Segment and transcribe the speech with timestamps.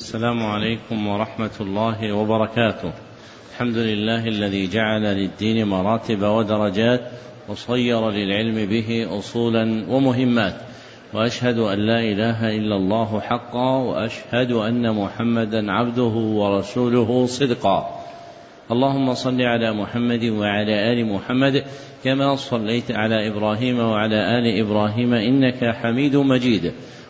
[0.00, 2.92] السلام عليكم ورحمة الله وبركاته.
[3.52, 7.00] الحمد لله الذي جعل للدين مراتب ودرجات
[7.48, 10.54] وصير للعلم به أصولا ومهمات.
[11.14, 18.00] وأشهد أن لا إله إلا الله حقا وأشهد أن محمدا عبده ورسوله صدقا.
[18.70, 21.64] اللهم صل على محمد وعلى آل محمد
[22.04, 26.72] كما صليت على إبراهيم وعلى آل إبراهيم إنك حميد مجيد.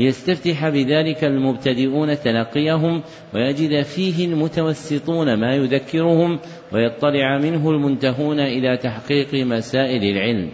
[0.00, 3.02] ليستفتح بذلك المبتدئون تلقيهم
[3.34, 6.38] ويجد فيه المتوسطون ما يذكرهم
[6.72, 10.50] ويطلع منه المنتهون إلى تحقيق مسائل العلم.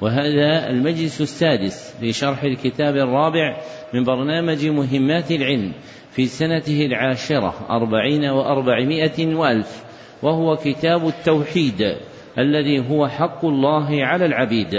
[0.00, 3.60] وهذا المجلس السادس في شرح الكتاب الرابع
[3.94, 5.72] من برنامج مهمات العلم
[6.10, 9.84] في سنته العاشرة أربعين وأربعمائة وألف
[10.22, 11.96] وهو كتاب التوحيد
[12.38, 14.74] الذي هو حق الله على العبيد.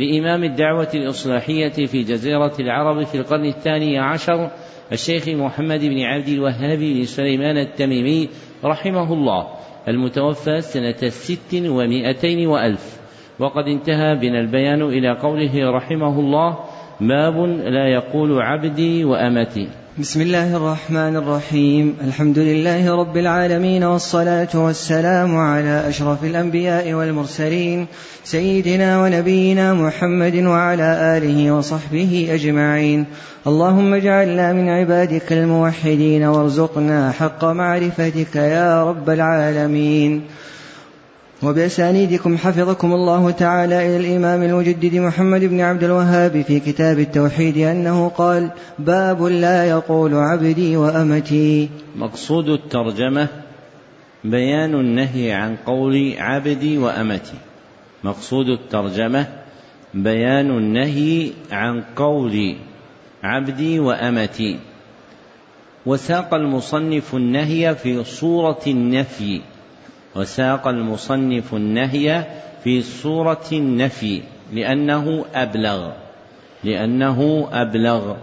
[0.00, 4.50] لإمام الدعوة الإصلاحية في جزيرة العرب في القرن الثاني عشر
[4.92, 8.28] الشيخ محمد بن عبد الوهاب بن سليمان التميمي
[8.64, 9.46] رحمه الله
[9.88, 13.00] المتوفى سنة ست ومائتين وألف.
[13.38, 16.58] وقد انتهى بنا البيان إلى قوله رحمه الله
[17.00, 19.68] باب لا يقول عبدي وأمتي.
[20.00, 27.86] بسم الله الرحمن الرحيم الحمد لله رب العالمين والصلاة والسلام على أشرف الأنبياء والمرسلين
[28.24, 33.06] سيدنا ونبينا محمد وعلى آله وصحبه أجمعين
[33.46, 40.22] اللهم اجعلنا من عبادك الموحدين وارزقنا حق معرفتك يا رب العالمين
[41.42, 48.08] وبأسانيدكم حفظكم الله تعالى إلى الإمام المجدد محمد بن عبد الوهاب في كتاب التوحيد أنه
[48.08, 51.68] قال باب لا يقول عبدي وأمتي.
[51.96, 53.28] مقصود الترجمة
[54.24, 57.38] بيان النهي عن قول عبدي وأمتي.
[58.04, 59.26] مقصود الترجمة
[59.94, 62.56] بيان النهي عن قول
[63.22, 64.58] عبدي وأمتي.
[65.86, 69.40] وساق المصنف النهي في صورة النفي.
[70.16, 72.24] وساق المصنف النهي
[72.64, 74.22] في صورة النفي
[74.52, 75.90] لأنه أبلغ.
[76.64, 78.14] لأنه أبلغ.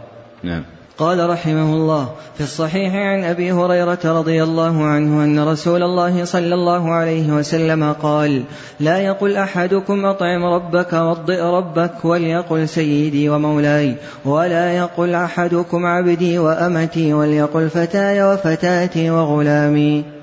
[0.44, 0.64] نعم.
[0.98, 6.54] قال رحمه الله في الصحيح عن أبي هريرة رضي الله عنه أن رسول الله صلى
[6.54, 8.44] الله عليه وسلم قال
[8.80, 17.14] لا يقل أحدكم أطعم ربك وضئ ربك وليقل سيدي ومولاي ولا يقل أحدكم عبدي وأمتي
[17.14, 20.17] وليقل فتاي وفتاتي وغلامي.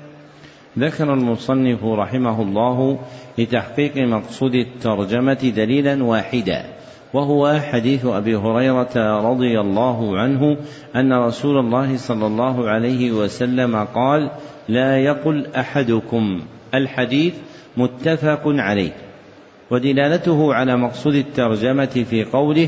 [0.79, 2.99] ذكر المصنف رحمه الله
[3.37, 6.65] لتحقيق مقصود الترجمة دليلا واحدا
[7.13, 10.57] وهو حديث أبي هريرة رضي الله عنه
[10.95, 14.31] أن رسول الله صلى الله عليه وسلم قال
[14.69, 16.41] لا يقل أحدكم
[16.73, 17.33] الحديث
[17.77, 18.91] متفق عليه
[19.71, 22.67] ودلالته على مقصود الترجمة في قوله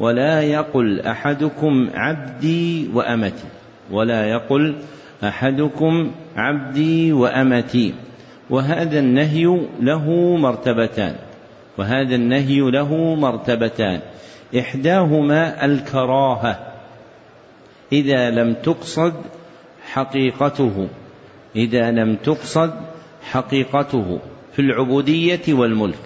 [0.00, 3.44] ولا يقل أحدكم عبدي وأمتي
[3.90, 4.74] ولا يقل
[5.24, 7.94] أحدكم عبدي وأمتي
[8.50, 11.16] وهذا النهي له مرتبتان
[11.78, 14.00] وهذا النهي له مرتبتان.
[14.58, 16.58] إحداهما الكراهة
[17.92, 19.14] إذا لم تقصد
[19.92, 20.88] حقيقته
[21.56, 22.72] إذا لم تقصد
[23.22, 24.18] حقيقته
[24.52, 25.98] في العبودية والملك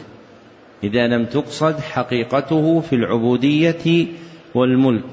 [0.85, 4.06] إذا لم تقصد حقيقته في العبودية
[4.55, 5.05] والملك.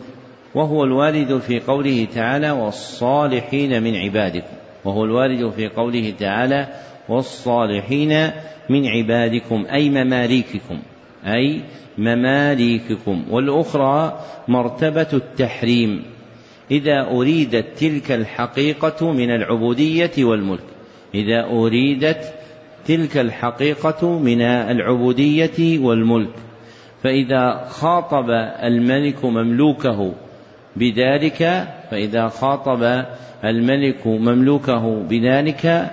[0.56, 4.56] وهو الوارد في قوله تعالى والصالحين من عبادكم.
[4.86, 6.68] وهو الوارد في قوله تعالى
[7.10, 8.32] والصالحين
[8.70, 10.80] من عبادكم أي مماليككم
[11.26, 11.62] أي
[11.98, 13.24] مماليككم.
[13.32, 16.04] والأخرى مرتبة التحريم.
[16.72, 20.68] إذا أريدت تلك الحقيقة من العبودية والملك.
[21.16, 22.34] إذا أريدت
[22.86, 26.34] تلك الحقيقة من العبودية والملك.
[27.04, 28.30] فإذا خاطب
[28.64, 30.14] الملك مملوكه
[30.76, 33.06] بذلك فإذا خاطب
[33.44, 35.92] الملك مملوكه بذلك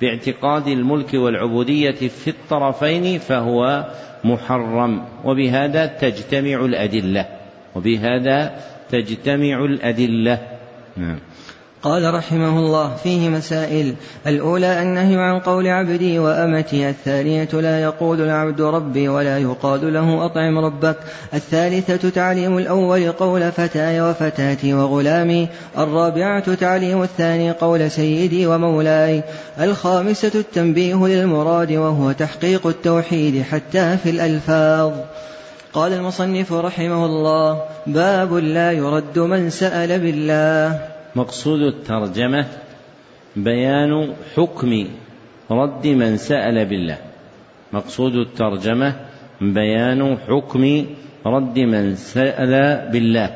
[0.00, 3.84] باعتقاد الملك والعبودية في الطرفين فهو
[4.24, 7.26] محرم وبهذا تجتمع الأدلة
[7.76, 8.60] وبهذا
[8.90, 10.38] تجتمع الأدلة.
[10.96, 11.18] نعم.
[11.82, 13.94] قال رحمه الله فيه مسائل.
[14.26, 16.88] الأولى النهي عن قول عبدي وأمتي.
[16.88, 20.96] الثانية لا يقول العبد ربي ولا يقال له أطعم ربك.
[21.34, 25.48] الثالثة تعليم الأول قول فتاي وفتاتي وغلامي.
[25.78, 29.22] الرابعة تعليم الثاني قول سيدي ومولاي.
[29.60, 34.92] الخامسة التنبيه للمراد وهو تحقيق التوحيد حتى في الألفاظ.
[35.72, 40.97] قال المصنف رحمه الله باب لا يرد من سأل بالله.
[41.18, 42.46] مقصود الترجمة
[43.36, 44.86] بيان حكم
[45.50, 46.98] رد من سأل بالله.
[47.72, 48.94] مقصود الترجمة
[49.40, 50.86] بيان حكم
[51.26, 52.52] رد من سأل
[52.92, 53.30] بالله.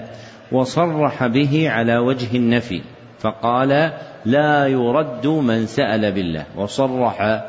[0.53, 2.81] وصرح به على وجه النفي
[3.19, 3.93] فقال
[4.27, 6.45] لا يرد من سأل بالله.
[6.57, 7.43] وصرح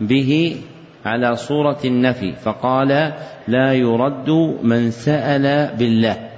[0.00, 0.56] به
[1.04, 3.12] على صورة النفي فقال
[3.48, 4.30] لا يرد
[4.62, 6.35] من سأل بالله.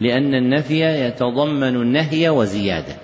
[0.00, 2.94] لأن النفي يتضمن النهي وزيادة.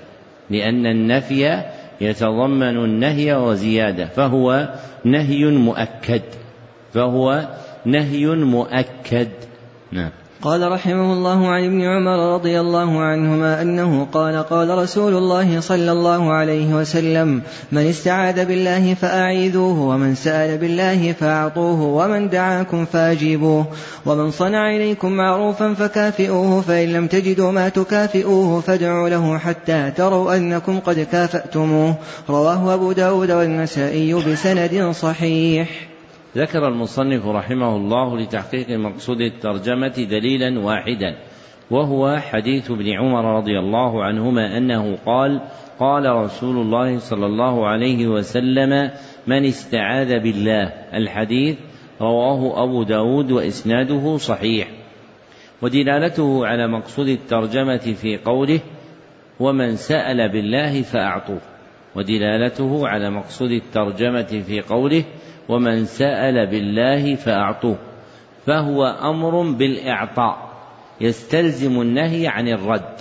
[0.51, 1.63] لأن النفي
[2.01, 4.07] يتضمن النهي وزيادة.
[4.07, 4.69] فهو
[5.05, 6.23] نهي مؤكد.
[6.93, 7.49] فهو
[7.85, 9.29] نهي مؤكد.
[9.93, 10.11] نعم.
[10.43, 15.93] قال رحمه الله عن ابن عمر رضي الله عنهما أنه قال قال رسول الله صلى
[15.93, 17.43] الله عليه وسلم
[17.73, 23.67] من استعاذ بالله فأعيذوه ومن سأل بالله فأعطوه ومن دعاكم فأجيبوه
[24.07, 30.81] ومن صنع إليكم معروفا فكافئوه فإن لم تجدوا ما تكافئوه فادعوا له حتى تروا أنكم
[30.81, 31.95] قد كافأتموه.
[32.31, 35.86] رواه أبو داود والنسائي بسند صحيح.
[36.37, 41.17] ذكر المصنف رحمه الله لتحقيق مقصود الترجمة دليلا واحدا
[41.71, 45.41] وهو حديث ابن عمر رضي الله عنهما أنه قال
[45.79, 48.91] قال رسول الله صلى الله عليه وسلم
[49.27, 50.73] من استعاذ بالله.
[50.95, 51.57] الحديث
[52.01, 54.69] رواه أبو داود وإسناده صحيح.
[55.63, 58.61] ودلالته على مقصود الترجمة في قوله
[59.41, 61.41] ومن سأل بالله فأعطوه.
[61.97, 65.05] ودلالته على مقصود الترجمة في قوله
[65.49, 67.79] ومن سأل بالله فأعطوه
[68.47, 70.47] فهو أمر بالإعطاء
[71.01, 72.97] يستلزم النهي عن الرد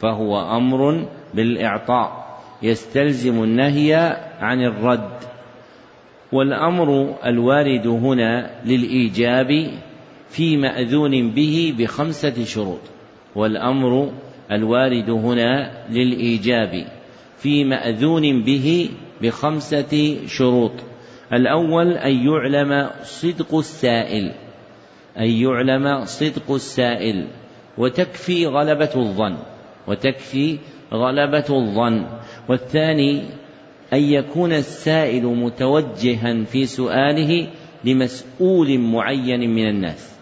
[0.00, 2.24] فهو أمر بالإعطاء
[2.62, 3.94] يستلزم النهي
[4.40, 5.10] عن الرد.
[6.32, 9.70] والأمر الوارد هنا للإيجاب
[10.28, 12.80] في مأذون به بخمسة شروط
[13.34, 14.12] والأمر
[14.52, 16.86] الوارد هنا للإيجاب
[17.38, 18.88] في مأذون به
[19.22, 20.72] بخمسة شروط.
[21.32, 24.32] الأول أن يعلم صدق السائل
[25.18, 27.26] أن يعلم صدق السائل
[27.78, 29.36] وتكفي غلبة الظن
[29.86, 30.58] وتكفي
[30.92, 32.06] غلبة الظن.
[32.48, 33.22] والثاني
[33.92, 37.48] أن يكون السائل متوجها في سؤاله
[37.84, 40.14] لمسؤول معين من الناس.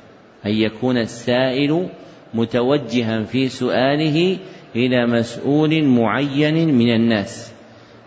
[0.46, 1.88] أن يكون السائل
[2.34, 4.38] متوجها في سؤاله
[4.76, 7.52] إلى مسؤول معين من الناس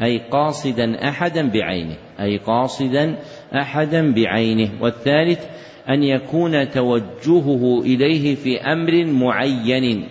[0.01, 1.97] أي قاصدا أحدا بعينه.
[2.19, 3.15] أي قاصدا
[3.55, 5.45] أحدا بعينه والثالث
[5.89, 10.07] أن يكون توجهه إليه في أمر معين.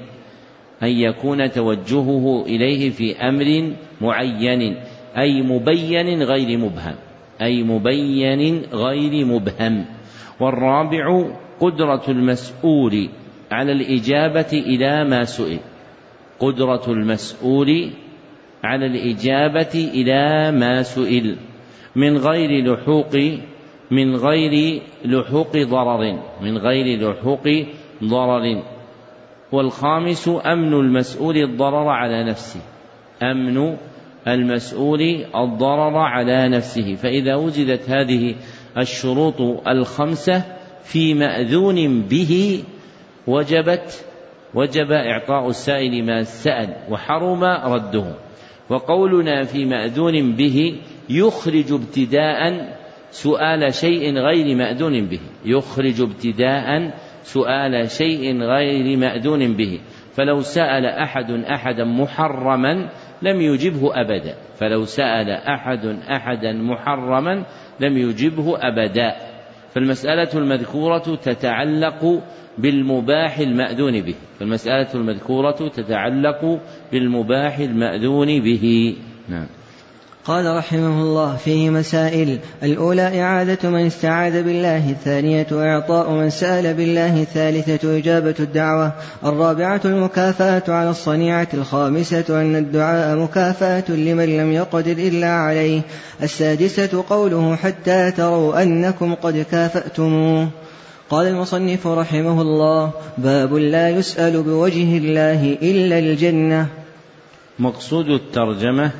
[0.82, 4.76] أن يكون توجهه إليه في أمر معين
[5.18, 6.94] أي مبين غير مبهم
[7.42, 9.84] أي مبين غير مبهم.
[10.40, 11.24] والرابع
[11.60, 13.08] قدرة المسؤول
[13.52, 15.58] على الإجابة إلى ما سئل.
[16.38, 17.90] قدرة المسؤول
[18.64, 21.36] على الإجابة إلى ما سئل.
[21.96, 23.17] من غير لحوق
[23.91, 27.48] من غير لحوق ضرر من غير لحوق
[28.05, 28.63] ضرر.
[29.53, 32.60] والخامس أمن المسؤول الضرر على نفسه.
[33.22, 33.77] أمن
[34.29, 35.01] المسؤول
[35.36, 36.94] الضرر على نفسه.
[36.94, 38.34] فإذا وجدت هذه
[38.79, 40.44] الشروط الخمسة
[40.82, 42.63] في مأذون به
[43.27, 44.05] وجبت
[44.55, 48.15] وجب إعطاء السائل ما سأل وحرم رده.
[48.70, 50.77] وقولنا في مأذون به
[51.11, 52.75] يخرج ابتداء
[53.11, 55.20] سؤال شيء غير مأذون به.
[55.44, 59.81] يخرج ابتداء سؤال شيء غير مأذون به.
[60.13, 62.89] فلو سأل أحد أحدا محرما
[63.23, 64.34] لم يجبه أبدا.
[64.55, 67.44] فلو سأل أحد أحدا محرما
[67.81, 69.15] لم يجبه أبدا.
[69.75, 72.23] فالمسألة المذكورة تتعلق
[72.58, 74.15] بالمباح المأذون به.
[74.39, 76.61] فالمسألة المذكورة تتعلق
[76.93, 78.96] بالمباح المأذون به.
[79.29, 79.46] نعم.
[80.26, 82.38] قال رحمه الله فيه مسائل.
[82.62, 84.90] الأولى إعادة من استعاذ بالله.
[84.90, 87.22] الثانية إعطاء من سأل بالله.
[87.22, 88.93] الثالثة إجابة الدعوة.
[89.24, 91.48] الرابعة المكافأة على الصنيعة.
[91.54, 95.81] الخامسة أن الدعاء مكافأة لمن لم يقدر إلا عليه.
[96.22, 100.48] السادسة قوله حتى تروا أنكم قد كافأتموه.
[101.10, 106.66] قال المصنف رحمه الله باب لا يسأل بوجه الله إلا الجنة.
[107.58, 108.90] مقصود الترجمة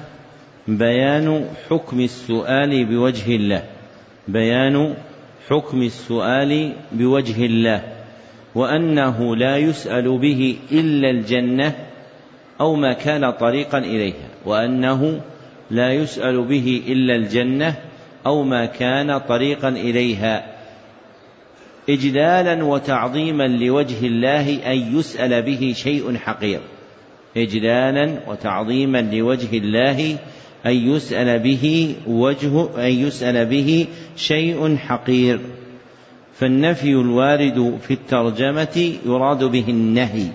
[0.69, 3.63] بيان حكم السؤال بوجه الله.
[4.29, 4.95] بيان
[5.49, 7.83] حكم السؤال بوجه الله.
[8.55, 11.75] وأنه لا يسأل به إلا الجنة
[12.61, 14.29] أو ما كان طريقا إليها.
[14.47, 15.21] وأنه
[15.71, 17.75] لا يسأل به إلا الجنة
[18.27, 20.55] أو ما كان طريقا إليها.
[21.89, 26.61] إجلالا وتعظيما لوجه الله أن يسأل به شيء حقير.
[27.37, 30.19] إجلالا وتعظيما لوجه الله
[30.67, 35.41] أن يسأل به وجه أن يسأل به شيء حقير.
[36.35, 40.27] فالنفي الوارد في الترجمة يراد به النهي.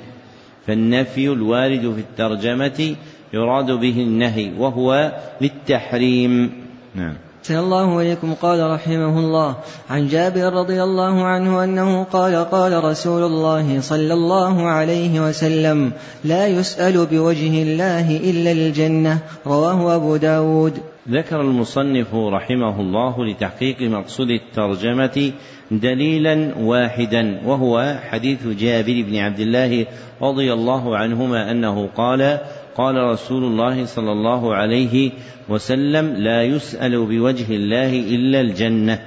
[0.67, 2.95] فالنفي الوارد في الترجمة
[3.33, 6.51] يراد به النهي وهو للتحريم.
[6.95, 7.28] نعم.
[7.39, 9.55] أحسن الله إليكم قال رحمه الله
[9.89, 15.91] عن جابر رضي الله عنه أنه قال قال رسول الله صلى الله عليه وسلم
[16.23, 20.73] لا يسأل بوجه الله إلا الجنة رواه أبو داود.
[21.09, 25.31] ذكر المصنف رحمه الله لتحقيق مقصود الترجمة
[25.71, 29.85] دليلا واحدا وهو حديث جابر بن عبد الله
[30.21, 32.39] رضي الله عنهما أنه قال
[32.75, 35.11] قال رسول الله صلى الله عليه
[35.49, 38.99] وسلم لا يسأل بوجه الله إلا الجنة.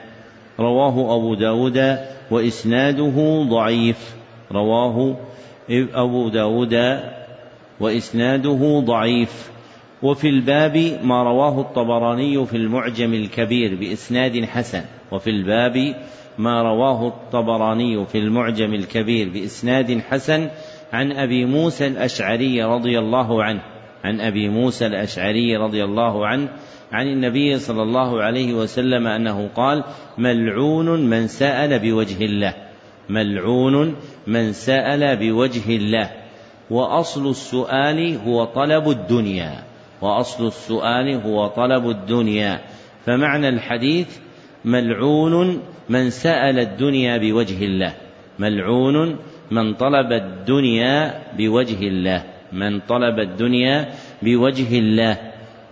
[0.61, 1.99] رواه أبو داود
[2.31, 4.15] وإسناده ضعيف.
[4.53, 5.17] رواه
[5.95, 7.01] أبو داود
[7.81, 9.51] وإسناده ضعيف.
[10.03, 14.83] وفي الباب ما رواه الطبراني في المعجم الكبير بإسناد حسن.
[15.13, 15.95] وفي الباب
[16.39, 20.49] ما رواه الطبراني في المعجم الكبير بإسناد حسن
[20.93, 23.63] عن أبي موسى الأشعري رضي الله عنه.
[24.05, 26.49] عن أبي موسى الأشعري رضي الله عنه
[26.93, 29.85] عن النبي صلى الله عليه وسلم أنه قال
[30.19, 32.55] ملعون من سأل بوجه الله
[33.09, 33.97] ملعون
[34.27, 36.11] من سأل بوجه الله
[36.71, 39.65] وأصل السؤال هو طلب الدنيا
[40.03, 42.61] وأصل السؤال هو طلب الدنيا
[43.07, 44.19] فمعنى الحديث
[44.65, 47.95] ملعون من سأل الدنيا بوجه الله
[48.39, 49.19] ملعون
[49.51, 52.25] من طلب الدنيا بوجه الله.
[52.53, 53.89] من طلب الدنيا
[54.23, 55.19] بوجه الله.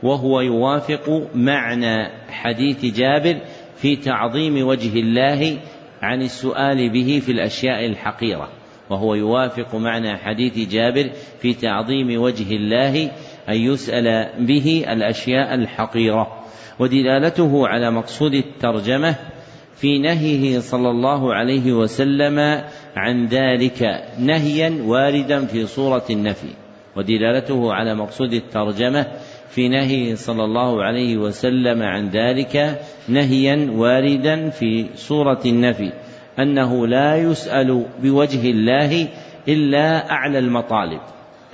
[0.03, 3.41] وهو يوافق معنى حديث جابر
[3.77, 5.59] في تعظيم وجه الله
[6.03, 8.49] عن السؤال به في الأشياء الحقيرة.
[8.91, 11.11] وهو يوافق معنى حديث جابر
[11.41, 13.11] في تعظيم وجه الله
[13.49, 16.45] أن يسأل به الأشياء الحقيرة.
[16.79, 19.17] ودلالته على مقصود الترجمة
[19.81, 22.65] في نهيه صلى الله عليه وسلم
[22.97, 26.49] عن ذلك نهيا واردا في صورة النفي
[26.97, 29.07] ودلالته على مقصود الترجمة
[29.49, 35.93] في نهيه صلى الله عليه وسلم عن ذلك نهيا واردا في صورة النفي
[36.39, 39.09] أنه لا يسأل بوجه الله
[39.49, 41.01] إلا أعلى المطالب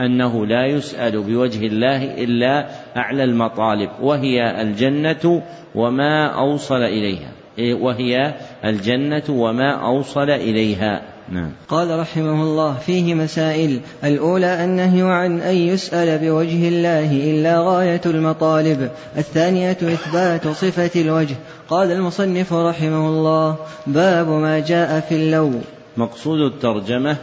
[0.00, 2.66] أنه لا يسأل بوجه الله إلا
[2.97, 5.43] أعلى المطالب وهي الجنة
[5.75, 11.02] وما أوصل إليها وهي الجنة وما أوصل إليها.
[11.28, 11.50] نعم.
[11.68, 13.80] قال رحمه الله فيه مسائل.
[14.04, 18.90] الأولى النهي عن أن يسأل بوجه الله إلا غاية المطالب.
[19.16, 21.35] الثانية إثبات صفة الوجه.
[21.68, 23.56] قال المصنف رحمه الله
[23.87, 25.52] باب ما جاء في اللو.
[25.97, 27.16] مقصود الترجمة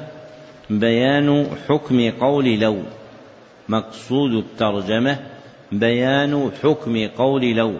[0.69, 2.77] بيان حكم قول لو.
[3.69, 5.17] مقصود الترجمة
[5.71, 7.73] بيان حكم قول لو.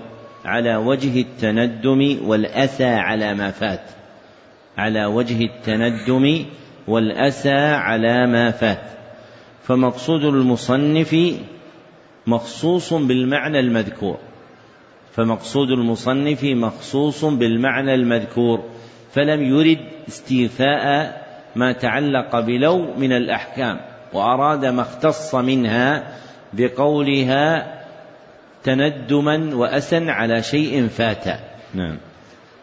[0.46, 3.82] على وجه التندم والأسى على ما فات.
[4.77, 6.46] على وجه التندم
[6.88, 8.84] والأسى على ما فات.
[9.63, 11.15] فمقصود المصنف
[12.27, 14.18] مخصوص بالمعنى المذكور.
[15.12, 18.63] فمقصود المصنف مخصوص بالمعنى المذكور.
[19.13, 21.24] فلم يرد استيفاء
[21.56, 23.80] ما تعلق بلو من الأحكام
[24.13, 26.18] وأراد ما اختص منها
[26.53, 27.74] بقولها
[28.63, 31.25] تندما وأسا على شيء فات.
[31.74, 31.98] نعم.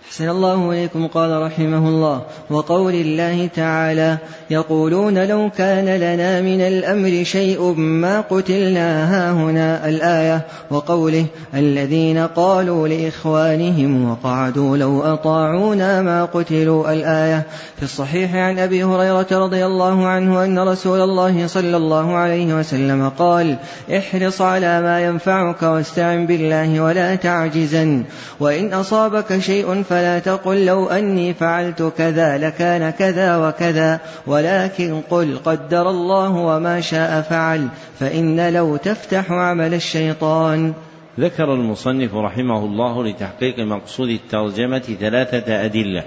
[0.06, 2.22] أحسن الله إليكم قال رحمه الله.
[2.50, 4.18] وقول الله تعالى
[4.50, 10.46] يقولون لو كان لنا من الأمر شيء ما قتلنا هاهنا الآية.
[10.70, 17.46] وقوله الذين قالوا لإخوانهم وقعدوا لو أطاعونا ما قتلوا الآية.
[17.76, 23.08] في الصحيح عن أبي هريرة رضي الله عنه أن رسول الله صلى الله عليه وسلم
[23.08, 23.56] قال
[23.96, 28.04] احرص على ما ينفعك واستعن بالله ولا تعجزا
[28.40, 35.90] وإن أصابك شيء فلا تقل لو أني فعلت كذا لكان كذا وكذا ولكن قل قدر
[35.90, 37.68] الله وما شاء فعل
[37.98, 40.72] فإن لو تفتح عمل الشيطان.
[41.20, 46.04] ذكر المصنف رحمه الله لتحقيق مقصود الترجمة ثلاثة أدلة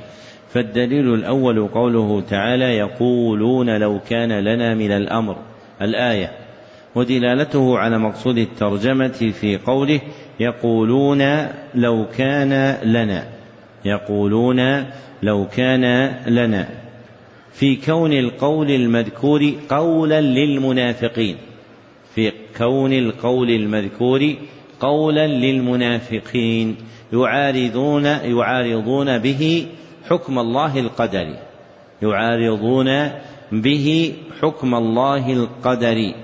[0.54, 5.36] فالدليل الأول قوله تعالى يقولون لو كان لنا من الأمر.
[5.82, 6.32] الآية
[6.96, 10.00] ودلالته على مقصود الترجمة في قوله
[10.40, 13.33] يقولون لو كان لنا.
[13.86, 14.86] يقولون
[15.24, 16.70] لو كان لنا.
[17.54, 21.38] في كون القول المذكور قولا للمنافقين.
[22.16, 24.34] في كون القول المذكور
[24.80, 26.76] قولا للمنافقين.
[27.14, 29.68] يعارضون يعارضون به
[30.10, 31.38] حكم الله القدري
[32.02, 33.12] يعارضون
[33.52, 36.16] به حكم الله القدري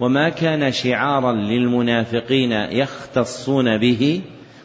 [0.00, 4.20] وما كان شعارا للمنافقين يختصون به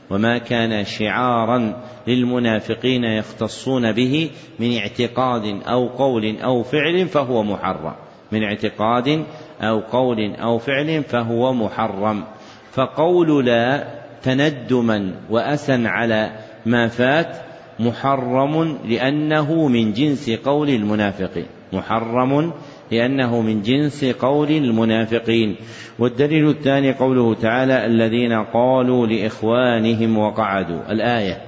[0.09, 7.93] وما كان شعارا للمنافقين يختصون به من اعتقاد أو قول أو فعل فهو محرم.
[8.31, 9.25] من اعتقاد
[9.61, 12.23] أو قول أو فعل فهو محرم.
[12.71, 13.87] فقول لا
[14.23, 16.31] تندما وأسا على
[16.65, 17.37] ما فات
[17.79, 22.53] محرم لأنه من جنس قول المنافقين محرم
[22.91, 25.55] لأنه من جنس قول المنافقين.
[25.99, 30.91] والدليل الثاني قوله تعالى الذين قالوا لإخوانهم وقعدوا.
[30.91, 31.41] الآية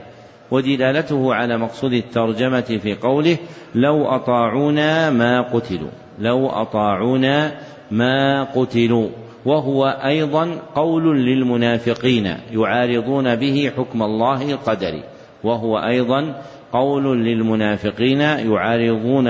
[0.51, 3.37] ودلالته على مقصود الترجمة في قوله
[3.75, 5.89] لو أطاعونا ما قتلوا.
[6.19, 7.51] لو أطاعونا
[7.91, 9.09] ما قتلوا.
[9.45, 15.03] وهو أيضا قول للمنافقين يعارضون به حكم الله القدري.
[15.43, 16.41] وهو أيضا
[16.73, 19.27] قول للمنافقين يعارضون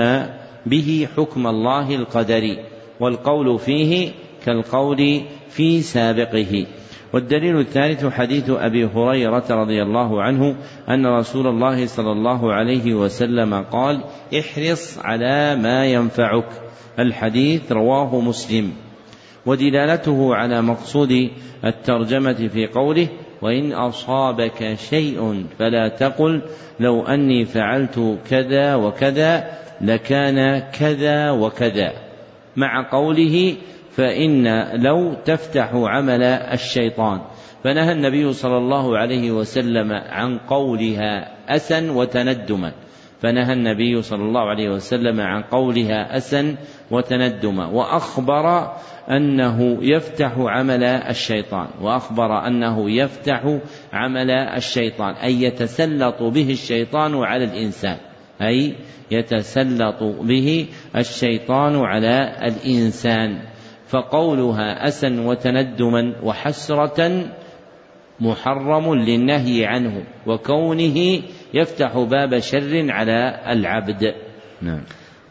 [0.68, 2.58] به حكم الله القدري
[3.00, 4.10] والقول فيه
[4.46, 5.20] كالقول
[5.50, 6.66] في سابقه.
[7.12, 10.56] والدليل الثالث حديث أبي هريرة رضي الله عنه
[10.88, 14.04] أن رسول الله صلى الله عليه وسلم قال
[14.38, 16.48] احرص على ما ينفعك
[16.98, 18.72] الحديث رواه مسلم.
[19.46, 21.30] ودلالته على مقصود
[21.64, 23.08] الترجمة في قوله
[23.42, 26.42] وإن أصابك شيء فلا تقل
[26.80, 29.44] لو أني فعلت كذا وكذا
[29.80, 31.92] لكان كذا وكذا.
[32.56, 33.56] مع قوله
[33.90, 37.20] فإن لو تفتح عمل الشيطان.
[37.64, 42.72] فنهى النبي صلى الله عليه وسلم عن قولها أسا وتندما.
[43.20, 46.56] فنهى النبي صلى الله عليه وسلم عن قولها أسا
[46.90, 47.66] وتندما.
[47.66, 48.72] وأخبر
[49.10, 53.58] أنه يفتح عمل الشيطان وأخبر أنه يفتح
[53.92, 57.96] عمل الشيطان أي يتسلط به الشيطان على الإنسان
[58.42, 58.74] أي
[59.10, 60.66] يتسلط به
[60.96, 63.38] الشيطان على الإنسان.
[63.88, 67.30] فقولها أسا وتندما وحسرة
[68.20, 71.22] محرم للنهي عنه وكونه
[71.54, 74.14] يفتح باب شر على العبد.
[74.62, 74.82] نعم.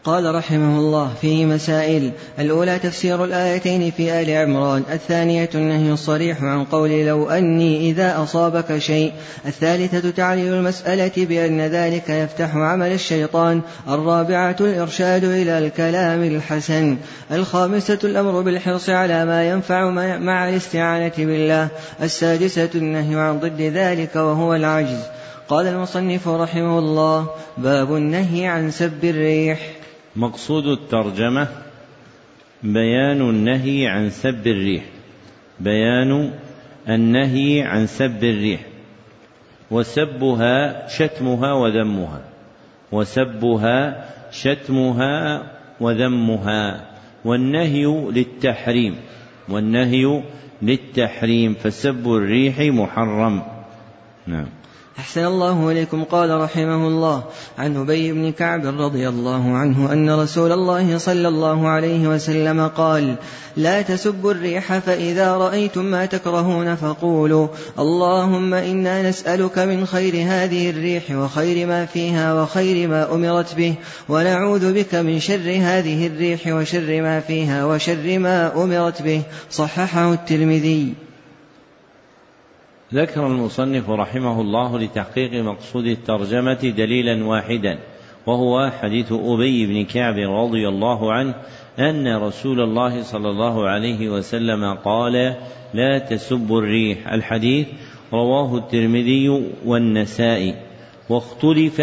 [0.04, 6.64] قال رحمه الله فيه مسائل الأولى تفسير الآيتين في آل عمران الثانية النهي الصريح عن
[6.64, 9.12] قول لو أني إذا أصابك شيء
[9.46, 16.96] الثالثة تعليل المسألة بأن ذلك يفتح عمل الشيطان الرابعة الإرشاد إلى الكلام الحسن
[17.32, 21.68] الخامسة الأمر بالحرص على ما ينفع مع الاستعانة بالله
[22.02, 25.00] السادسة النهي عن ضد ذلك وهو العجز.
[25.48, 27.26] قال المصنف رحمه الله
[27.58, 29.77] باب النهي عن سب الريح.
[30.16, 31.48] مقصود الترجمة
[32.62, 34.84] بيان النهي عن سب الريح.
[35.60, 36.30] بيان
[36.88, 38.60] النهي عن سب الريح.
[39.70, 42.24] وسبها شتمها وذمها.
[42.92, 45.42] وسبها شتمها
[45.80, 46.84] وذمها.
[47.24, 48.96] والنهي للتحريم.
[49.48, 50.22] والنهي
[50.62, 51.54] للتحريم.
[51.54, 53.42] فسب الريح محرم.
[54.26, 54.57] نعم.
[54.98, 56.04] أحسن الله إليكم.
[56.04, 57.22] قال رحمه الله
[57.58, 63.14] عن أبي بن كعب رضي الله عنه أن رسول الله صلى الله عليه وسلم قال
[63.56, 71.10] لا تسبوا الريح فإذا رأيتم ما تكرهون فقولوا اللهم إنا نسألك من خير هذه الريح
[71.10, 73.74] وخير ما فيها وخير ما أمرت به
[74.08, 79.22] ونعوذ بك من شر هذه الريح وشر ما فيها وشر ما أمرت به.
[79.50, 81.07] صححه الترمذي.
[82.94, 87.78] ذكر المصنف رحمه الله لتحقيق مقصود الترجمة دليلا واحدا
[88.26, 91.34] وهو حديث أبي بن كعب رضي الله عنه
[91.78, 95.36] أن رسول الله صلى الله عليه وسلم قال
[95.74, 97.12] لا تسبوا الريح.
[97.12, 97.66] الحديث
[98.12, 100.54] رواه الترمذي والنسائي
[101.08, 101.80] واختلف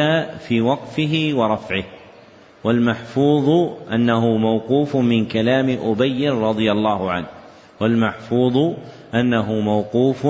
[0.47, 1.83] في وقفه ورفعه
[2.63, 7.34] والمحفوظ أنه موقوف من كلام أبي رضي الله عنه.
[7.79, 8.73] والمحفوظ
[9.15, 10.27] أنه موقوف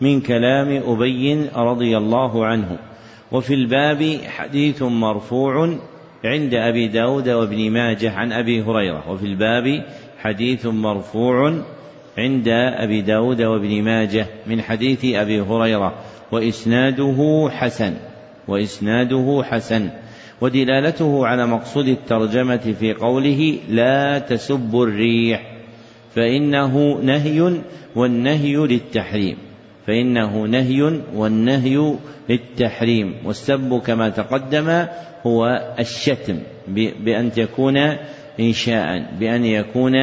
[0.00, 2.78] من كلام أبي رضي الله عنه.
[3.32, 5.76] وفي الباب حديث مرفوع
[6.24, 9.10] عند أبي داود وابن ماجه عن أبي هريرة.
[9.10, 9.84] وفي الباب
[10.18, 11.62] حديث مرفوع
[12.18, 15.94] عند أبي داود وابن ماجه من حديث أبي هريرة.
[16.32, 17.94] وإسناده حسن
[18.48, 19.90] وإسناده حسن.
[20.40, 25.53] ودلالته على مقصود الترجمة في قوله لا تسبوا الريح.
[26.14, 27.60] فإنه نهي
[27.96, 29.36] والنهي للتحريم.
[29.86, 30.82] فإنه نهي
[31.14, 31.94] والنهي
[32.28, 33.14] للتحريم.
[33.24, 34.86] والسب كما تقدم
[35.26, 36.38] هو الشتم
[37.04, 37.76] بأن تكون
[38.40, 39.96] إنشاء بأن يكون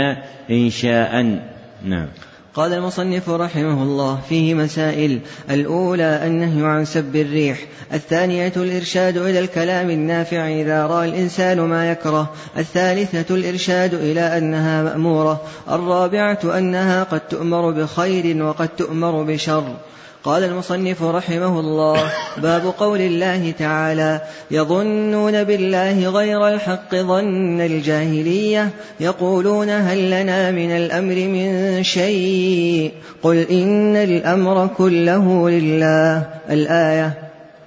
[0.49, 1.39] إنشاء.
[1.85, 2.07] نعم.
[2.55, 5.19] قال المصنف رحمه الله فيه مسائل.
[5.49, 7.59] الأولى النهي عن سب الريح.
[7.93, 12.33] الثانية الإرشاد إلى الكلام النافع إذا رأى الإنسان ما يكره.
[12.57, 15.41] الثالثة الإرشاد إلى أنها مأمورة.
[15.69, 19.75] الرابعة أنها قد تؤمر بخير وقد تؤمر بشر.
[20.23, 29.69] قال المصنف رحمه الله باب قول الله تعالى يظنون بالله غير الحق ظن الجاهلية يقولون
[29.69, 32.91] هل لنا من الأمر من شيء؟
[33.23, 36.27] قل إن الأمر كله لله.
[36.49, 37.13] الآية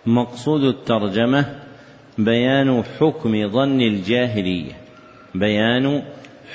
[0.07, 1.47] مقصود الترجمة
[2.19, 4.73] بيان حكم ظن الجاهلية.
[5.35, 6.03] بيان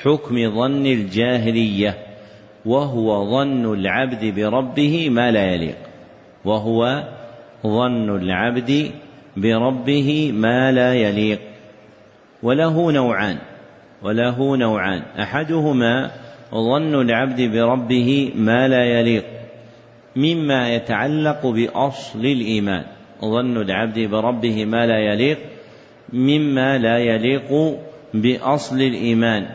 [0.02, 1.98] حكم ظن الجاهلية
[2.66, 5.89] وهو ظن العبد بربه ما لا يليق.
[6.44, 7.04] وهو
[7.66, 8.90] ظن العبد
[9.36, 11.40] بربه ما لا يليق.
[12.42, 13.38] وله نوعان
[14.02, 15.02] وله نوعان.
[15.20, 16.10] أحدهما
[16.54, 19.24] ظن العبد بربه ما لا يليق
[20.16, 22.84] مما يتعلق بأصل الإيمان.
[23.20, 25.38] ظن العبد بربه ما لا يليق
[26.12, 27.78] مما لا يليق
[28.14, 29.46] بأصل الإيمان.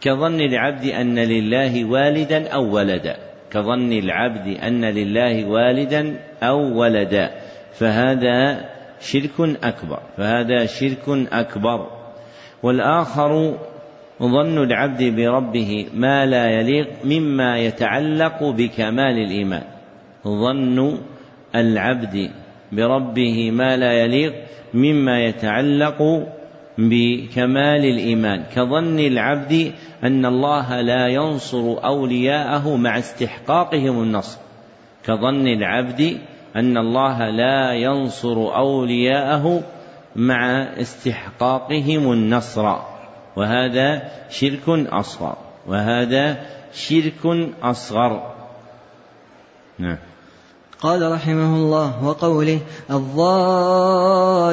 [0.00, 3.33] كظن العبد أن لله والدا أو ولدا.
[3.54, 7.30] كظن العبد أن لله والدا أو ولدا
[7.72, 8.68] فهذا
[9.00, 11.86] شرك أكبر فهذا شرك أكبر.
[12.62, 13.58] والآخر
[14.22, 19.62] ظن العبد بربه ما لا يليق مما يتعلق بكمال الإيمان.
[20.24, 20.98] ظن
[21.54, 22.30] العبد
[22.72, 24.34] بربه ما لا يليق
[24.74, 26.26] مما يتعلق
[26.78, 28.44] بكمال الإيمان.
[28.54, 34.38] كظن العبد أن الله لا ينصر أولياءه مع استحقاقهم النصر.
[35.04, 36.18] كظن العبد
[36.56, 39.62] أن الله لا ينصر أولياءه
[40.16, 42.76] مع استحقاقهم النصر.
[43.36, 45.36] وهذا شرك أصغر.
[45.66, 48.34] وهذا شرك أصغر.
[49.78, 49.98] نعم.
[50.82, 52.58] قال رحمه الله وقوله
[52.90, 54.48] الظانين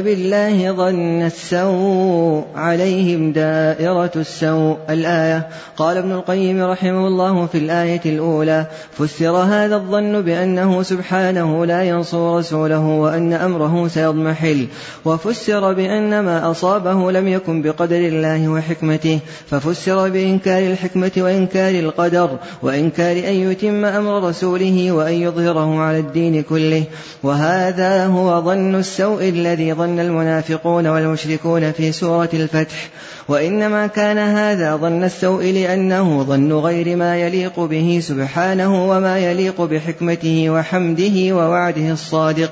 [0.00, 4.76] بالله ظن السوء عليهم دائرة السوء.
[4.90, 11.82] الآية قال ابن القيم رحمه الله في الآية الأولى فسر هذا الظن بأنه سبحانه لا
[11.82, 14.66] ينصر رسوله وأن أمره سيضمحل.
[15.04, 22.30] وفسر بأن ما أصابه لم يكن بقدر الله وحكمته ففسر بإنكار الحكمة وإنكار القدر
[22.62, 26.84] وإنكار أن يتم أمر رسوله وأن يظهر يظهره على الدين كله
[27.22, 32.88] وهذا هو ظن السوء الذي ظن المنافقون والمشركون في سورة الفتح.
[33.28, 40.50] وإنما كان هذا ظن السوء لأنه ظن غير ما يليق به سبحانه وما يليق بحكمته
[40.50, 42.50] وحمده ووعده الصادق.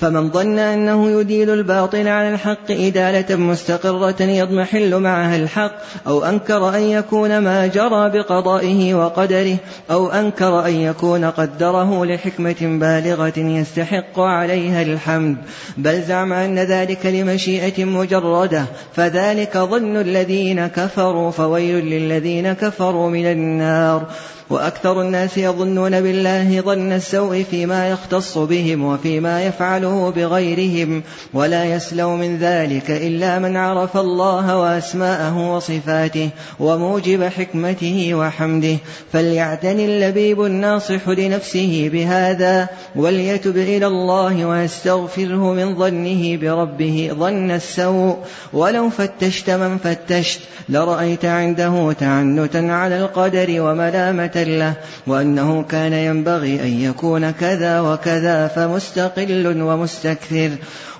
[0.00, 5.72] فمن ظن أنه يديل الباطل على الحق إدالة مستقرة يضمحل معها الحق
[6.06, 9.56] أو أنكر أن يكون ما جرى بقضائه وقدره
[9.90, 15.36] أو أنكر أن يكون قدره لحكمة بالغة يستحق عليها الحمد.
[15.76, 18.64] بل زعم أن ذلك لمشيئة مجردة
[18.96, 24.06] فذلك ظن الذين كفروا فويل للذين كفروا من النار
[24.50, 31.02] وأكثر الناس يظنون بالله ظن السوء فيما يختص بهم وفيما يفعله بغيرهم
[31.34, 36.30] ولا يسلو من ذلك إلا من عرف الله وأسماءه وصفاته
[36.60, 38.76] وموجب حكمته وحمده.
[39.12, 48.16] فليعتني اللبيب الناصح لنفسه بهذا وليتب إلى الله ويستغفره من ظنه بربه ظن السوء.
[48.52, 54.74] ولو فتشت من فتشت لرأيت عنده تعنتا على القدر وملامة مستقلة
[55.06, 60.50] وأنه كان ينبغي أن يكون كذا وكذا فمستقل ومستكثر.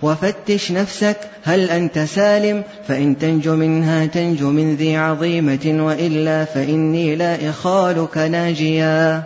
[0.02, 7.50] وفتش نفسك هل أنت سالم؟ فإن تنجو منها تنجو من ذي عظيمة وإلا فإني لا
[7.50, 9.22] إخالك ناجيا.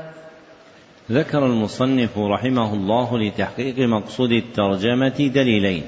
[1.13, 5.83] ذكر المصنف رحمه الله لتحقيق مقصود الترجمة دليلين.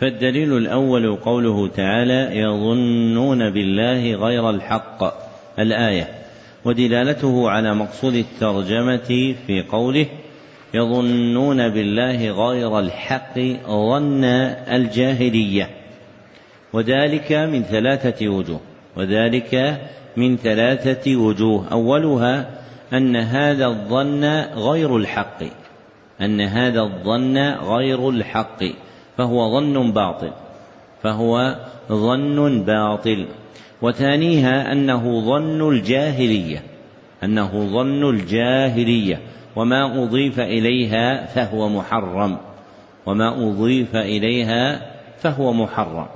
[0.00, 5.24] فالدليل الأول قوله تعالى يظنون بالله غير الحق.
[5.58, 6.23] الآية
[6.64, 10.06] ودلالته على مقصود الترجمة في قوله
[10.74, 15.70] يظنون بالله غير الحق ظن الجاهلية.
[16.72, 18.60] وذلك من ثلاثة وجوه.
[18.96, 19.80] وذلك
[20.16, 21.68] من ثلاثة وجوه.
[21.72, 22.50] أولها
[22.92, 24.24] أن هذا الظن
[24.54, 25.42] غير الحق.
[26.20, 28.64] أن هذا الظن غير الحق.
[29.16, 30.30] فهو ظن باطل.
[31.02, 31.56] فهو
[31.88, 33.26] ظن باطل.
[33.84, 36.62] وثانيها أنه ظن الجاهلية
[37.24, 39.20] أنه ظن الجاهلية
[39.56, 42.38] وما أضيف إليها فهو محرم
[43.06, 44.80] وما أضيف إليها
[45.18, 46.06] فهو محرم.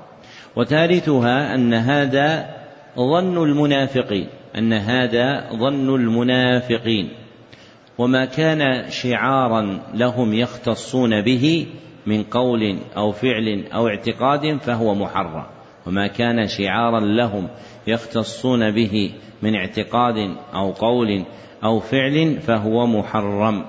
[0.56, 2.54] وثالثها أن هذا
[2.96, 4.26] ظن المنافقين
[4.58, 7.08] أن هذا ظن المنافقين.
[7.98, 11.66] وما كان شعارا لهم يختصون به
[12.06, 15.57] من قول أو فعل أو اعتقاد فهو محرم.
[15.88, 17.48] وما كان شعارا لهم
[17.86, 19.10] يختصون به
[19.42, 20.14] من اعتقاد
[20.54, 21.24] أو قول
[21.64, 23.64] أو فعل فهو محرم.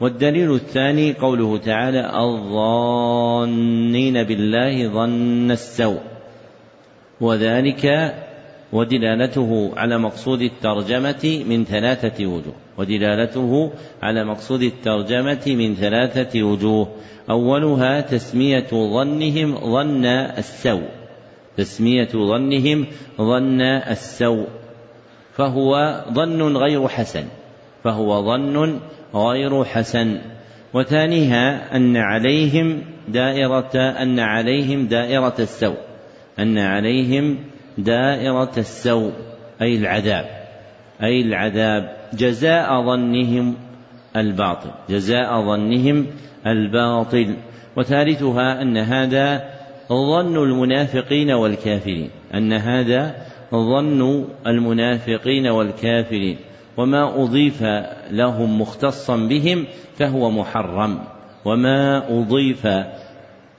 [0.00, 6.00] والدليل الثاني قوله تعالى الظانين بالله ظن السوء.
[7.20, 8.14] وذلك
[8.72, 12.54] ودلالته على مقصود الترجمة من ثلاثة وجوه.
[12.78, 13.70] ودلالته
[14.02, 16.88] على مقصود الترجمة من ثلاثة وجوه.
[17.30, 20.04] أولها تسمية ظنهم ظن
[20.38, 21.03] السوء.
[21.56, 22.86] تسمية ظنهم
[23.18, 24.48] ظن السوء
[25.32, 27.24] فهو ظن غير حسن
[27.84, 28.80] فهو ظن
[29.14, 30.18] غير حسن.
[30.74, 35.78] وثانيها أن عليهم دائرة أن عليهم دائرة السوء
[36.38, 37.38] أن عليهم
[37.78, 39.12] دائرة السوء
[39.62, 40.24] أي العذاب
[41.02, 41.96] أي العذاب.
[42.14, 43.54] جزاء ظنهم
[44.16, 46.06] الباطل جزاء ظنهم
[46.46, 47.36] الباطل.
[47.76, 49.53] وثالثها أن هذا
[49.88, 53.14] ظن المنافقين والكافرين أن هذا
[53.50, 56.36] ظن المنافقين والكافرين.
[56.76, 57.62] وما أضيف
[58.10, 59.66] لهم مختصا بهم
[59.96, 60.98] فهو محرم.
[61.44, 62.68] وما أضيف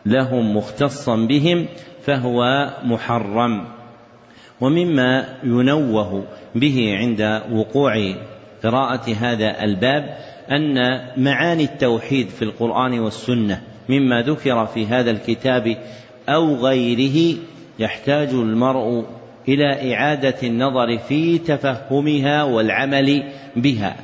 [0.05, 1.65] لهم مختصا بهم
[2.01, 3.65] فهو محرم.
[4.61, 6.23] ومما ينوه
[6.55, 8.13] به عند وقوع
[8.63, 10.17] قراءة هذا الباب
[10.51, 10.75] أن
[11.17, 15.77] معاني التوحيد في القرآن والسنة مما ذكر في هذا الكتاب
[16.29, 17.37] أو غيره
[17.79, 19.05] يحتاج المرء
[19.47, 23.23] إلى إعادة النظر في تفهمها والعمل
[23.55, 23.95] بها.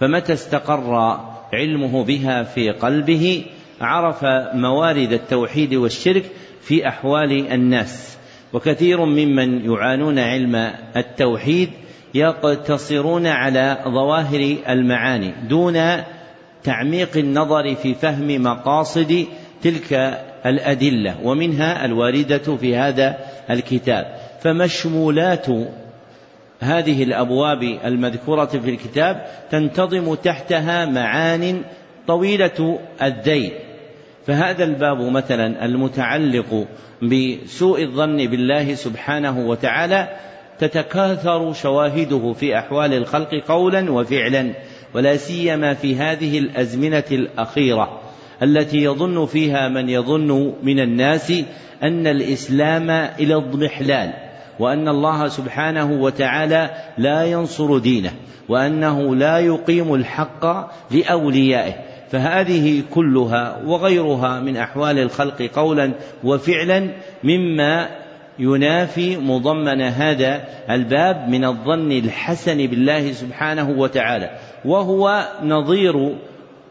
[0.00, 1.20] فمتى استقر
[1.52, 3.44] علمه بها في قلبه
[3.80, 6.24] عرف موارد التوحيد والشرك
[6.60, 8.18] في أحوال الناس.
[8.52, 11.70] وكثير ممن يعانون علم التوحيد
[12.14, 16.02] يقتصرون على ظواهر المعاني دون
[16.64, 19.26] تعميق النظر في فهم مقاصد
[19.62, 23.16] تلك الأدلة ومنها الواردة في هذا
[23.50, 24.16] الكتاب.
[24.40, 25.46] فمشمولات
[26.60, 31.62] هذه الأبواب المذكورة في الكتاب تنتظم تحتها معان
[32.06, 33.52] طويلة الذيل
[34.26, 36.66] فهذا الباب مثلا المتعلق
[37.02, 40.08] بسوء الظن بالله سبحانه وتعالى
[40.58, 44.52] تتكاثر شواهده في أحوال الخلق قولا وفعلا
[44.94, 48.00] ولا سيما في هذه الأزمنة الأخيرة.
[48.42, 51.32] التي يظن فيها من يظن من الناس
[51.82, 54.12] أن الإسلام إلى اضمحلال
[54.58, 58.12] وأن الله سبحانه وتعالى لا ينصر دينه
[58.48, 61.74] وأنه لا يقيم الحق لأوليائه.
[62.12, 65.92] فهذه كلها وغيرها من أحوال الخلق قولا
[66.24, 66.90] وفعلا
[67.24, 67.88] مما
[68.38, 74.30] ينافي مضمن هذا الباب من الظن الحسن بالله سبحانه وتعالى
[74.64, 76.16] وهو نظير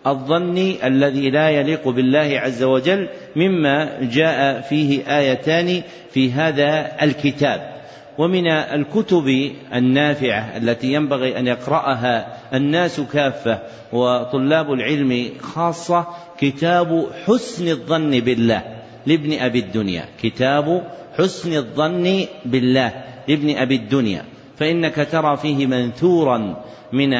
[0.07, 7.71] الظن الذي لا يليق بالله عز وجل مما جاء فيه آيتان في هذا الكتاب.
[8.17, 13.59] ومن الكتب النافعة التي ينبغي أن يقرأها الناس كافة
[13.93, 18.61] وطلاب العلم خاصة كتاب حسن الظن بالله
[19.05, 20.05] لابن أبي الدنيا.
[20.23, 20.83] كتاب
[21.17, 24.25] حسن الظن بالله لابن أبي الدنيا.
[24.57, 27.13] فإنك ترى فيه منثورا من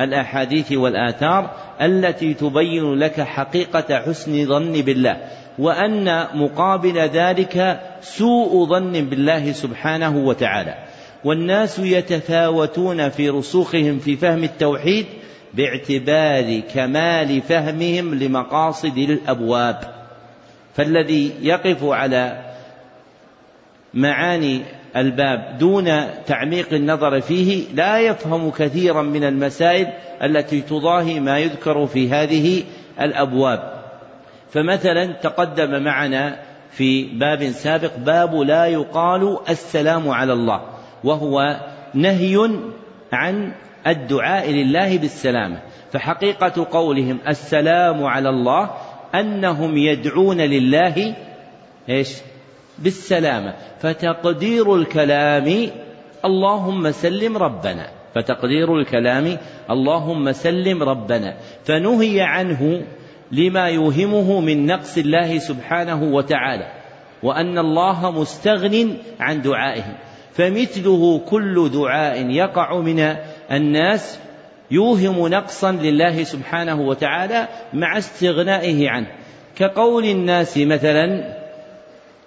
[0.00, 1.50] الأحاديث والآثار
[1.80, 5.16] التي تبين لك حقيقة حسن ظن بالله
[5.58, 10.74] وأن مقابل ذلك سوء ظن بالله سبحانه وتعالى.
[11.24, 15.06] والناس يتفاوتون في رسوخهم في فهم التوحيد
[15.54, 19.80] باعتبار كمال فهمهم لمقاصد الأبواب.
[20.74, 22.52] فالذي يقف على
[23.94, 24.62] معاني
[24.96, 25.84] الباب دون
[26.26, 29.86] تعميق النظر فيه لا يفهم كثيرا من المسائل
[30.22, 32.62] التي تضاهي ما يذكر في هذه
[33.00, 33.82] الأبواب.
[34.50, 36.38] فمثلا تقدم معنا
[36.70, 40.60] في باب سابق باب لا يقال السلام على الله
[41.04, 41.60] وهو
[41.94, 42.50] نهي
[43.12, 43.52] عن
[43.86, 45.58] الدعاء لله بالسلامة.
[45.92, 48.70] فحقيقة قولهم السلام على الله
[49.14, 51.14] أنهم يدعون لله
[51.88, 52.08] إيش؟
[52.78, 53.54] بالسلامة.
[53.80, 55.70] فتقدير الكلام
[56.24, 57.90] اللهم سلم ربنا.
[58.14, 59.38] فتقدير الكلام
[59.70, 61.36] اللهم سلم ربنا.
[61.64, 62.82] فنهي عنه
[63.32, 66.72] لما يوهمه من نقص الله سبحانه وتعالى
[67.22, 69.94] وأن الله مستغن عن دعائهم
[70.32, 73.16] فمثله كل دعاء يقع من
[73.52, 74.18] الناس
[74.70, 79.06] يوهم نقصا لله سبحانه وتعالى مع استغنائه عنه.
[79.56, 81.36] كقول الناس مثلا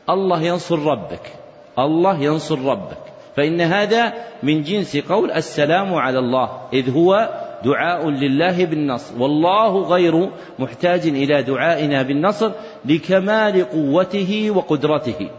[0.09, 1.31] الله ينصر ربك.
[1.79, 2.97] الله ينصر ربك.
[3.35, 4.13] فإن هذا
[4.43, 7.29] من جنس قول السلام على الله إذ هو
[7.63, 9.21] دعاء لله بالنصر.
[9.21, 12.51] والله غير محتاج إلى دعائنا بالنصر
[12.85, 15.29] لكمال قوته وقدرته.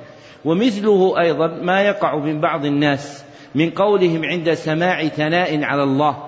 [0.44, 3.24] ومثله أيضا ما يقع من بعض الناس
[3.54, 6.25] من قولهم عند سماع ثناء على الله.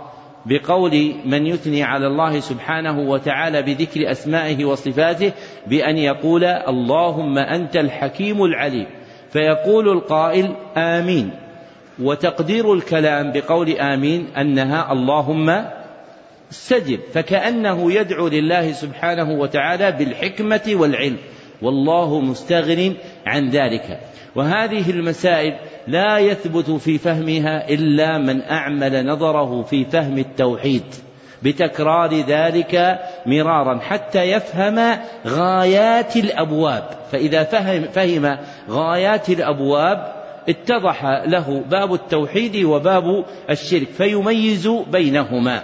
[0.49, 5.33] بقول من يثني على الله سبحانه وتعالى بذكر أسمائه وصفاته
[5.67, 8.87] بأن يقول اللهم أنت الحكيم العليم.
[9.31, 11.31] فيقول القائل آمين.
[12.03, 15.65] وتقدير الكلام بقول آمين أنها اللهم
[16.51, 21.17] استجب فكأنه يدعو لله سبحانه وتعالى بالحكمة والعلم.
[21.63, 22.95] والله مستغن
[23.27, 24.01] عن ذلك.
[24.39, 30.85] وهذه المسائل لا يثبت في فهمها إلا من أعمل نظره في فهم التوحيد
[31.43, 36.85] بتكرار ذلك مرارا حتى يفهم غايات الأبواب.
[37.13, 38.39] فإذا فهم فهم
[38.71, 40.13] غايات الأبواب
[40.49, 45.63] اتضح له باب التوحيد وباب الشرك فيميز بينهما.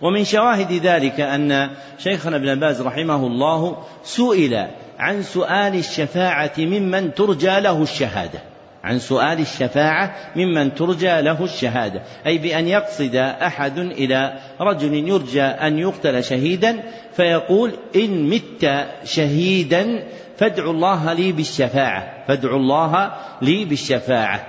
[0.00, 4.66] ومن شواهد ذلك أن شيخنا ابن باز رحمه الله سئل
[4.98, 8.40] عن سؤال الشفاعة ممن ترجى له الشهادة.
[8.84, 12.02] عن سؤال الشفاعة ممن ترجى له الشهادة.
[12.26, 16.82] أي بأن يقصد أحد إلى رجل يرجى أن يقتل شهيدا
[17.12, 20.04] فيقول إن مت شهيدا
[20.36, 22.24] فادعوا الله لي بالشفاعة.
[22.28, 24.46] فادعوا الله لي بالشفاعة.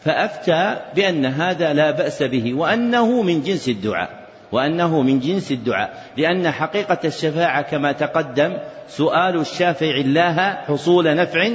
[0.00, 4.23] فأفتى بأن هذا لا بأس به وأنه من جنس الدعاء.
[4.54, 11.48] وأنه من جنس الدعاء لأن حقيقة الشفاعة كما تقدم سؤال الشافع الله حصول نفع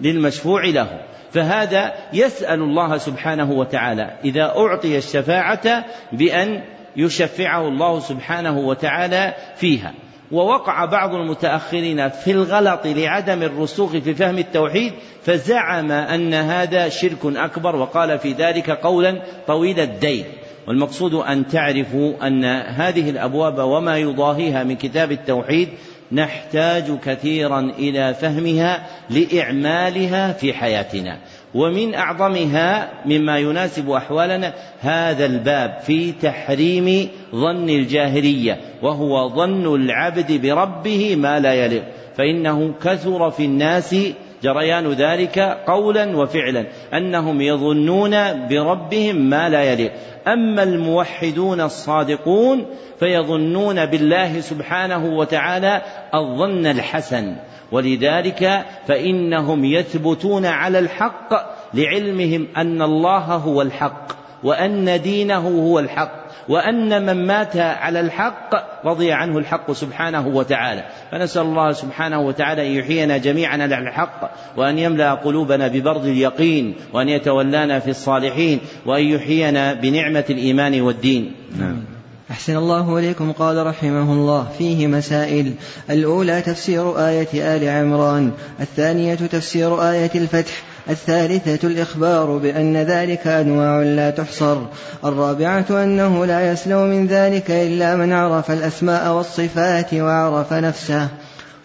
[0.00, 1.00] للمشفوع له.
[1.32, 6.62] فهذا يسأل الله سبحانه وتعالى إذا أعطي الشفاعة بأن
[6.96, 9.92] يشفعه الله سبحانه وتعالى فيها.
[10.32, 17.76] ووقع بعض المتأخرين في الغلط لعدم الرسوخ في فهم التوحيد فزعم أن هذا شرك أكبر
[17.76, 20.24] وقال في ذلك قولا طويل الدين.
[20.68, 25.68] والمقصود أن تعرفوا أن هذه الأبواب وما يضاهيها من كتاب التوحيد
[26.12, 31.18] نحتاج كثيرا إلى فهمها لإعمالها في حياتنا.
[31.54, 41.16] ومن أعظمها مما يناسب أحوالنا هذا الباب في تحريم ظن الجاهلية وهو ظن العبد بربه
[41.16, 41.84] ما لا يليق.
[42.16, 43.96] فإنه كثر في الناس
[44.42, 49.92] جريان ذلك قولا وفعلا أنهم يظنون بربهم ما لا يليق.
[50.28, 52.66] أما الموحدون الصادقون
[53.00, 55.82] فيظنون بالله سبحانه وتعالى
[56.14, 57.36] الظن الحسن
[57.72, 61.34] ولذلك فإنهم يثبتون على الحق
[61.74, 64.25] لعلمهم أن الله هو الحق.
[64.46, 68.50] وأن دينه هو الحق وأن من مات على الحق
[68.84, 70.84] رضي عنه الحق سبحانه وتعالى.
[71.12, 77.08] فنسأل الله سبحانه وتعالى أن يحيينا جميعا على الحق وأن يملأ قلوبنا ببرد اليقين وأن
[77.08, 81.32] يتولانا في الصالحين وأن يحيينا بنعمة الإيمان والدين.
[81.58, 81.82] نعم.
[82.30, 84.48] أحسن الله إليكم قال رحمه الله.
[84.58, 85.52] فيه مسائل.
[85.90, 94.10] الأولى تفسير آية آل عمران الثانية تفسير آية الفتح الثالثة الإخبار بأن ذلك أنواع لا
[94.10, 94.62] تحصر.
[95.04, 101.08] الرابعة أنه لا يسلم من ذلك إلا من عرف الأسماء والصفات وعرف نفسه.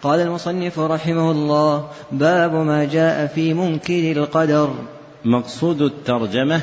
[0.02, 4.74] قال المصنف رحمه الله باب ما جاء في منكر القدر.
[5.24, 6.60] مقصود الترجمة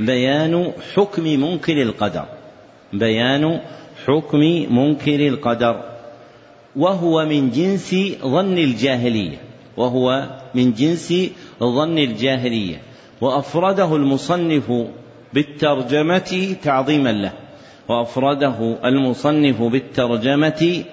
[0.00, 2.24] بيان حكم منكر القدر.
[2.92, 3.60] بيان
[4.06, 4.38] حكم
[4.70, 5.80] منكر القدر.
[6.76, 9.38] وهو من جنس ظن الجاهلية.
[9.76, 11.14] وهو من جنس
[11.64, 12.82] ظن الجاهلية
[13.20, 14.72] وأفرده المصنف
[15.32, 17.32] بالترجمة تعظيما له
[17.88, 20.84] وأفرده المصنف بالترجمة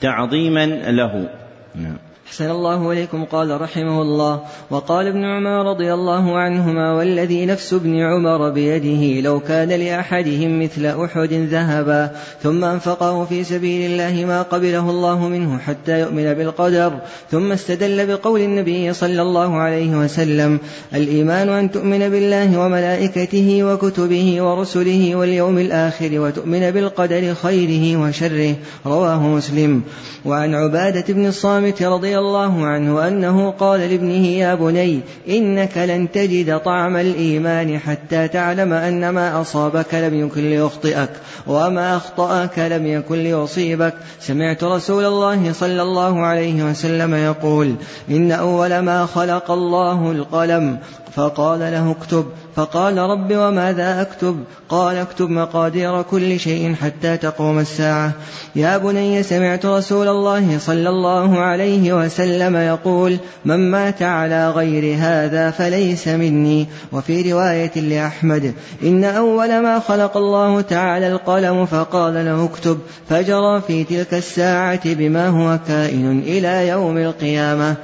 [0.00, 1.28] تعظيما له.
[1.74, 2.07] نعم.
[2.28, 4.40] أحسن الله إليكم قال رحمه الله.
[4.70, 10.86] وقال ابن عمر رضي الله عنهما والذي نفس ابن عمر بيده لو كان لأحدهم مثل
[10.86, 12.10] أحد ذهبا
[12.42, 16.92] ثم أنفقه في سبيل الله ما قبله الله منه حتى يؤمن بالقدر
[17.30, 20.58] ثم استدل بقول النبي صلى الله عليه وسلم
[20.94, 28.54] الإيمان أن تؤمن بالله وملائكته وكتبه ورسله واليوم الآخر وتؤمن بالقدر خيره وشره
[28.86, 29.82] رواه مسلم.
[30.24, 36.58] وعن عبادة بن الصامت رضي الله عنه أنه قال لابنه يا بني إنك لن تجد
[36.58, 41.10] طعم الإيمان حتى تعلم أن ما أصابك لم يكن ليخطئك
[41.46, 43.94] وما أخطأك لم يكن ليصيبك.
[44.20, 47.74] سمعت رسول الله صلى الله عليه وسلم يقول
[48.10, 50.78] إن أول ما خلق الله القلم
[51.18, 52.26] فقال له اكتب.
[52.56, 58.12] فقال رب وماذا أكتب؟ قال اكتب مقادير كل شيء حتى تقوم الساعة.
[58.56, 65.50] يا بني سمعت رسول الله صلى الله عليه وسلم يقول من مات على غير هذا
[65.50, 66.66] فليس مني.
[66.92, 72.78] وفي رواية لأحمد إن أول ما خلق الله تعالى القلم فقال له اكتب.
[73.08, 77.76] فجرى في تلك الساعة بما هو كائن إلى يوم القيامة.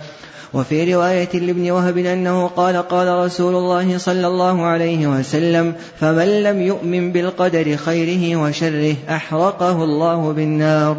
[0.54, 6.62] وفي رواية لابن وهب أنه قال قال رسول الله صلى الله عليه وسلم فمن لم
[6.62, 10.96] يؤمن بالقدر خيره وشره أحرقه الله بالنار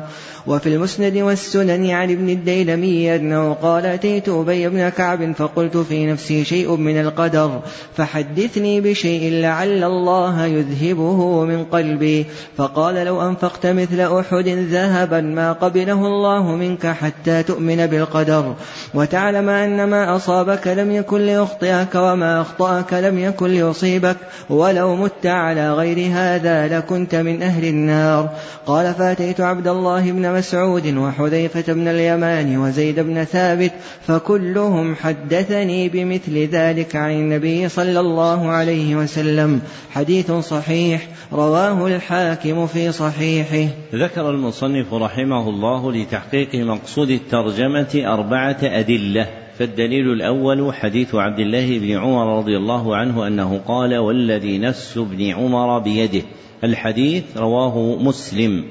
[0.47, 6.43] وفي المسند والسنن عن ابن الديلمي أنه قال أتيت أبي بن كعب فقلت في نفسي
[6.43, 7.59] شيء من القدر
[7.97, 12.25] فحدثني بشيء لعل الله يذهبه من قلبي.
[12.57, 18.53] فقال لو أنفقت مثل أحد ذهبا ما قبله الله منك حتى تؤمن بالقدر.
[18.93, 24.17] وتعلم أن ما أصابك لم يكن ليخطئك وما أخطأك لم يكن ليصيبك
[24.49, 28.29] ولو مت على غير هذا لكنت من أهل النار.
[28.65, 33.71] قال فأتيت عبد الله بن مسعود وحذيفة بن اليمان وزيد بن ثابت
[34.07, 39.61] فكلهم حدثني بمثل ذلك عن النبي صلى الله عليه وسلم.
[39.91, 43.69] حديث صحيح رواه الحاكم في صحيحه.
[43.95, 49.27] ذكر المصنف رحمه الله لتحقيق مقصود الترجمة أربعة أدلة
[49.59, 55.29] فالدليل الأول حديث عبد الله بن عمر رضي الله عنه أنه قال والذي نفس ابن
[55.29, 56.21] عمر بيده
[56.63, 58.63] الحديث رواه مسلم.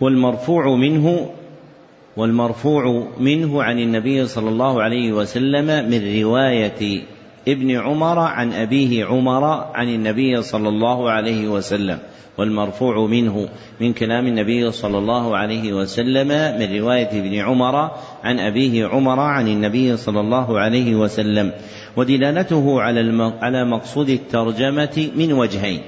[0.00, 1.30] والمرفوع منه
[2.16, 7.02] والمرفوع منه عن النبي صلى الله عليه وسلم من رواية
[7.48, 9.44] ابن عمر عن أبيه عمر
[9.74, 11.98] عن النبي صلى الله عليه وسلم
[12.38, 13.48] والمرفوع منه
[13.80, 16.28] من كلام النبي صلى الله عليه وسلم
[16.58, 17.90] من رواية ابن عمر
[18.24, 21.52] عن أبيه عمر عن النبي صلى الله عليه وسلم
[21.96, 25.80] ودلالته على على مقصود الترجمة من وجهين.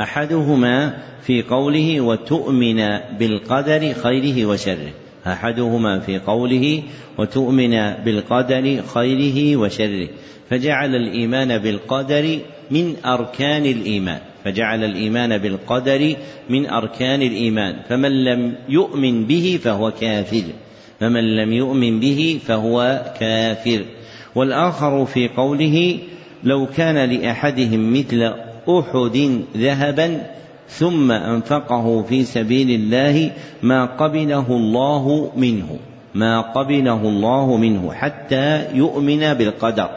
[0.00, 2.76] أحدهما في قوله وتؤمن
[3.18, 4.92] بالقدر خيره وشره.
[5.26, 6.82] أحدهما في قوله
[7.18, 10.08] وتؤمن بالقدر خيره وشره.
[10.50, 12.38] فجعل الإيمان بالقدر
[12.70, 14.18] من أركان الإيمان.
[14.44, 16.14] فجعل الإيمان بالقدر
[16.50, 17.76] من أركان الإيمان.
[17.88, 20.44] فمن لم يؤمن به فهو كافر.
[21.00, 23.84] فمن لم يؤمن به فهو كافر.
[24.34, 25.98] والآخر في قوله
[26.44, 28.32] لو كان لأحدهم مثل
[28.68, 30.22] أحد ذهبا
[30.68, 33.30] ثم أنفقه في سبيل الله
[33.62, 35.78] ما قبله الله منه
[36.14, 39.90] ما قبله الله منه حتى يؤمن بالقدر.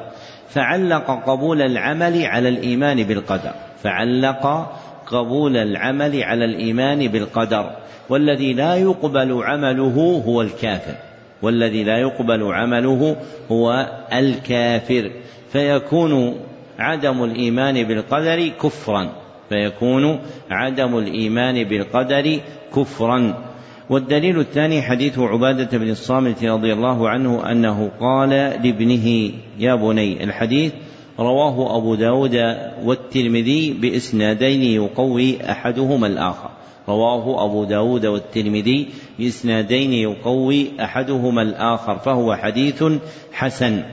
[0.49, 3.51] فعلق قبول العمل على الإيمان بالقدر.
[3.83, 4.71] فعلق
[5.07, 7.71] قبول العمل على الإيمان بالقدر.
[8.09, 10.95] والذي لا يقبل عمله هو الكافر.
[11.41, 13.15] والذي لا يقبل عمله
[13.51, 15.11] هو الكافر.
[15.51, 16.35] فيكون
[16.79, 19.09] عدم الإيمان بالقدر كفرا.
[19.49, 20.19] فيكون
[20.51, 22.39] عدم الإيمان بالقدر
[22.75, 23.49] كفرا.
[23.89, 30.73] والدليل الثاني حديث عبادة بن الصامت رضي الله عنه أنه قال لابنه يا بني الحديث
[31.19, 32.35] رواه أبو داود
[32.83, 36.49] والترمذي بإسنادين يقوي أحدهما الآخر.
[36.89, 38.87] رواه أبو داود والترمذي
[39.19, 42.83] بإسنادين يقوي أحدهما الآخر فهو حديث
[43.31, 43.83] حسن.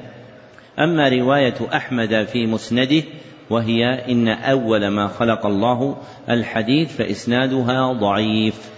[0.79, 3.03] أما رواية أحمد في مسنده
[3.51, 5.97] وهي إن أول ما خلق الله
[6.31, 8.71] الحديث فإسنادها ضعيف.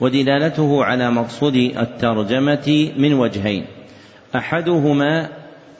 [0.00, 3.64] ودلالته على مقصود الترجمة من وجهين.
[4.36, 5.28] أحدهما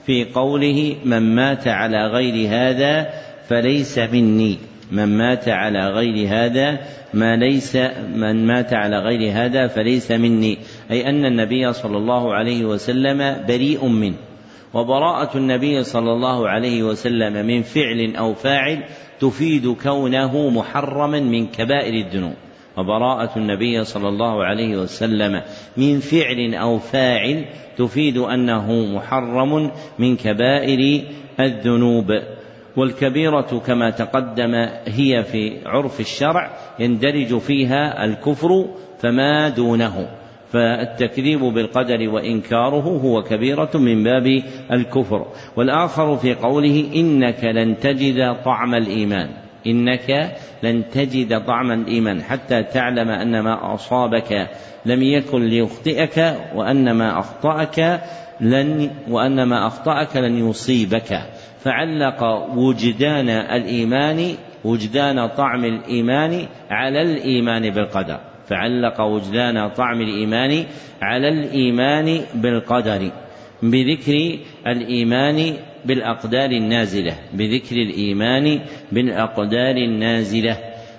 [0.05, 3.09] في قوله من مات على غير هذا
[3.47, 4.57] فليس مني
[4.91, 6.79] من مات على غير هذا
[7.13, 7.75] ما ليس
[8.15, 10.57] من مات على غير هذا فليس مني
[10.91, 14.28] أي أن النبي صلى الله عليه وسلم بريء منه.
[14.73, 18.83] وبراءة النبي صلى الله عليه وسلم من فعل أو فاعل
[19.19, 22.33] تفيد كونه محرما من كبائر الذنوب.
[22.77, 25.41] وبراءة النبي صلى الله عليه وسلم
[25.77, 27.45] من فعل أو فاعل
[27.77, 31.03] تفيد أنه محرم من كبائر
[31.39, 32.21] الذنوب.
[32.77, 34.55] والكبيرة كما تقدم
[34.87, 38.65] هي في عرف الشرع يندرج فيها الكفر
[38.99, 40.18] فما دونه.
[40.51, 45.25] فالتكذيب بالقدر وإنكاره هو كبيرة من باب الكفر.
[45.55, 49.29] والآخر في قوله إنك لن تجد طعم الإيمان.
[49.67, 54.49] إنك لن تجد طعم الإيمان حتى تعلم أن ما أصابك
[54.85, 58.01] لم يكن ليخطئك وأن ما أخطأك
[58.41, 61.21] لن وأن ما أخطأك لن يصيبك.
[61.59, 62.23] فعلق
[62.55, 68.28] وجدان الإيمان وجدان طعم الإيمان على الإيمان بالقدر.
[68.49, 70.65] فعلق وجدان طعم الإيمان
[71.01, 73.11] على الإيمان بالقدر
[73.63, 75.53] بذكر الإيمان
[75.85, 78.59] بالأقدار النازلة بذكر الإيمان
[78.91, 80.57] بالأقدار النازلة.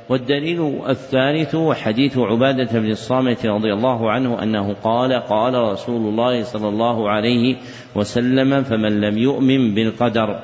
[0.08, 6.68] والدليل الثالث حديث عبادة بن الصامت رضي الله عنه أنه قال قال رسول الله صلى
[6.68, 7.56] الله عليه
[7.94, 10.40] وسلم فمن لم يؤمن بالقدر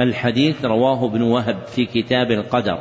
[0.00, 2.78] الحديث رواه ابن وهب في كتاب القدر.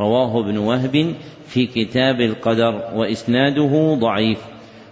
[0.00, 1.14] رواه ابن وهب
[1.46, 4.38] في كتاب القدر وإسناده ضعيف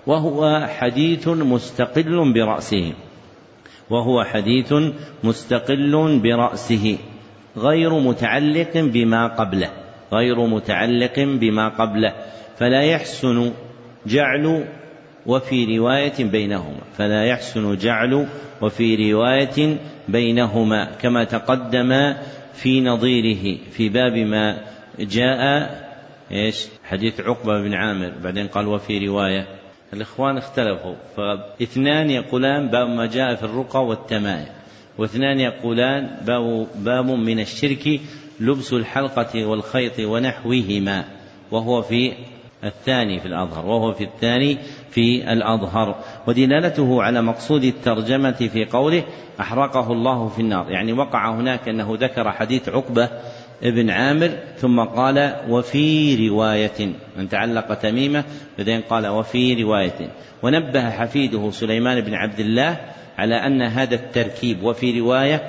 [0.07, 2.93] وهو حديث مستقل برأسه
[3.91, 4.75] وهو حديث
[5.25, 6.99] مستقل برأسه
[7.57, 9.71] غير متعلق بما قبله
[10.13, 12.13] غير متعلق بما قبله
[12.57, 13.53] فلا يحسن
[14.07, 14.65] جعل
[15.27, 18.27] وفي رواية بينهما فلا يحسن جعل
[18.63, 19.77] وفي رواية
[20.09, 22.15] بينهما كما تقدم
[22.55, 24.59] في نظيره في باب ما
[25.01, 25.71] جاء
[26.33, 29.47] إيش؟ حديث عقبة بن عامر بعدين قال وفي رواية
[29.93, 34.49] الإخوان اختلفوا فاثنان يقولان باب ما جاء في الرقى والتمائم
[34.99, 38.01] واثنان يقولان باب, باب من الشرك
[38.41, 41.05] لبس الحلقة والخيط ونحوهما
[41.51, 42.13] وهو في
[42.65, 44.59] الثاني في الأظهر وهو في الثاني
[44.91, 49.05] في الأظهر ودلالته على مقصود الترجمة في قوله
[49.41, 53.09] أحرقه الله في النار يعني وقع هناك أنه ذكر حديث عقبة
[53.63, 58.25] ابن عامر ثم قال وفي رواية من تعلق تميمة
[58.59, 60.11] بعدين قال وفي رواية.
[60.43, 62.81] ونبه حفيده سليمان بن عبد الله
[63.19, 65.43] على أن هذا التركيب وفي رواية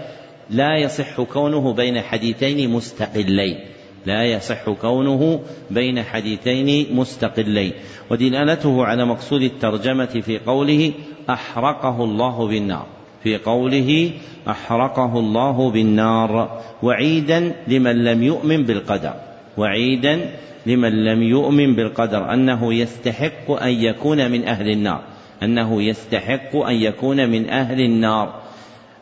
[0.49, 3.59] لا يصح كونه بين حديثين مستقلين.
[4.05, 7.74] لا يصح كونه بين حديثين مستقلين.
[8.09, 10.93] ودلالته على مقصود الترجمة في قوله
[11.30, 13.01] أحرقه الله بالنار.
[13.24, 14.11] في قوله
[14.49, 19.13] أحرقه الله بالنار وعيدا لمن لم يؤمن بالقدر
[19.57, 20.30] وعيدا
[20.65, 25.01] لمن لم يؤمن بالقدر أنه يستحق أن يكون من أهل النار
[25.43, 28.41] أنه يستحق أن يكون من أهل النار.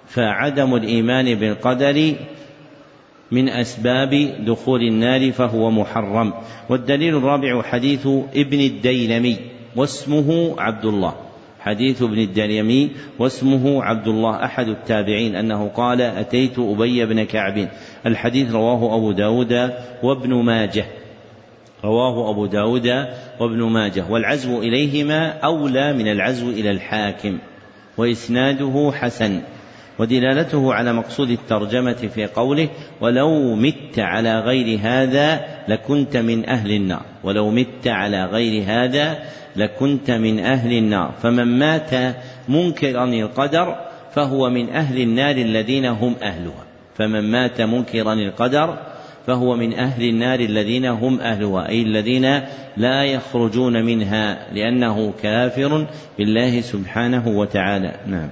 [0.07, 2.13] فعدم الإيمان بالقدر
[3.31, 6.33] من أسباب دخول النار فهو محرم.
[6.69, 9.37] والدليل الرابع حديث ابن الديلمي
[9.75, 11.13] واسمه عبد الله.
[11.59, 17.69] حديث ابن الدريمي واسمه عبد الله أحد التابعين أنه قال أتيت أبي بن كعب.
[18.05, 19.71] الحديث رواه أبو داود
[20.03, 20.85] وابن ماجه.
[21.83, 23.05] رواه أبو داود
[23.39, 24.05] وابن ماجه.
[24.09, 27.37] والعزو إليهما أولى من العزو إلى الحاكم.
[27.97, 29.41] وإسناده حسن.
[29.99, 32.69] ودلالته على مقصود الترجمة في قوله
[33.01, 39.19] ولو مت على غير هذا لكنت من أهل النار ولو مت على غير هذا
[39.55, 42.15] لكنت من أهل النار فمن مات
[42.49, 43.75] منكرا القدر
[44.15, 46.63] فهو من أهل النار الذين هم أهلها
[46.95, 48.77] فمن مات منكرا القدر
[49.27, 52.41] فهو من أهل النار الذين هم أهلها أي الذين
[52.77, 55.87] لا يخرجون منها لأنه كافر
[56.17, 57.91] بالله سبحانه وتعالى.
[58.07, 58.29] نعم.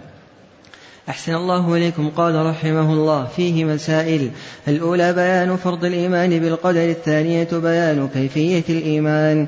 [1.09, 2.09] أحسن الله إليكم.
[2.09, 4.31] قال رحمه الله فيه مسائل.
[4.67, 9.47] الأولى بيان فرض الإيمان بالقدر الثانية بيان كيفية الإيمان.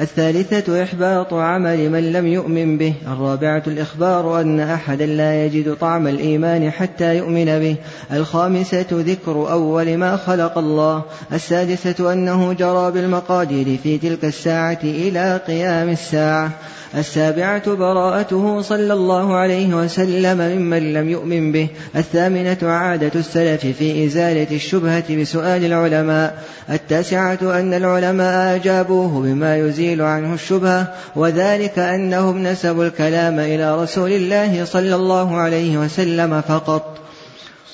[0.00, 2.94] الثالثة إحباط عمل من لم يؤمن به.
[3.06, 7.76] الرابعة الإخبار أن أحدا لا يجد طعم الإيمان حتى يؤمن به.
[8.12, 11.02] الخامسة ذكر أول ما خلق الله.
[11.32, 16.50] السادسة أنه جرى بالمقادير في تلك الساعة إلى قيام الساعة.
[16.94, 24.56] السابعة براءته صلى الله عليه وسلم ممن لم يؤمن به الثامنة عادة السلف في إزالة
[24.56, 33.38] الشبهة بسؤال العلماء التاسعة أن العلماء أجابوه بما يزيل عنه الشبهة وذلك أنهم نسبوا الكلام
[33.38, 36.98] إلى رسول الله صلى الله عليه وسلم فقط.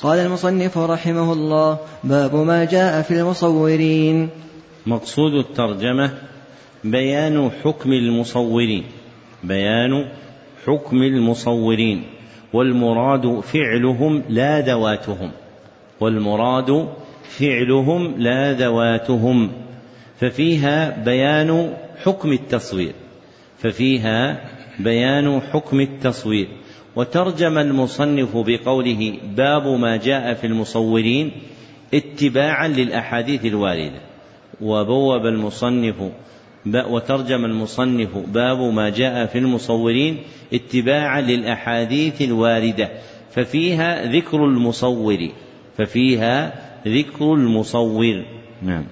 [0.02, 4.28] قال المصنف رحمه الله باب ما جاء في المصورين.
[4.86, 6.10] مقصود الترجمة
[6.84, 8.84] بيان حكم المصورين.
[9.44, 10.08] بيان
[10.66, 12.04] حكم المصورين
[12.52, 15.30] والمراد فعلهم لا ذواتهم
[16.00, 16.88] والمراد
[17.22, 19.50] فعلهم لا ذواتهم
[20.20, 21.74] ففيها بيان
[22.04, 22.92] حكم التصوير
[23.58, 24.40] ففيها
[24.78, 26.48] بيان حكم التصوير.
[26.96, 31.32] وترجم المصنف بقوله باب ما جاء في المصورين
[31.94, 34.00] اتباعا للأحاديث الواردة
[34.60, 35.94] وبوب المصنف
[36.66, 40.18] وترجم المصنف باب ما جاء في المصورين
[40.52, 42.88] اتباعا للأحاديث الواردة
[43.34, 45.18] ففيها ذكر المصور
[45.78, 46.54] ففيها
[46.88, 48.24] ذكر المصور.
[48.62, 48.84] نعم.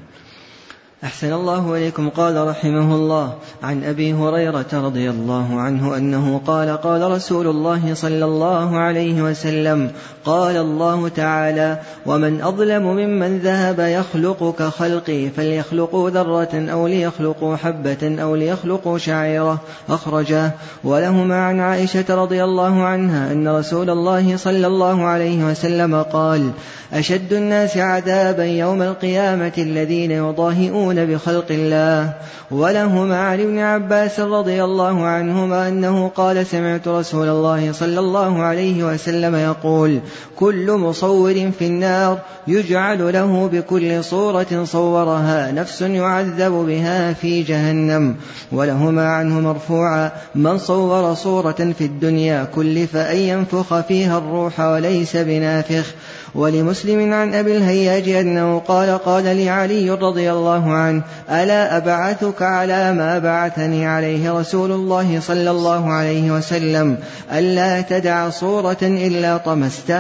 [1.04, 2.08] أحسن الله إليكم.
[2.08, 8.24] قال رحمه الله عن أبي هريرة رضي الله عنه أنه قال قال رسول الله صلى
[8.24, 9.92] الله عليه وسلم
[10.24, 18.34] قال الله تعالى ومن أظلم ممن ذهب يخلق كخلقي فليخلقوا ذرة أو ليخلقوا حبة أو
[18.34, 20.50] ليخلقوا شعيرة أخرجاه
[20.84, 26.50] ولهما عن عائشة رضي الله عنها أن رسول الله صلى الله عليه وسلم قال
[26.92, 32.12] أشد الناس عذابا يوم القيامة الذين يضاهئون بخلق الله
[32.50, 38.84] ولهما عن ابن عباس رضي الله عنهما أنه قال سمعت رسول الله صلى الله عليه
[38.84, 40.00] وسلم يقول
[40.36, 48.16] كل مصور في النار يجعل له بكل صورة صورها نفس يعذب بها في جهنم
[48.52, 55.94] ولهما عنه مرفوعا من صور صورة في الدنيا كلف أن ينفخ فيها الروح وليس بنافخ
[56.34, 62.92] ولمسلم عن أبي الهياج أنه قال قال لي علي رضي الله عنه ألا أبعثك على
[62.92, 66.96] ما بعثني عليه رسول الله صلى الله عليه وسلم
[67.32, 69.99] ألا تدع صورة إلا طمستها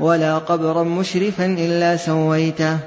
[0.00, 2.78] ولا قبرا مشرفا إلا سويته.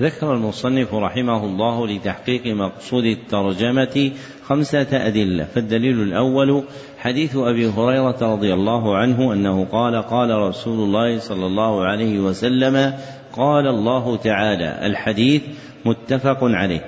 [0.00, 4.12] ذكر المصنف رحمه الله لتحقيق مقصود الترجمة
[4.46, 5.44] خمسة أدلة.
[5.54, 6.62] فالدليل الأول
[6.98, 12.94] حديث أبي هريرة رضي الله عنه أنه قال قال رسول الله صلى الله عليه وسلم
[13.36, 15.42] قال الله تعالى الحديث
[15.84, 16.84] متفق عليه.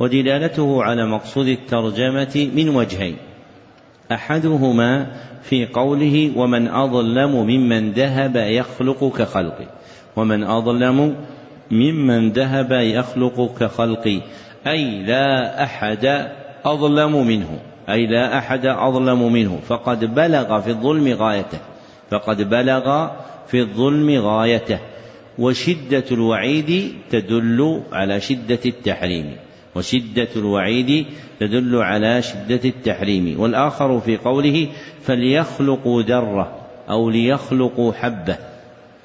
[0.00, 3.16] ودلالته على مقصود الترجمة من وجهين.
[4.12, 5.06] أحدهما
[5.42, 9.66] في قوله ومن أظلم ممن ذهب يخلق كخلقه
[10.16, 11.14] ومن أظلم
[11.70, 14.20] ممن ذهب يخلق كخلقي.
[14.66, 16.30] أي لا أحد
[16.64, 17.58] أظلم منه.
[17.88, 19.58] أي لا أحد أظلم منه.
[19.66, 21.58] فقد بلغ في الظلم غايته.
[22.10, 23.08] فقد بلغ
[23.46, 24.78] في الظلم غايته.
[25.38, 29.36] وشدة الوعيد تدل على شدة التحريم.
[29.76, 31.06] وشدة الوعيد
[31.40, 33.40] تدل على شدة التحريم.
[33.40, 34.68] والآخر في قوله
[35.02, 36.52] فليخلقوا ذرة
[36.90, 38.36] أو ليخلقوا حبة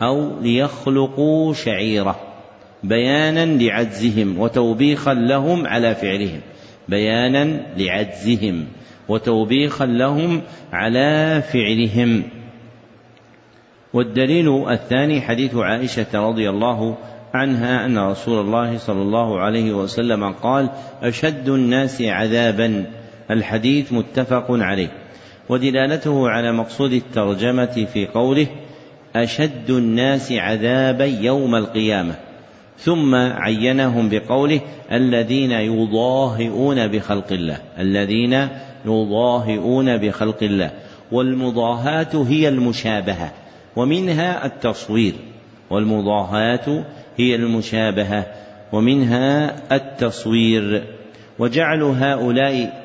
[0.01, 2.19] أو ليخلقوا شعيرة
[2.83, 6.41] بيانا لعجزهم وتوبيخا لهم على فعلهم.
[6.89, 8.65] بيانا لعجزهم
[9.09, 10.41] وتوبيخا لهم
[10.73, 12.23] على فعلهم.
[13.93, 20.69] والدليل الثاني حديث عائشة رضي الله عنها أن رسول الله صلى الله عليه وسلم قال
[21.03, 22.85] أشد الناس عذابا.
[23.31, 24.87] الحديث متفق عليه.
[25.49, 28.47] ودلالته على مقصود الترجمة في قوله
[29.15, 32.15] أشد الناس عذابا يوم القيامة.
[32.77, 34.61] ثم عينهم بقوله
[34.91, 37.57] الذين يضاهئون بخلق الله.
[37.79, 38.47] الذين
[38.85, 40.71] يضاهئون بخلق الله.
[41.11, 43.31] والمضاهاة هي المشابهة.
[43.75, 45.13] ومنها التصوير.
[45.69, 46.83] والمضاهاة
[47.17, 48.25] هي المشابهة
[48.71, 50.83] ومنها التصوير.
[51.39, 52.81] وجعل هؤلاء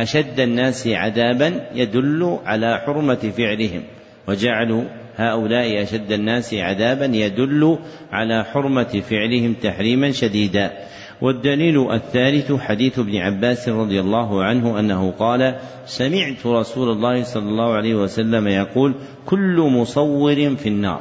[0.00, 3.82] أشد الناس عذابا يدل على حرمة فعلهم.
[4.28, 7.78] وجعل هؤلاء أشد الناس عذابا يدل
[8.12, 10.72] على حرمة فعلهم تحريما شديدا.
[11.20, 15.54] والدليل الثالث حديث ابن عباس رضي الله عنه أنه قال
[15.86, 18.94] سمعت رسول الله صلى الله عليه وسلم يقول
[19.26, 21.00] كل مصور في النار.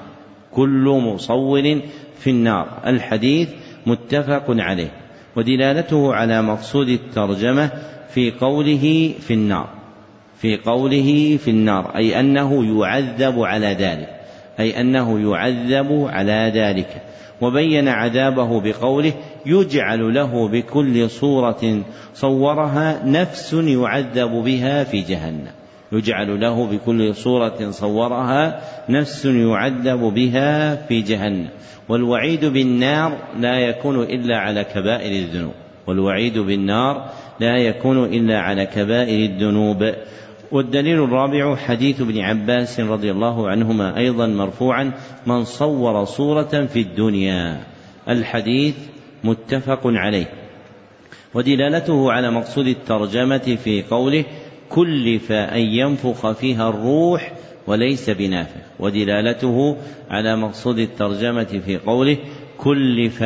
[0.52, 1.82] كل مصور
[2.24, 2.68] في النار.
[2.88, 3.50] الحديث
[3.86, 4.92] متفق عليه
[5.36, 7.70] ودلالته على مقصود الترجمة
[8.14, 9.70] في قوله في النار.
[10.38, 14.10] في قوله في النار أي أنه يعذب على ذلك
[14.60, 17.02] أي أنه يعذب على ذلك.
[17.42, 19.14] وبين عذابه بقوله
[19.46, 21.82] يجعل له بكل صورة
[22.14, 25.52] صورها نفس يعذب بها في جهنم.
[25.92, 31.50] يجعل له بكل صورة صورها نفس يعذب بها في جهنم.
[31.90, 35.54] والوعيد بالنار لا يكون إلا على كبائر الذنوب.
[35.88, 37.10] والوعيد بالنار
[37.40, 39.94] لا يكون إلا على كبائر الذنوب.
[40.52, 44.92] والدليل الرابع حديث ابن عباس رضي الله عنهما أيضا مرفوعا
[45.26, 47.64] من صور صورة في الدنيا.
[48.10, 48.76] الحديث
[49.24, 50.30] متفق عليه.
[51.34, 54.26] ودلالته على مقصود الترجمة في قوله
[54.70, 57.32] كلف أن ينفخ فيها الروح
[57.68, 59.78] وليس بنافخ ودلالته
[60.10, 62.18] على مقصود الترجمة في قوله
[62.58, 63.24] كلف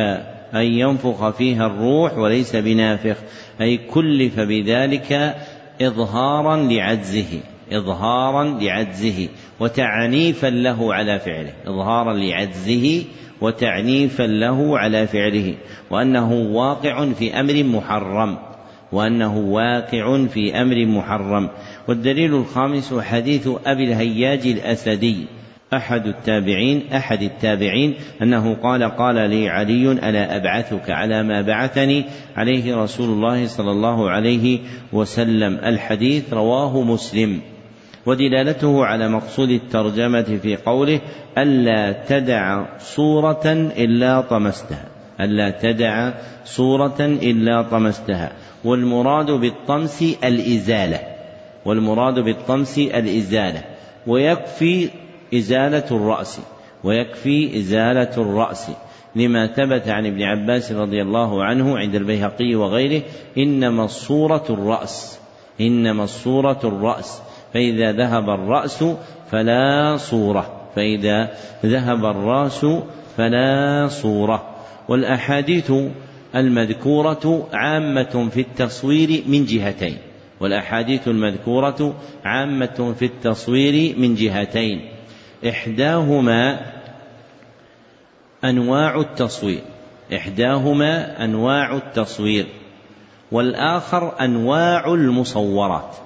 [0.54, 3.16] أن ينفخ فيها الروح وليس بنافخ
[3.60, 5.36] أي كلف بذلك
[5.82, 7.40] إظهارا لعجزه
[7.72, 9.28] إظهارا لعجزه
[9.60, 13.04] وتعنيفا له على فعله إظهارا لعجزه
[13.40, 15.54] وتعنيفا له على فعله
[15.90, 18.38] وأنه واقع في أمر محرم
[18.92, 21.48] وأنه واقع في أمر محرم
[21.88, 25.26] والدليل الخامس حديث أبي الهياج الأسدي.
[25.74, 32.04] أحد التابعين أحد التابعين أنه قال قال لي علي ألا أبعثك على ما بعثني؟
[32.36, 34.58] عليه رسول الله صلى الله عليه
[34.92, 35.58] وسلم.
[35.64, 37.40] الحديث رواه مسلم.
[38.06, 41.00] ودلالته على مقصود الترجمة في قوله
[41.38, 44.84] ألا تدع صورة إلا طمستها.
[45.20, 46.10] ألا تدع
[46.44, 48.32] صورة إلا طمستها.
[48.64, 51.17] والمراد بالطمس الإزالة.
[51.64, 53.64] والمراد بالطمس الإزالة.
[54.06, 54.88] ويكفي
[55.34, 56.40] إزالة الرأس.
[56.84, 58.70] ويكفي إزالة الرأس.
[59.16, 63.02] لما ثبت عن ابن عباس رضي الله عنه عند البيهقي وغيره
[63.38, 65.18] إنما الصورة الرأس.
[65.60, 67.22] إنما الصورة الرأس.
[67.54, 68.84] فإذا ذهب الرأس
[69.30, 70.52] فلا صورة.
[70.76, 71.30] فإذا
[71.66, 72.66] ذهب الرأس
[73.16, 74.42] فلا صورة.
[74.88, 75.72] والأحاديث
[76.34, 79.96] المذكورة عامة في التصوير من جهتين.
[80.40, 84.88] والأحاديث المذكورة عامة في التصوير من جهتين.
[85.48, 86.60] إحداهما
[88.44, 89.62] أنواع التصوير.
[90.14, 92.46] إحداهما أنواع التصوير.
[93.32, 95.96] والآخر أنواع المصورات.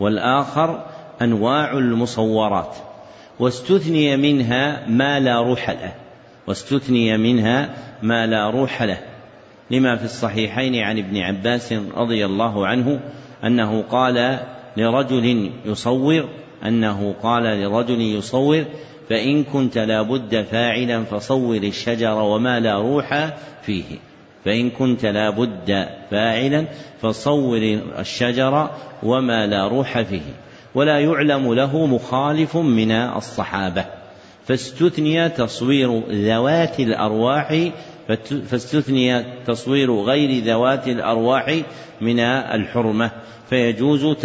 [0.00, 0.86] والآخر
[1.22, 2.76] أنواع المصورات.
[3.40, 5.92] واستثني منها ما لا روح له.
[6.46, 8.98] واستثني منها ما لا روح له.
[9.70, 13.00] لما في الصحيحين عن ابن عباس رضي الله عنه
[13.44, 14.38] أنه قال
[14.76, 16.28] لرجل يصور
[16.66, 18.64] أنه قال لرجل يصور
[19.10, 23.28] فإن كنت لابد فاعلا فصور الشجر وما لا روح
[23.62, 23.98] فيه.
[24.44, 26.66] فإن كنت لابد فاعلا
[27.02, 28.70] فصور الشجر
[29.02, 30.34] وما لا روح فيه.
[30.74, 33.84] ولا يعلم له مخالف من الصحابة.
[34.46, 37.70] فاستثني تصوير ذوات الأرواح
[38.50, 41.60] فاستثني تصوير غير ذوات الأرواح
[42.00, 43.10] من الحرمة.
[43.50, 44.16] فيجوز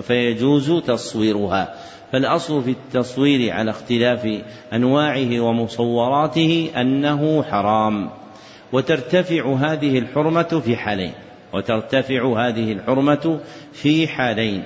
[0.00, 1.74] فيجوز تصويرها.
[2.12, 4.42] فالأصل في التصوير على اختلاف
[4.72, 8.10] أنواعه ومصوراته أنه حرام.
[8.72, 11.12] وترتفع هذه الحرمة في حالين.
[11.52, 13.40] وترتفع هذه الحرمة
[13.72, 14.62] في حالين.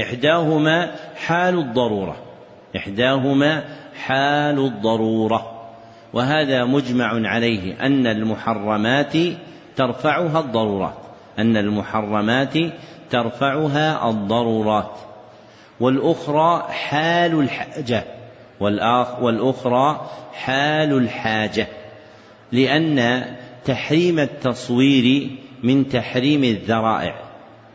[0.00, 2.16] إحداهما حال الضرورة.
[2.76, 3.64] إحداهما
[3.94, 5.52] حال الضرورة.
[6.12, 9.12] وهذا مجمع عليه أن المحرمات
[9.76, 11.05] ترفعها الضرورات
[11.38, 12.54] أن المحرمات
[13.10, 14.98] ترفعها الضرورات.
[15.80, 18.04] والأخرى حال الحاجة.
[19.20, 21.66] والأخرى حال الحاجة.
[22.52, 23.24] لأن
[23.64, 25.30] تحريم التصوير
[25.62, 27.22] من تحريم الذرائع.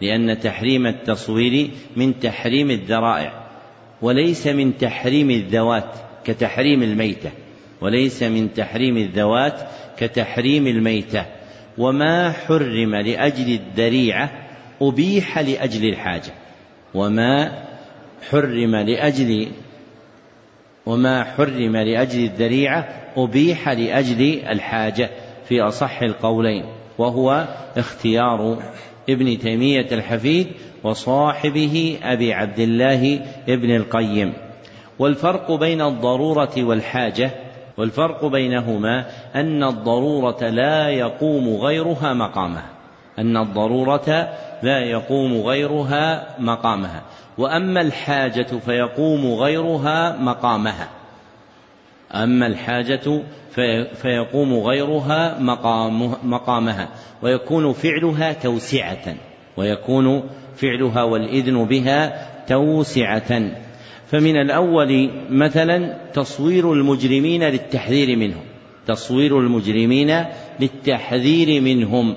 [0.01, 3.34] لأن تحريم التصوير من تحريم الذرائع.
[4.01, 7.32] وليس من تحريم الذوات كتحريم الميتة.
[7.82, 9.59] وليس من تحريم الذوات
[9.97, 11.26] كتحريم الميتة.
[11.78, 14.32] وما حرم لأجل الذريعة
[14.82, 16.34] أبيح لأجل الحاجة
[16.93, 17.63] وما
[18.30, 19.47] حرم لأجل
[20.86, 25.09] وما حرم لأجل الذريعة أبيح لأجل الحاجة
[25.45, 26.65] في أصح القولين
[26.97, 27.47] وهو
[27.78, 28.57] اختيار
[29.09, 30.47] ابن تيمية الحفيد
[30.84, 33.19] وصاحبه أبي عبد الله
[33.49, 34.34] ابن القيم.
[34.99, 37.32] والفرق بين الضرورة والحاجة
[37.78, 39.05] والفرق بينهما
[39.36, 42.69] أن الضرورة لا يقوم غيرها مقامها.
[43.19, 44.30] أن الضرورة
[44.63, 47.01] لا يقوم غيرها مقامها.
[47.38, 50.89] وأما الحاجة فيقوم غيرها مقامها.
[52.13, 53.22] أما الحاجة
[53.93, 56.88] فيقوم غيرها مقام مقامها.
[57.22, 59.15] ويكون فعلها توسعة.
[59.57, 60.24] ويكون
[60.55, 63.41] فعلها والإذن بها توسعة.
[64.12, 68.43] فمن الأول مثلا تصوير المجرمين للتحذير منهم.
[68.88, 70.26] تصوير المجرمين
[70.59, 72.16] للتحذير منهم.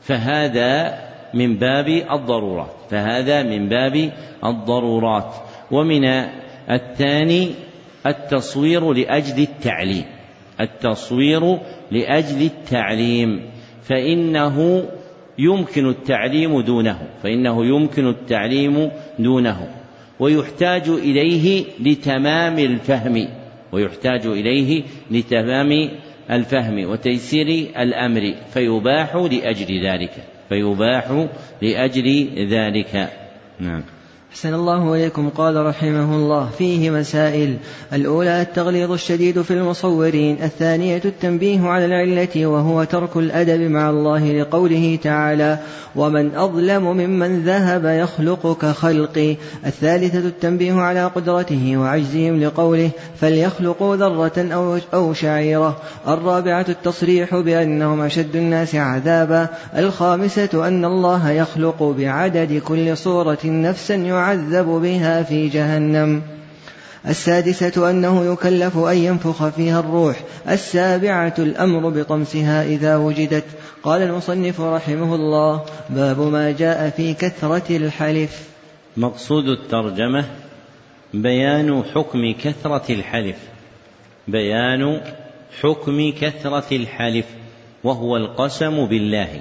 [0.00, 0.98] فهذا
[1.34, 2.74] من باب الضرورات.
[2.90, 4.12] فهذا من باب
[4.44, 5.34] الضرورات.
[5.70, 6.04] ومن
[6.70, 7.50] الثاني
[8.06, 10.04] التصوير لأجل التعليم.
[10.60, 11.58] التصوير
[11.90, 13.50] لأجل التعليم.
[13.82, 14.84] فإنه
[15.38, 17.08] يمكن التعليم دونه.
[17.22, 19.79] فإنه يمكن التعليم دونه.
[20.20, 23.28] ويحتاج إليه لتمام الفهم.
[23.72, 25.90] ويحتاج إليه لتمام
[26.30, 27.46] الفهم وتيسير
[27.78, 28.34] الأمر.
[28.52, 30.12] فيباح لأجل ذلك.
[30.48, 31.26] فيباح
[31.62, 33.10] لأجل ذلك.
[33.60, 33.82] نعم.
[34.30, 36.50] أحسن الله إليكم قال رحمه الله.
[36.58, 37.56] فيه مسائل.
[37.92, 40.42] الأولى التغليظ الشديد في المصورين.
[40.42, 45.58] الثانية التنبيه على العلة وهو ترك الأدب مع الله لقوله تعالى
[45.96, 54.78] ومن أظلم ممن ذهب يخلق كخلقي الثالثة التنبيه على قدرته وعجزهم لقوله فليخلقوا ذرة أو,
[54.94, 55.76] أو شعيرة
[56.08, 59.48] الرابعة التصريح بأنهم أشد الناس عذابا.
[59.76, 66.22] الخامسة أن الله يخلق بعدد كل صورة نفسا يعذب بها في جهنم.
[67.08, 70.20] السادسة أنه يكلف أن ينفخ فيها الروح.
[70.48, 73.44] السابعة الأمر بطمسها إذا وجدت.
[73.82, 78.48] قال المصنف رحمه الله باب ما جاء في كثرة الحلف.
[78.96, 80.24] مقصود الترجمة
[81.14, 83.36] بيان حكم كثرة الحلف.
[84.28, 85.00] بيان
[85.60, 87.26] حكم كثرة الحلف.
[87.84, 89.40] وهو القسم بالله.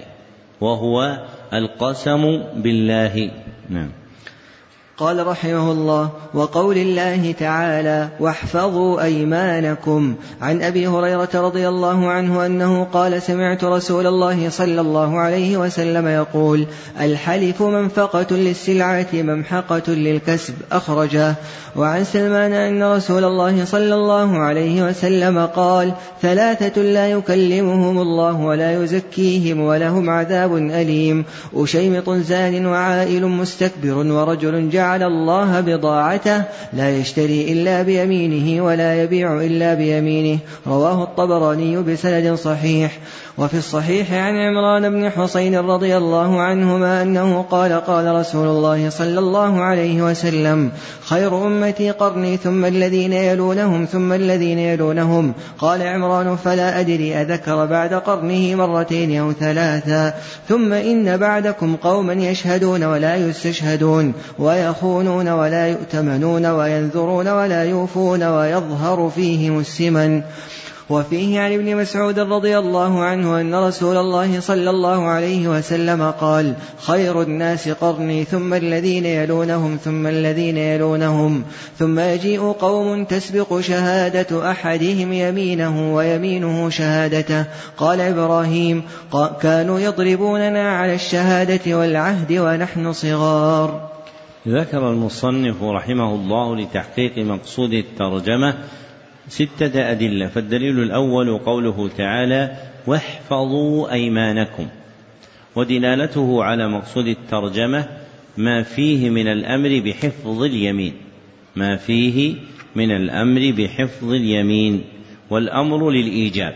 [0.62, 1.18] وهو
[1.54, 3.32] القسم بالله.
[3.70, 3.99] نعم.
[5.00, 10.16] قال رحمه الله وقول الله تعالى واحفظوا أيمانكم.
[10.42, 16.08] عن أبي هريرة رضي الله عنه أنه قال سمعت رسول الله صلى الله عليه وسلم
[16.08, 16.66] يقول
[17.02, 21.36] الحلف منفقة للسلعة ممحقة للكسب أخرجه.
[21.76, 28.84] وعن سلمان أن رسول الله صلى الله عليه وسلم قال ثلاثة لا يكلمهم الله ولا
[28.84, 31.26] يزكيهم ولهم عذاب أليم.
[31.56, 39.42] أشيمط زان وعائل مستكبر ورجل جعل جعل الله بضاعته لا يشتري إلا بيمينه ولا يبيع
[39.42, 40.40] إلا بيمينه.
[40.68, 42.98] رواه الطبراني بسند صحيح.
[43.40, 49.20] وفي الصحيح عن عمران بن حسين رضي الله عنهما أنه قال قال رسول الله صلى
[49.20, 50.72] الله عليه وسلم
[51.04, 55.34] خير أمتي قرني ثم الذين يلونهم ثم الذين يلونهم.
[55.58, 60.14] قال عمران فلا أدري أذكر بعد قرنه مرتين أو ثلاثا
[60.50, 69.60] ثم إن بعدكم قوما يشهدون ولا يستشهدون ويخونون ولا يؤتمنون وينذرون ولا يوفون ويظهر فيهم
[69.60, 70.22] السمن.
[70.90, 76.54] وفيه عن ابن مسعود رضي الله عنه أن رسول الله صلى الله عليه وسلم قال
[76.78, 81.44] خير الناس قرني ثم الذين يلونهم ثم الذين يلونهم
[81.78, 87.46] ثم يجيء قوم تسبق شهادة أحدهم يمينه ويمينه شهادته.
[87.78, 88.84] قال إبراهيم
[89.42, 93.90] كانوا يضربوننا على الشهادة والعهد ونحن صغار.
[94.48, 98.54] ذكر المصنف رحمه الله لتحقيق مقصود الترجمة
[99.30, 102.52] ستة أدلة فالدليل الأول قوله تعالى
[102.88, 104.68] واحفظوا أيمانكم.
[105.56, 107.86] ودلالته على مقصود الترجمة
[108.38, 110.94] ما فيه من الأمر بحفظ اليمين.
[111.56, 112.36] ما فيه
[112.76, 114.82] من الأمر بحفظ اليمين.
[115.30, 116.56] والأمر للإيجاب.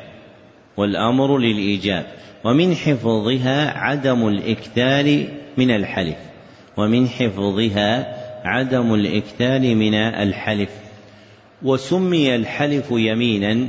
[0.78, 2.06] والأمر للإيجاب.
[2.44, 6.18] ومن حفظها عدم الإكثار من الحلف.
[6.78, 8.18] ومن حفظها
[8.48, 10.83] عدم الإكثار من الحلف.
[11.64, 13.68] وسمي الحلف يمينا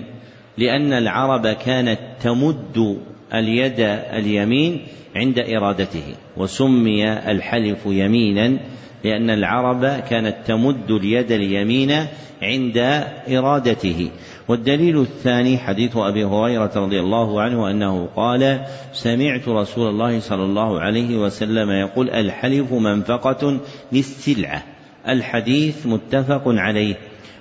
[0.59, 2.99] لأن العرب كانت تمد
[3.35, 3.81] اليد
[4.13, 4.87] اليمين
[5.17, 6.15] عند إرادته.
[6.37, 8.59] وسمي الحلف يمينا
[9.05, 12.07] لأن العرب كانت تمد اليد اليمين
[12.43, 14.11] عند إرادته.
[14.49, 18.61] والدليل الثاني حديث أبي هريرة رضي الله عنه أنه قال
[18.93, 23.61] سمعت رسول الله صلى الله عليه وسلم يقول الحلف منفقة
[23.93, 24.63] للسلعة.
[25.09, 26.95] الحديث متفق عليه.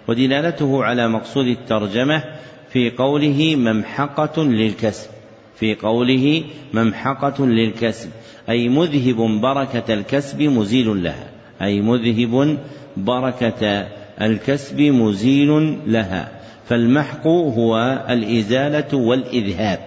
[0.08, 2.24] ودلالته على مقصود الترجمة
[2.70, 5.10] في قوله ممحقة للكسب.
[5.56, 6.44] في قوله
[6.74, 8.10] ممحقة للكسب.
[8.50, 11.28] أي مذهب بركة الكسب مزيل لها.
[11.62, 12.58] أي مذهب
[12.98, 13.88] بركة
[14.22, 16.32] الكسب مزيل لها.
[16.66, 19.80] فالمحق هو الإزالة والإذهاب.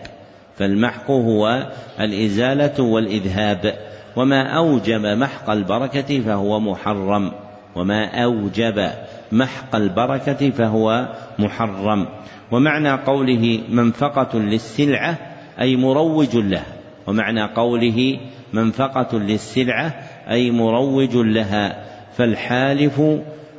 [0.59, 3.79] فالمحق هو الإزالة والإذهاب.
[4.17, 7.33] وما أوجب محق البركة فهو محرم.
[7.77, 8.91] وما أوجب
[9.33, 11.09] محق البركة فهو
[11.39, 12.07] محرم.
[12.51, 15.19] ومعنى قوله منفقة للسلعة
[15.61, 16.67] أي مروج لها.
[17.07, 18.19] ومعنى قوله
[18.53, 19.95] منفقة للسلعة
[20.31, 21.85] أي مروج لها.
[22.17, 23.03] فالحالف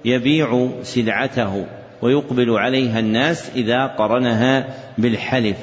[0.05, 1.65] يبيع سلعته
[2.01, 5.57] ويقبل عليها الناس إذا قرنها بالحلف.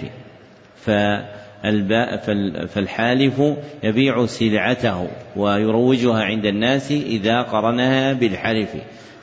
[2.67, 3.43] فالحالف
[3.83, 8.75] يبيع سلعته ويروجها عند الناس إذا قرنها بالحلف.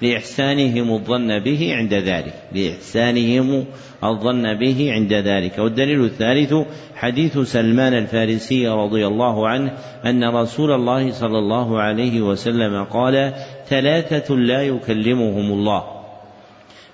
[0.02, 2.34] لإحسانهم الظن به عند ذلك.
[2.56, 3.66] لإحسانهم
[4.04, 5.60] الظن به عند ذلك.
[5.60, 6.54] والدليل الثالث
[6.96, 9.72] حديث سلمان الفارسي رضي الله عنه
[10.06, 13.34] أن رسول الله صلى الله عليه وسلم قال
[13.68, 16.01] ثلاثة لا يكلمهم الله.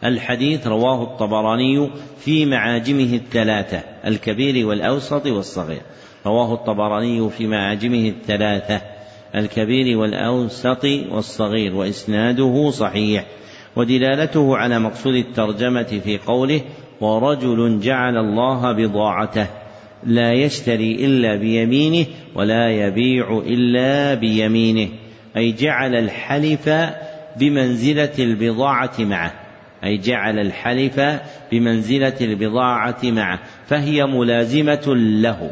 [0.04, 1.90] الحديث رواه الطبراني
[2.20, 5.82] في معاجمه الثلاثة الكبير والأوسط والصغير.
[6.26, 8.82] رواه الطبراني في معاجمه الثلاثة
[9.36, 13.26] الكبير والأوسط والصغير وإسناده صحيح.
[13.76, 16.62] ودلالته على مقصود الترجمة في قوله
[17.02, 19.48] ورجل جعل الله بضاعته
[20.04, 24.90] لا يشتري إلا بيمينه ولا يبيع إلا بيمينه
[25.38, 26.70] أي جعل الحلف
[27.40, 29.34] بمنزلة البضاعة معه.
[29.84, 31.02] أي جعل الحلف
[31.52, 35.52] بمنزلة البضاعة معه فهي ملازمة له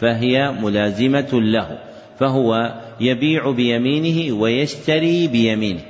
[0.00, 1.78] فهي ملازمة له
[2.18, 5.80] فهو يبيع بيمينه ويشتري بيمينه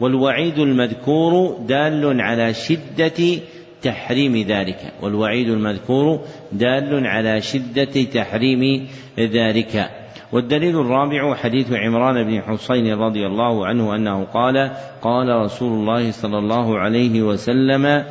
[0.00, 3.40] والوعيد المذكور دال على شدة
[3.82, 6.20] تحريم ذلك والوعيد المذكور
[6.52, 10.01] دال على شدة تحريم ذلك.
[10.32, 14.70] والدليل الرابع حديث عمران بن حسين رضي الله عنه أنه قال
[15.02, 18.04] قال رسول الله صلى الله عليه وسلم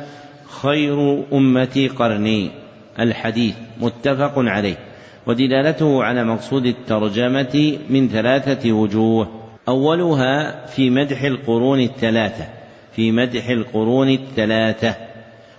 [0.62, 2.50] خير أمتي قرني.
[3.00, 4.76] الحديث متفق عليه.
[5.26, 9.28] ودلالته على مقصود الترجمة من ثلاثة وجوه.
[9.68, 12.48] أولها في مدح القرون الثلاثة.
[12.96, 14.94] في مدح القرون الثلاثة.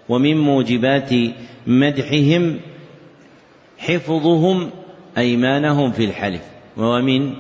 [0.10, 1.10] ومن موجبات
[1.68, 2.60] مدحهم
[3.78, 4.70] حفظهم
[5.18, 6.53] أيمانهم في الحلف.
[6.78, 7.34] ومن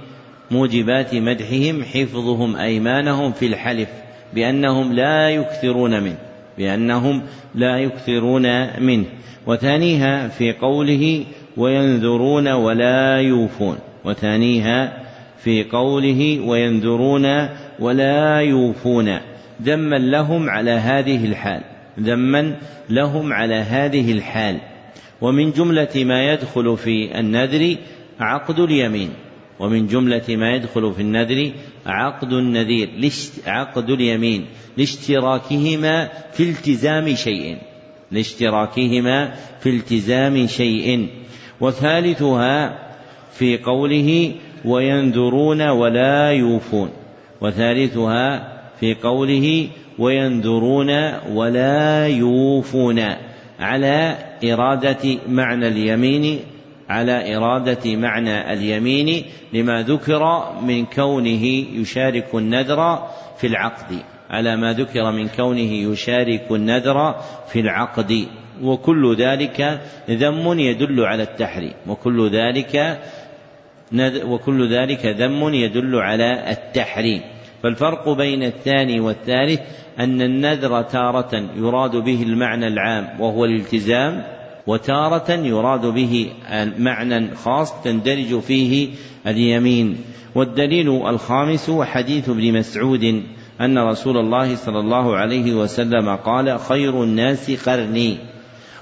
[0.51, 3.89] موجبات مدحهم حفظهم أيمانهم في الحلف
[4.33, 6.17] بأنهم لا يكثرون منه
[6.57, 7.21] بأنهم
[7.55, 9.05] لا يكثرون منه.
[9.47, 11.23] وثانيها في قوله
[11.57, 13.77] وينذرون ولا يوفون.
[14.05, 15.03] وثانيها
[15.37, 19.19] في قوله وينذرون ولا يوفون.
[19.61, 21.61] ذما لهم على هذه الحال.
[21.99, 22.55] ذما
[22.89, 24.57] لهم على هذه الحال.
[25.21, 27.75] ومن جملة ما يدخل في النذر
[28.19, 29.09] عقد اليمين.
[29.59, 31.51] ومن جملة ما يدخل في النذر
[31.85, 32.89] عقد النذير
[33.47, 34.45] عقد اليمين
[34.77, 37.57] لاشتراكهما في التزام شيء.
[38.11, 41.07] لاشتراكهما في التزام شيء.
[41.61, 42.79] وثالثها
[43.33, 44.31] في قوله
[44.65, 46.89] وينذرون ولا يوفون.
[47.41, 49.67] وثالثها في قوله
[49.99, 50.89] وينذرون
[51.33, 53.01] ولا يوفون.
[53.59, 56.39] على إرادة معنى اليمين
[56.89, 63.07] على إرادة معنى اليمين لما ذكر من كونه يشارك النذر
[63.37, 63.99] في العقد.
[64.29, 67.15] على ما ذكر من كونه يشارك النذر
[67.47, 68.27] في العقد.
[68.61, 71.73] وكل ذلك ذم يدل على التحريم.
[71.87, 72.99] وكل ذلك
[74.25, 77.21] وكل ذلك ذم يدل على التحريم.
[77.63, 79.61] فالفرق بين الثاني والثالث
[79.99, 84.23] أن النذر تارة يراد به المعنى العام وهو الالتزام
[84.67, 86.31] وتارة يراد به
[86.77, 88.89] معنى خاص تندرج فيه
[89.27, 89.97] اليمين.
[90.35, 93.23] والدليل الخامس حديث ابن مسعود
[93.61, 98.17] أن رسول الله صلى الله عليه وسلم قال خير الناس قرني.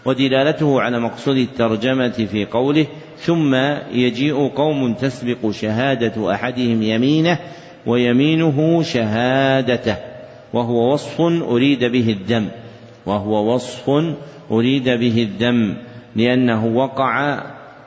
[0.06, 2.86] ودلالته على مقصود الترجمة في قوله
[3.18, 3.56] ثم
[3.94, 7.40] يجيء قوم تسبق شهادة أحدهم يمينه
[7.86, 9.96] ويمينه شهادته
[10.54, 12.48] وهو وصف أريد به الذم
[13.06, 13.90] وهو وصف
[14.52, 15.78] أريد به الذم
[16.16, 17.44] لأنه وقع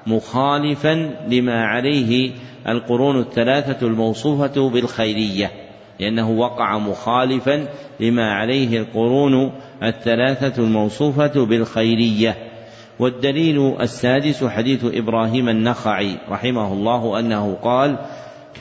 [0.06, 2.30] مخالفا لما عليه
[2.68, 5.50] القرون الثلاثة الموصوفة بالخيرية
[6.00, 7.68] لأنه وقع مخالفا
[8.00, 9.52] لما عليه القرون
[9.82, 12.36] الثلاثة الموصوفة بالخيرية.
[12.98, 17.98] والدليل السادس حديث إبراهيم النخعي رحمه الله أنه قال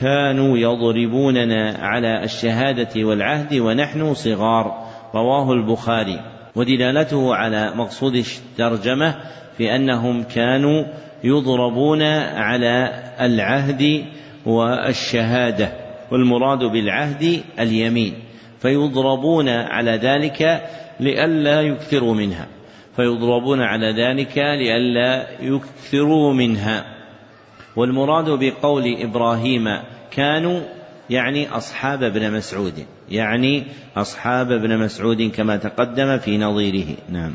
[0.00, 6.33] كانوا يضربوننا على الشهادة والعهد ونحن صغار رواه البخاري.
[6.56, 9.14] ودلالته على مقصود الترجمة
[9.58, 10.84] في أنهم كانوا
[11.24, 14.04] يضربون على العهد
[14.46, 15.72] والشهادة
[16.10, 18.14] والمراد بالعهد اليمين
[18.60, 20.62] فيضربون على ذلك
[21.00, 22.46] لئلا يكثروا منها
[22.96, 26.84] فيضربون على ذلك لئلا يكثروا منها.
[27.76, 29.64] والمراد بقول إبراهيم
[30.10, 30.60] كانوا
[31.10, 33.64] يعني أصحاب ابن مسعود يعني
[33.96, 36.96] أصحاب ابن مسعود كما تقدم في نظيره.
[37.08, 37.34] نعم.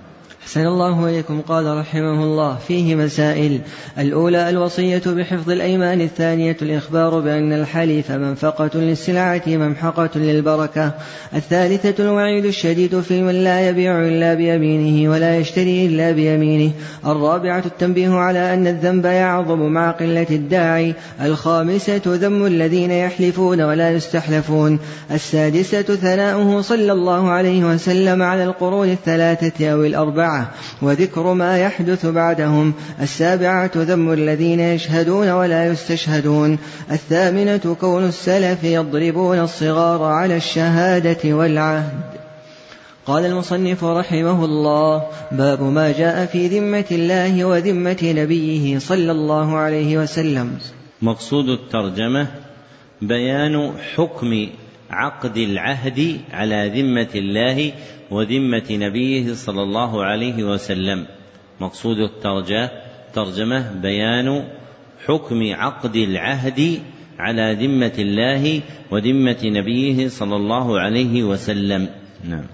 [0.49, 2.57] أحسن الله إليكم قال رحمه الله.
[2.67, 3.59] فيه مسائل.
[3.99, 6.01] الأولى الوصية بحفظ الأيمان.
[6.01, 10.91] الثانية الإخبار بأن الحليف منفقة للسلعة ممحقة للبركة.
[11.35, 16.71] الثالثة الوعيد الشديد في من لا يبيع إلا بيمينه ولا يشتري إلا بيمينه.
[17.05, 20.93] الرابعة التنبيه على أن الذنب يعظم مع قلة الداعي.
[21.21, 24.79] الخامسة ذم الذين يحلفون ولا يستحلفون.
[25.11, 30.38] السادسة ثناؤه صلى الله عليه وسلم على القرون الثلاثة أو الأربعة.
[30.81, 32.73] وذكر ما يحدث بعدهم.
[33.01, 36.57] السابعة ذم الذين يشهدون ولا يستشهدون.
[36.91, 41.99] الثامنة كون السلف يضربون الصغار على الشهادة والعهد.
[43.05, 49.97] قال المصنف رحمه الله باب ما جاء في ذمة الله وذمة نبيه صلى الله عليه
[49.97, 50.57] وسلم.
[51.01, 52.27] مقصود الترجمة
[53.01, 54.47] بيان حكم
[54.89, 57.73] عقد العهد على ذمة الله
[58.11, 61.05] وذمة نبيه صلى الله عليه وسلم.
[61.59, 64.43] مقصود الترجمة بيان
[65.05, 66.79] حكم عقد العهد
[67.19, 68.61] على ذمة الله
[68.91, 71.89] وذمة نبيه صلى الله عليه وسلم.
[72.23, 72.45] نعم.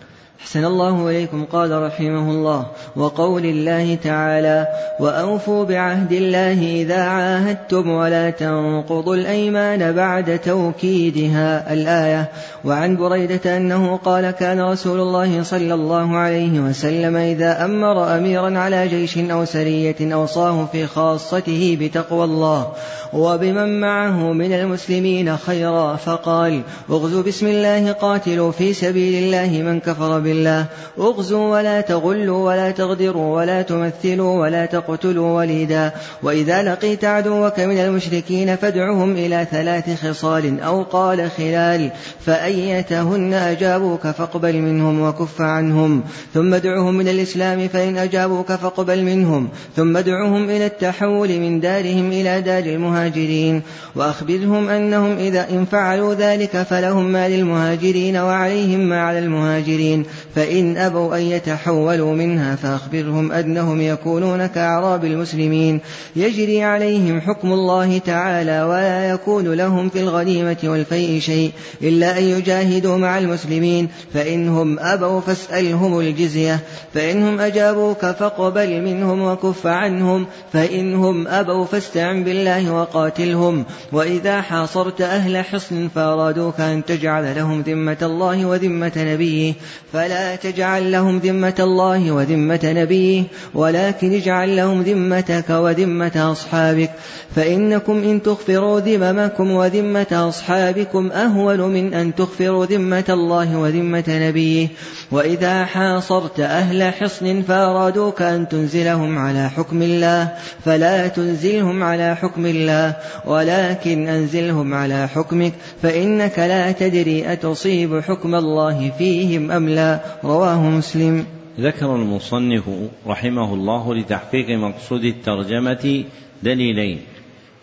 [0.42, 2.66] أحسن الله إليكم قال رحمه الله.
[2.96, 4.68] وقول الله تعالى
[5.00, 11.74] وأوفوا بعهد الله إذا عاهدتم ولا تنقضوا الأيمان بعد توكيدها.
[11.74, 12.30] الآية
[12.66, 18.88] وعن بريدة أنه قال كان رسول الله صلى الله عليه وسلم إذا أمر أميرا على
[18.88, 22.72] جيش أو سرية أوصاه في خاصته بتقوى الله
[23.14, 30.20] وبمن معه من المسلمين خيرا فقال اغزوا بسم الله قاتلوا في سبيل الله من كفر
[30.26, 30.66] بالله.
[31.00, 35.92] اغزوا ولا تغلوا ولا تغدروا ولا تمثلوا ولا تقتلوا وليدا.
[36.24, 41.92] وإذا لقيت عدوك من المشركين فادعهم إلى ثلاث خصال أو قال خلال
[42.26, 46.04] فأيتهن أجابوك فاقبل منهم وكف عنهم.
[46.34, 49.50] ثم ادعهم من الإسلام فإن أجابوك فاقبل منهم.
[49.76, 53.62] ثم ادعهم إلى التحول من دارهم إلى دار المهاجرين.
[53.96, 60.06] وأخبرهم أنهم إذا إن فعلوا ذلك فلهم ما للمهاجرين وعليهم ما على المهاجرين.
[60.36, 65.80] فإن أبوا أن يتحولوا منها فأخبرهم أنهم يكونون كأعراب المسلمين.
[66.16, 71.52] يجري عليهم حكم الله تعالى ولا يكون لهم في الغنيمة والفيء شيء
[71.82, 73.90] إلا أن يجاهدوا مع المسلمين.
[74.14, 76.60] فإنهم أبوا فاسألهم الجزية.
[76.94, 80.26] فإنهم أجابوك فاقبل منهم وكف عنهم.
[80.54, 83.66] فإنهم أبوا فاستعن بالله وقاتلهم.
[83.92, 89.54] وإذا حاصرت أهل حصن فأرادوك أن تجعل لهم ذمة الله وذمة نبيه.
[89.94, 90.05] فلا
[90.36, 96.92] تجعل لهم ذمة الله وذمة نبيه ولكن اجعل لهم ذمتك وذمة أصحابك.
[97.36, 104.68] فإنكم إن تغفروا ذممكم وذمة أصحابكم أهون من أن تغفروا ذمة الله وذمة نبيه.
[105.12, 110.32] وإذا حاصرت أهل حصن فأرادوك أن تنزلهم على حكم الله
[110.66, 112.96] فلا تنزلهم على حكم الله
[113.26, 119.95] ولكن أنزلهم على حكمك فإنك لا تدري أتصيب حكم الله فيهم أم لا.
[120.24, 121.26] رواه مسلم.
[121.60, 122.64] ذكر المصنف
[123.08, 126.04] رحمه الله لتحقيق مقصود الترجمة
[126.44, 127.00] دليلين.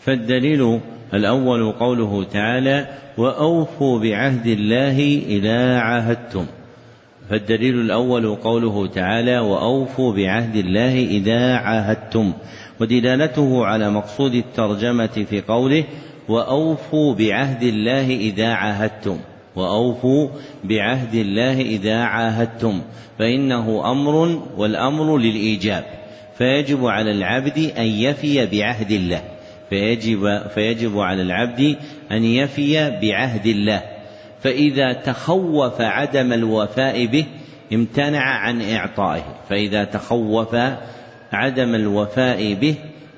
[0.05, 0.81] فالدليل
[1.15, 2.87] الأول قوله تعالى
[3.19, 6.47] وأوفوا بعهد الله إذا عاهدتم
[7.31, 12.33] فالدليل الأول قوله تعالى وأوفوا بعهد الله إذا عاهدتم
[12.81, 15.85] ودلالته على مقصود الترجمة في قوله
[16.29, 19.19] وأوفوا بعهد الله إذا عاهدتم
[19.57, 20.29] وأوفوا
[20.65, 22.83] بعهد الله إذا عاهدتم
[23.19, 25.85] فإنه أمر والأمر للإيجاب
[26.39, 29.23] فيجب على العبد أن يفي بعهد الله
[29.71, 31.77] فيجب فيجب على العبد
[32.13, 33.83] أن يفي بعهد الله
[34.43, 37.25] فإذا تخوف عدم الوفاء به
[37.73, 40.57] امتنع عن إعطائه فإذا تخوف
[41.33, 42.75] عدم الوفاء به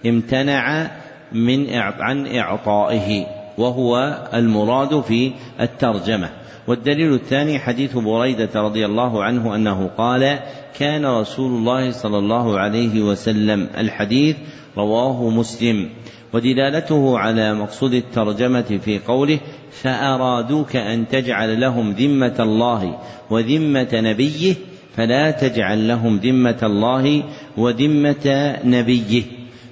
[0.07, 0.91] امتنع
[1.33, 3.27] من عن إعطائه.
[3.59, 6.31] وهو المراد في الترجمة.
[6.67, 10.39] والدليل الثاني حديث بريدة رضي الله عنه أنه قال
[10.79, 13.69] كان رسول الله صلى الله عليه وسلم.
[13.79, 14.37] الحديث
[14.77, 15.89] رواه مسلم.
[16.33, 19.39] ودلالته على مقصود الترجمة في قوله
[19.71, 22.99] فأرادوك أن تجعل لهم ذمة الله
[23.31, 24.55] وذمة نبيه
[24.97, 27.23] فلا تجعل لهم ذمة الله
[27.57, 29.23] وذمة نبيه.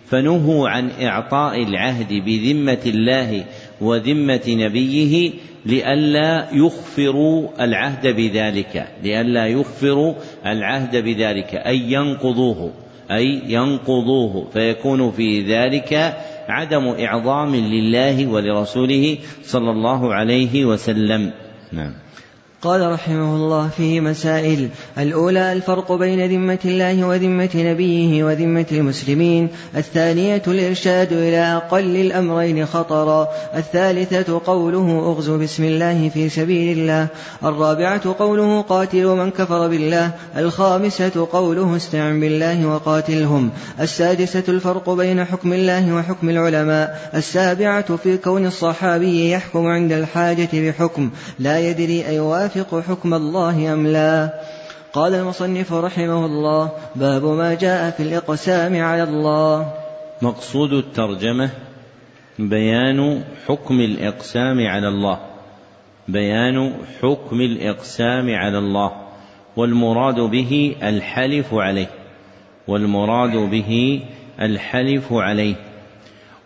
[0.06, 3.44] فنهوا عن إعطاء العهد بذمة الله
[3.82, 5.32] وذمة نبيه
[5.66, 10.14] لئلا يخفروا العهد بذلك لئلا يخفروا
[10.46, 12.72] العهد بذلك أي ينقضوه
[13.10, 16.16] أي ينقضوه فيكون في ذلك
[16.48, 21.30] عدم إعظام لله ولرسوله صلى الله عليه وسلم.
[21.72, 21.92] نعم.
[22.62, 29.48] قال رحمه الله فيه مسائل الأولى الفرق بين ذمة الله وذمة نبيه وذمة المسلمين.
[29.76, 33.28] الثانية الإرشاد إلى أقل الأمرين خطرا.
[33.56, 37.06] الثالثة قوله أغزوا بسم الله في سبيل الله.
[37.44, 40.10] الرابعة قوله قاتلوا من كفر بالله.
[40.36, 43.50] الخامسة قوله استعن بالله وقاتلهم.
[43.80, 47.10] السادسة الفرق بين حكم الله وحكم العلماء.
[47.14, 51.10] السابعة في كون الصحابي يحكم عند الحاجة بحكم.
[51.38, 54.40] لا يدري أيوافق يوافق حكم الله أم لا؟
[54.92, 59.72] قال المصنف رحمه الله باب ما جاء في الإقسام على الله.
[60.22, 61.50] مقصود الترجمة
[62.38, 65.18] بيان حكم الإقسام على الله.
[66.08, 66.72] بيان
[67.02, 68.92] حكم الإقسام على الله
[69.56, 71.90] والمراد به الحلف عليه.
[72.68, 74.02] والمراد به
[74.40, 75.54] الحلف عليه.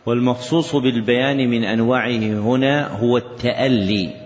[0.07, 4.26] والمخصوص بالبيان من أنواعه هنا هو التألي.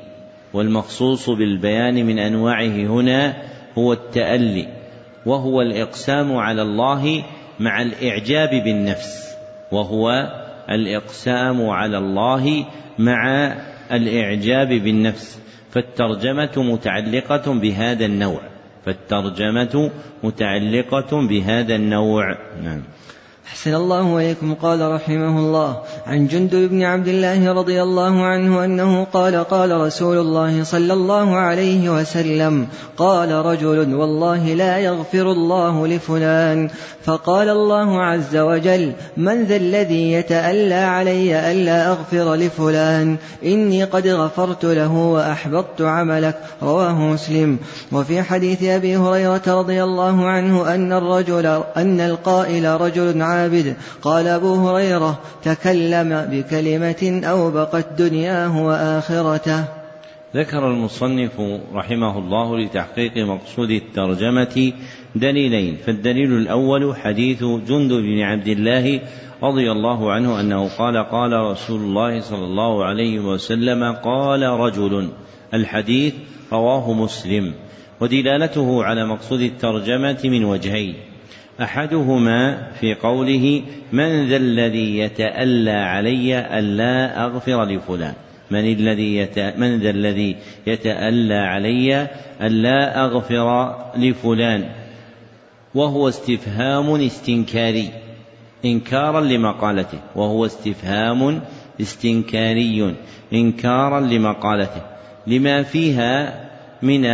[0.52, 3.42] والمخصوص بالبيان من أنواعه هنا
[3.78, 4.68] هو التألي
[5.26, 7.24] وهو الإقسام على الله
[7.60, 9.36] مع الإعجاب بالنفس
[9.72, 10.30] وهو
[10.70, 12.66] الإقسام على الله
[12.98, 13.52] مع
[13.92, 15.40] الإعجاب بالنفس
[15.70, 18.40] فالترجمة متعلقة بهذا النوع
[18.84, 19.90] فالترجمة
[20.22, 22.38] متعلقة بهذا النوع.
[22.62, 22.82] نعم.
[23.50, 24.54] أحسن الله إليكم.
[24.54, 30.18] قال رحمه الله عن جندب بن عبد الله رضي الله عنه أنه قال قال رسول
[30.18, 32.66] الله صلى الله عليه وسلم
[32.96, 36.70] قال رجل والله لا يغفر الله لفلان.
[37.04, 44.64] فقال الله عز وجل من ذا الذي يتألى علي ألا أغفر لفلان؟ إني قد غفرت
[44.64, 46.40] له وأحبطت عملك.
[46.62, 47.58] رواه مسلم.
[47.92, 53.76] وفي حديث أبي هريرة رضي الله عنه أن الرجل أن القائل رجل عابد.
[54.02, 59.64] قال أبو هريرة تكلم بكلمة أوبقت دنياه وآخرته.
[60.36, 61.30] ذكر المصنف
[61.74, 64.72] رحمه الله لتحقيق مقصود الترجمة
[65.14, 65.76] دليلين.
[65.86, 69.00] فالدليل الأول حديث جند بن عبد الله
[69.42, 75.08] رضي الله عنه أنه قال قال رسول الله صلى الله عليه وسلم قال رجل
[75.54, 76.14] الحديث
[76.52, 77.54] رواه مسلم.
[78.00, 80.94] ودلالته على مقصود الترجمة من وجهين.
[81.62, 83.62] أحدهما في قوله
[83.92, 88.14] من ذا الذي يتألى علي ألا أغفر لفلان
[88.50, 89.38] من الذي يت...
[89.38, 92.08] من ذا الذي يتألى علي
[92.42, 94.64] ألا أغفر لفلان
[95.74, 97.90] وهو استفهام استنكاري
[98.64, 101.40] إنكارا لمقالته وهو استفهام
[101.80, 102.94] استنكاري
[103.32, 104.82] إنكارا لمقالته
[105.26, 106.40] لما فيها
[106.82, 107.04] من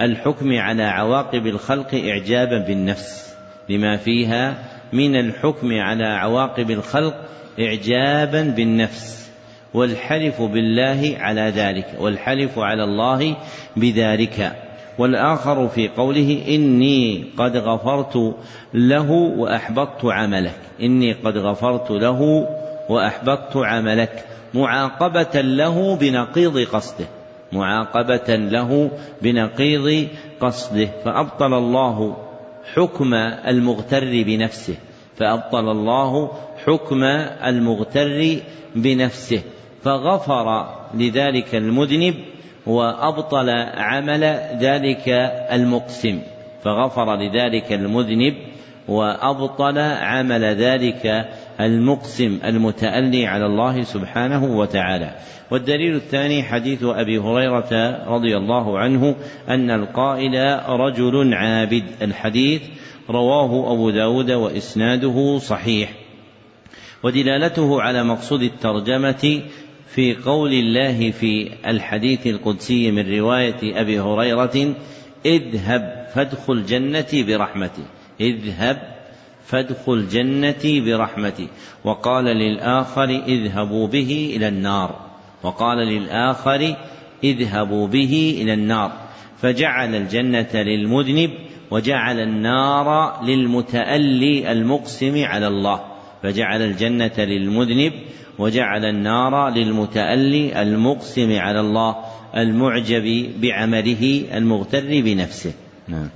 [0.00, 3.25] الحكم على عواقب الخلق إعجابا بالنفس.
[3.68, 4.54] لما فيها
[4.92, 7.14] من الحكم على عواقب الخلق
[7.60, 9.30] إعجابا بالنفس
[9.74, 13.36] والحلف بالله على ذلك والحلف على الله
[13.76, 14.52] بذلك.
[14.98, 18.34] والآخر في قوله إني قد غفرت
[18.74, 22.48] له وأحبطت عملك إني قد غفرت له
[22.88, 24.24] وأحبطت عملك
[24.54, 27.06] معاقبة له بنقيض قصده
[27.52, 28.90] معاقبة له
[29.22, 30.08] بنقيض
[30.40, 30.88] قصده.
[31.04, 32.16] فأبطل الله
[32.74, 33.14] حكم
[33.46, 34.74] المغتر بنفسه
[35.16, 36.30] فأبطل الله
[36.66, 37.04] حكم
[37.44, 38.36] المغتر
[38.76, 39.42] بنفسه
[39.82, 42.14] فغفر لذلك المذنب
[42.66, 44.24] وأبطل عمل
[44.60, 45.08] ذلك
[45.52, 46.20] المقسم
[46.64, 48.34] فغفر لذلك المذنب
[48.88, 51.28] وأبطل عمل ذلك
[51.60, 55.14] المقسم المتألي على الله سبحانه وتعالى.
[55.50, 59.16] والدليل الثاني حديث أبي هريرة رضي الله عنه
[59.48, 61.84] أن القائل رجل عابد.
[62.02, 62.62] الحديث
[63.10, 65.92] رواه أبو داود وإسناده صحيح.
[67.02, 69.42] ودلالته على مقصود الترجمة
[69.88, 74.74] في قول الله في الحديث القدسي من رواية أبي هريرة
[75.26, 77.82] إذهب فادخل جنتي برحمتي.
[78.20, 78.95] إذهب
[79.46, 81.48] فادخل جنتي برحمتي.
[81.84, 85.00] وقال للآخر اذهبوا به إلى النار.
[85.42, 86.76] وقال للآخر
[87.24, 88.92] اذهبوا به إلى النار.
[89.42, 91.30] فجعل الجنة للمذنب
[91.70, 95.80] وجعل النار للمتألي المقسم على الله.
[96.22, 97.92] فجعل الجنة للمذنب
[98.38, 101.96] وجعل النار للمتألي المقسم على الله
[102.36, 105.52] المعجب بعمله المغتر بنفسه.
[105.88, 106.08] نعم.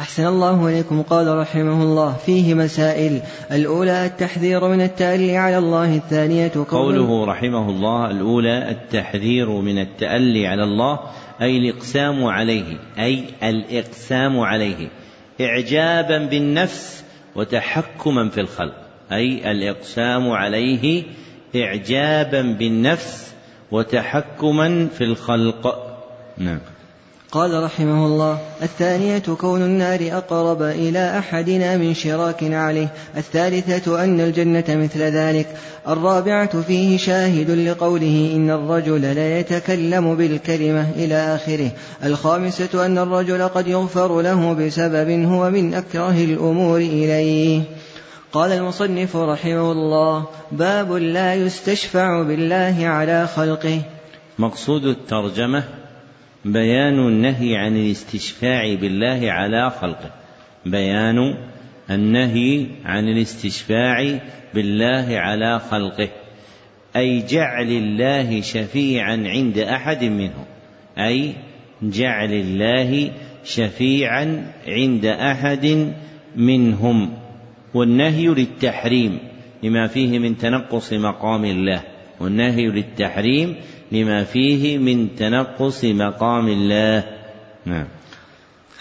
[0.00, 1.02] أحسن الله إليكم.
[1.02, 3.20] قال رحمه الله فيه مسائل.
[3.52, 10.64] الأولى التحذير من التألي على الله الثانية قوله رحمه الله الأولى التحذير من التألي على
[10.64, 11.00] الله
[11.42, 14.88] أي الإقسام عليه أي الإقسام عليه
[15.40, 17.04] إعجابا بالنفس
[17.36, 18.74] وتحكما في الخلق
[19.12, 21.02] أي الإقسام عليه
[21.56, 23.34] إعجابا بالنفس
[23.72, 25.96] وتحكما في الخلق.
[26.38, 26.73] نعم.
[27.34, 34.64] قال رحمه الله الثانية كون النار أقرب إلى أحدنا من شراك عليه الثالثة أن الجنة
[34.68, 35.46] مثل ذلك
[35.88, 41.70] الرابعة فيه شاهد لقوله إن الرجل لا يتكلم بالكلمة إلى آخره
[42.04, 47.62] الخامسة أن الرجل قد يغفر له بسبب هو من أكره الأمور إليه.
[48.32, 53.80] قال المصنف رحمه الله باب لا يستشفع بالله على خلقه.
[54.38, 55.83] مقصود الترجمة
[56.44, 60.10] بيان النهي عن الاستشفاع بالله على خلقه.
[60.66, 61.34] بيان
[61.90, 64.20] النهي عن الاستشفاع
[64.54, 66.08] بالله على خلقه.
[66.96, 70.44] أي جعل الله شفيعا عند أحد منهم
[70.98, 71.32] أي
[71.82, 73.12] جعل الله
[73.44, 75.92] شفيعا عند أحد
[76.36, 77.18] منهم.
[77.74, 79.18] والنهي للتحريم.
[79.62, 81.82] لما فيه من تنقص مقام الله.
[82.20, 83.56] والنهي للتحريم
[83.94, 87.04] لما فيه من تنقص مقام الله.
[87.66, 87.86] نعم.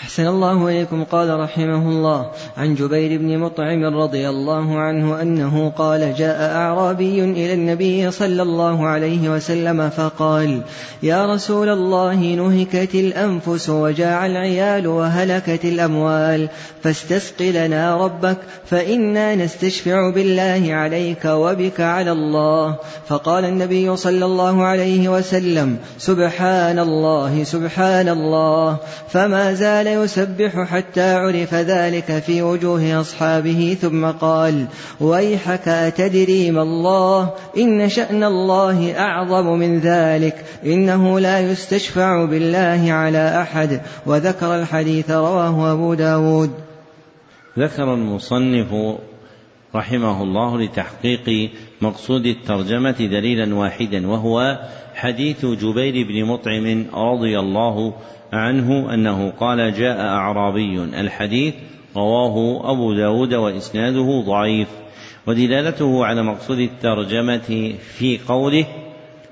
[0.03, 1.03] أحسن الله إليكم.
[1.03, 7.53] قال رحمه الله عن جبير بن مطعم رضي الله عنه أنه قال جاء أعرابي إلى
[7.53, 10.61] النبي صلى الله عليه وسلم فقال
[11.03, 16.49] يا رسول الله نهكت الأنفس وجاع العيال وهلكت الأموال
[16.83, 22.75] فاستسق لنا ربك فإنا نستشفع بالله عليك وبك على الله.
[23.07, 28.77] فقال النبي صلى الله عليه وسلم سبحان الله سبحان الله
[29.09, 34.65] فما زال يسبح حتى عرف ذلك في وجوه أصحابه ثم قال
[35.01, 43.41] ويحك أتدري ما الله؟ إن شأن الله أعظم من ذلك إنه لا يستشفع بالله على
[43.41, 43.81] أحد.
[44.05, 46.51] وذكر الحديث رواه أبو داود.
[47.59, 48.97] ذكر المصنف
[49.75, 51.51] رحمه الله لتحقيق
[51.81, 54.59] مقصود الترجمة دليلا واحدا وهو
[54.95, 57.93] حديث جبير بن مطعم رضي الله
[58.33, 61.53] عنه أنه قال جاء أعرابي الحديث
[61.95, 64.67] رواه أبو داود وإسناده ضعيف
[65.27, 68.65] ودلالته على مقصود الترجمة في قوله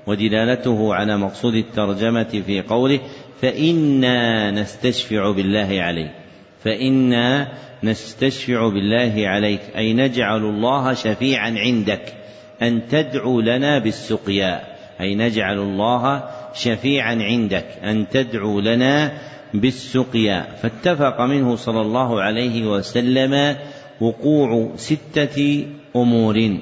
[0.06, 3.00] ودلالته على مقصود الترجمة في قوله
[3.40, 6.21] فإنا نستشفع بالله عليه
[6.64, 7.48] فإنا
[7.82, 12.14] نستشفع بالله عليك أي نجعل الله شفيعا عندك
[12.62, 14.62] أن تدعو لنا بالسقيا
[15.00, 16.24] أي نجعل الله
[16.54, 19.12] شفيعا عندك أن تدعو لنا
[19.54, 23.56] بالسقيا فاتفق منه صلى الله عليه وسلم
[24.00, 25.66] وقوع ستة
[25.96, 26.58] أمور.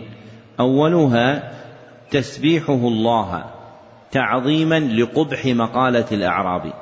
[0.61, 1.53] أولها
[2.11, 3.45] تسبيحه الله
[4.13, 6.73] تعظيما لقبح مقالة الأعراب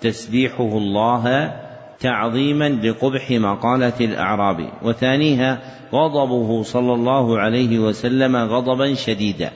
[0.00, 1.52] تسبيحه الله
[2.00, 4.68] تعظيما لقبح مقالة الأعراب.
[4.82, 5.58] وثانيها
[5.92, 9.50] غضبه صلى الله عليه وسلم غضبا شديدا.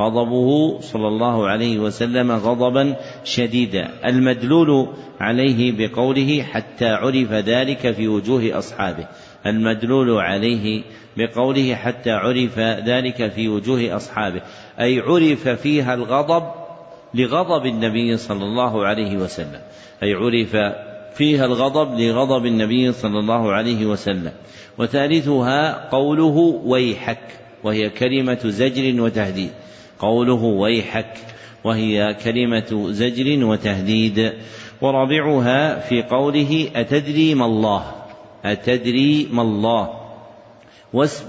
[0.00, 3.90] غضبه صلى الله عليه وسلم غضبا شديدا.
[4.04, 4.88] المدلول
[5.20, 9.06] عليه بقوله حتى عرف ذلك في وجوه أصحابه.
[9.46, 10.82] المدلول عليه
[11.16, 14.42] بقوله حتى عرف ذلك في وجوه أصحابه.
[14.80, 16.44] أي عرف فيها الغضب
[17.14, 19.60] لغضب النبي صلى الله عليه وسلم.
[20.02, 20.56] أي عرف
[21.16, 24.32] فيها الغضب لغضب النبي صلى الله عليه وسلم.
[24.78, 27.18] وثالثها قوله ويحك
[27.64, 29.50] وهي كلمة زجر وتهديد.
[29.98, 31.14] قوله ويحك
[31.64, 34.32] وهي كلمة زجر وتهديد.
[34.80, 37.84] ورابعها في قوله أتدري ما الله
[38.44, 40.06] أتدري ما الله.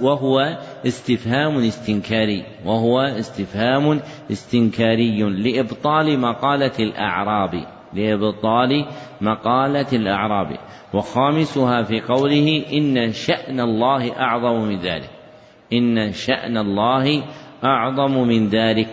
[0.01, 0.57] وهو
[0.87, 4.01] استفهام استنكاري وهو استفهام
[4.31, 8.85] استنكاري لإبطال مقالة الأعراب لإبطال
[9.21, 10.57] مقالة الأعراب.
[10.93, 15.09] وخامسها في قوله إن شأن الله أعظم من ذلك.
[15.73, 17.23] إن شأن الله
[17.63, 18.89] أعظم من ذلك.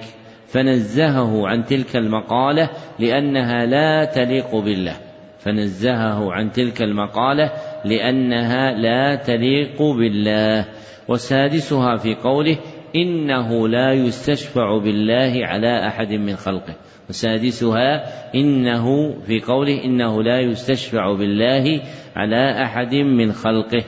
[0.47, 4.97] فنزهه عن تلك المقالة لأنها لا تليق بالله.
[5.39, 7.53] فنزهه عن تلك المقالة
[7.85, 10.67] لأنها لا تليق بالله.
[11.09, 12.59] وسادسها في قوله
[12.97, 16.75] إنه لا يستشفع بالله على أحد من خلقه.
[17.09, 18.05] وسادسها
[18.35, 21.83] إنه في قوله إنه لا يستشفع بالله
[22.17, 23.85] على أحد من خلقه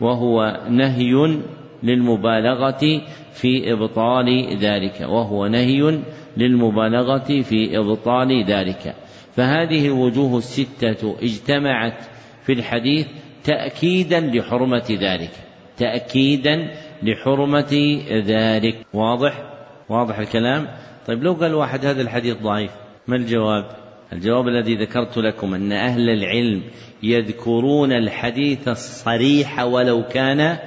[0.00, 1.40] وهو نهي
[1.82, 3.02] للمبالغة
[3.32, 5.98] في إبطال ذلك وهو نهي
[6.36, 8.94] للمبالغة في إبطال ذلك.
[9.36, 12.04] فهذه الوجوه الستة اجتمعت
[12.42, 13.06] في الحديث
[13.44, 15.30] تأكيدا لحرمة ذلك
[15.76, 16.70] تأكيدا
[17.02, 18.86] لحرمة ذلك.
[18.94, 19.42] واضح؟
[19.88, 20.66] واضح الكلام؟
[21.06, 22.70] طيب لو قال واحد هذا الحديث ضعيف
[23.06, 23.64] ما الجواب؟
[24.12, 26.62] الجواب الذي ذكرت لكم أن أهل العلم
[27.02, 30.58] يذكرون الحديث الصريح ولو كان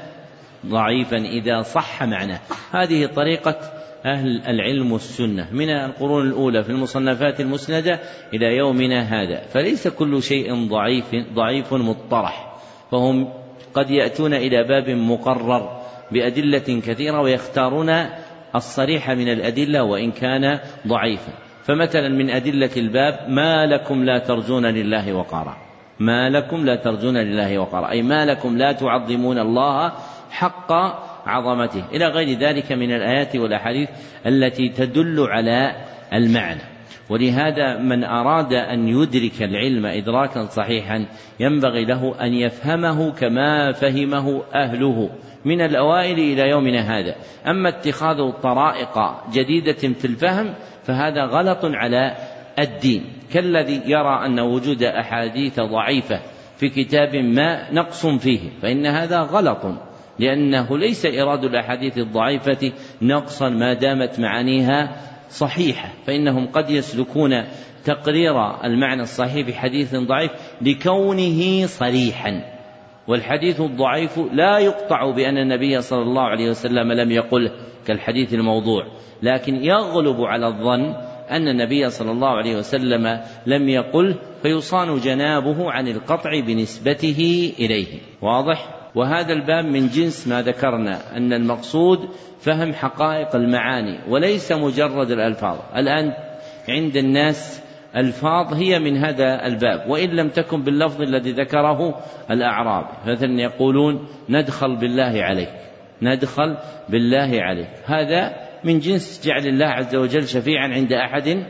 [0.65, 2.39] ضعيفا إذا صح معناه.
[2.71, 3.55] هذه طريقة
[4.05, 7.99] أهل العلم والسنة من القرون الأولى في المصنفات المسندة
[8.33, 9.41] إلى يومنا هذا.
[9.41, 12.59] فليس كل شيء ضعيف ضعيف مطرح.
[12.91, 13.33] فهم
[13.73, 15.79] قد يأتون إلى باب مقرر
[16.11, 17.89] بأدلة كثيرة ويختارون
[18.55, 25.13] الصريح من الأدلة وإن كان ضعيفا فمثلا من أدلة الباب ما لكم لا ترجون لله
[25.13, 25.57] وقارا.
[25.99, 27.89] ما لكم لا ترجون لله وقارا.
[27.89, 29.91] أي ما لكم لا تعظمون الله
[30.31, 30.71] حق
[31.25, 31.83] عظمته.
[31.91, 33.89] إلى غير ذلك من الآيات والأحاديث
[34.25, 35.75] التي تدل على
[36.13, 36.78] المعنى.
[37.09, 41.05] ولهذا من أراد أن يدرك العلم إدراكا صحيحا
[41.39, 45.09] ينبغي له أن يفهمه كما فهمه أهله
[45.45, 47.15] من الأوائل إلى يومنا هذا.
[47.47, 50.53] أما اتخاذ طرائق جديدة في الفهم
[50.83, 52.15] فهذا غلط على
[52.59, 53.05] الدين.
[53.33, 56.19] كالذي يرى أن وجود أحاديث ضعيفة
[56.57, 59.65] في كتاب ما نقص فيه فإن هذا غلط
[60.19, 62.71] لأنه ليس إيراد الأحاديث الضعيفة
[63.01, 67.43] نقصا ما دامت معانيها صحيحة فإنهم قد يسلكون
[67.85, 70.31] تقرير المعنى الصحيح في حديث ضعيف
[70.61, 72.41] لكونه صريحا
[73.07, 77.51] والحديث الضعيف لا يقطع بأن النبي صلى الله عليه وسلم لم يقله
[77.87, 78.85] كالحديث الموضوع
[79.23, 80.95] لكن يغلب على الظن
[81.31, 87.87] أن النبي صلى الله عليه وسلم لم يقل فيصان جنابه عن القطع بنسبته إليه
[88.21, 92.09] واضح؟ وهذا الباب من جنس ما ذكرنا أن المقصود
[92.39, 95.57] فهم حقائق المعاني وليس مجرد الألفاظ.
[95.75, 96.13] الآن
[96.69, 97.61] عند الناس
[97.95, 102.01] ألفاظ هي من هذا الباب وإن لم تكن باللفظ الذي ذكره
[102.31, 102.85] الأعراب.
[103.07, 105.51] مثلا يقولون ندخل بالله عليك
[106.01, 106.57] ندخل
[106.89, 107.69] بالله عليك.
[107.85, 111.45] هذا من جنس جعل الله عز وجل شفيعا عند أحد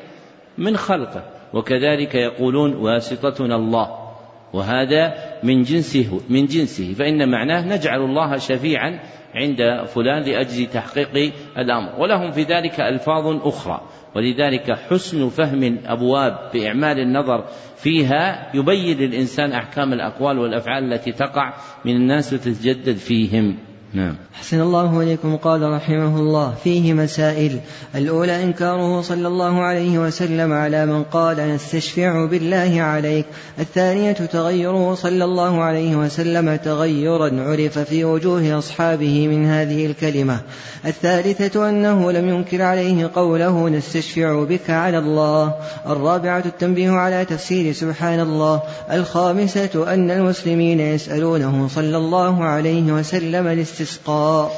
[0.58, 1.24] من خلقه.
[1.54, 4.10] وكذلك يقولون واسطتنا الله
[4.54, 5.14] وهذا
[5.44, 6.94] من جنسه من جنسه.
[6.94, 9.00] فإن معناه نجعل الله شفيعا
[9.36, 12.02] عند فلان لأجل تحقيق الأمر.
[12.02, 13.82] ولهم في ذلك ألفاظ أخرى.
[14.16, 17.46] ولذلك حسن فهم الأبواب بإعمال النظر
[17.78, 21.54] فيها يبين للإنسان أحكام الأقوال والأفعال التي تقع
[21.86, 23.69] من الناس وتتجدد فيهم.
[23.94, 24.16] نعم.
[24.34, 26.54] حسن الله إليكم قال رحمه الله.
[26.64, 27.60] فيه مسائل.
[27.96, 33.26] الأولى إنكاره صلى الله عليه وسلم على من قال نستشفع بالله عليك.
[33.60, 40.40] الثانية تغيره صلى الله عليه وسلم تغيرا عرف في وجوه أصحابه من هذه الكلمة.
[40.86, 45.54] الثالثة أنه لم ينكر عليه قوله نستشفع بك على الله.
[45.88, 48.62] الرابعة التنبيه على تفسير سبحان الله.
[48.92, 53.48] الخامسة أن المسلمين يسألونه صلى الله عليه وسلم
[53.80, 54.52] الاستسقاء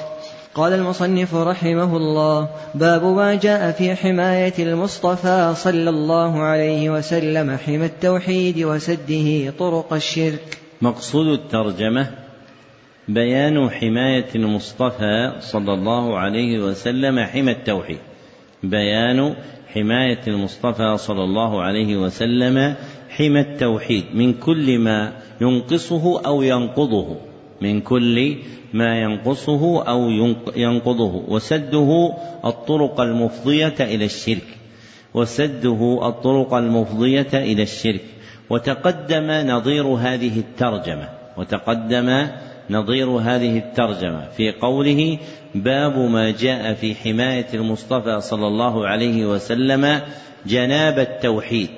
[0.56, 7.85] قال المصنف رحمه الله باب ما جاء في حماية المصطفى صلى الله عليه وسلم حمى
[7.85, 10.57] التوحيد وسده طرق الشرك.
[10.81, 12.07] مقصود الترجمة
[13.07, 17.99] بيان حماية المصطفى صلى الله عليه وسلم حمى التوحيد.
[18.64, 19.35] بيان
[19.73, 22.76] حماية المصطفى صلى الله عليه وسلم
[23.10, 27.31] حمى التوحيد من كل ما ينقصه أو ينقضه.
[27.62, 28.38] من كل
[28.74, 30.10] ما ينقصه أو
[30.56, 32.14] ينقضه وسده
[32.46, 34.48] الطرق المفضية إلى الشرك
[35.14, 38.02] وسده الطرق المفضية إلى الشرك
[38.50, 42.28] وتقدم نظير هذه الترجمة وتقدم
[42.70, 45.18] نظير هذه الترجمة في قوله
[45.56, 50.02] باب ما جاء في حماية المصطفى صلى الله عليه وسلم
[50.46, 51.70] جناب التوحيد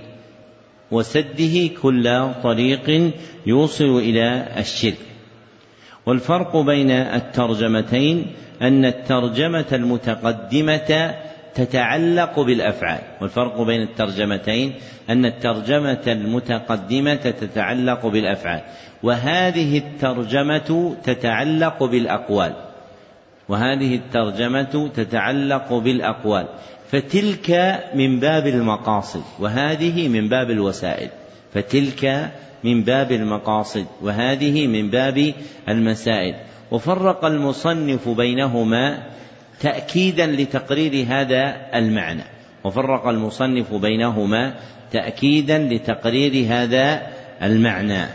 [0.91, 3.11] وسده كل طريق
[3.45, 5.12] يوصل إلى الشرك.
[6.05, 8.27] والفرق بين الترجمتين
[8.61, 11.13] أن الترجمة المتقدمة
[11.55, 14.73] تتعلق بالأفعال والفرق بين الترجمتين
[15.09, 18.61] أن الترجمة المتقدمة تتعلق بالأفعال
[19.03, 22.53] وهذه الترجمة تتعلق بالأقوال
[23.49, 26.47] وهذه الترجمة تتعلق بالأقوال
[26.91, 31.09] فتلك من باب المقاصد وهذه من باب الوسائل
[31.53, 32.31] فتلك
[32.63, 35.33] من باب المقاصد وهذه من باب
[35.69, 36.35] المسائل.
[36.71, 39.03] وفرق المصنف بينهما
[39.59, 42.23] تأكيدا لتقرير هذا المعنى.
[42.63, 44.53] وفرق المصنف بينهما
[44.91, 47.01] تأكيدا لتقرير هذا
[47.41, 48.05] المعنى.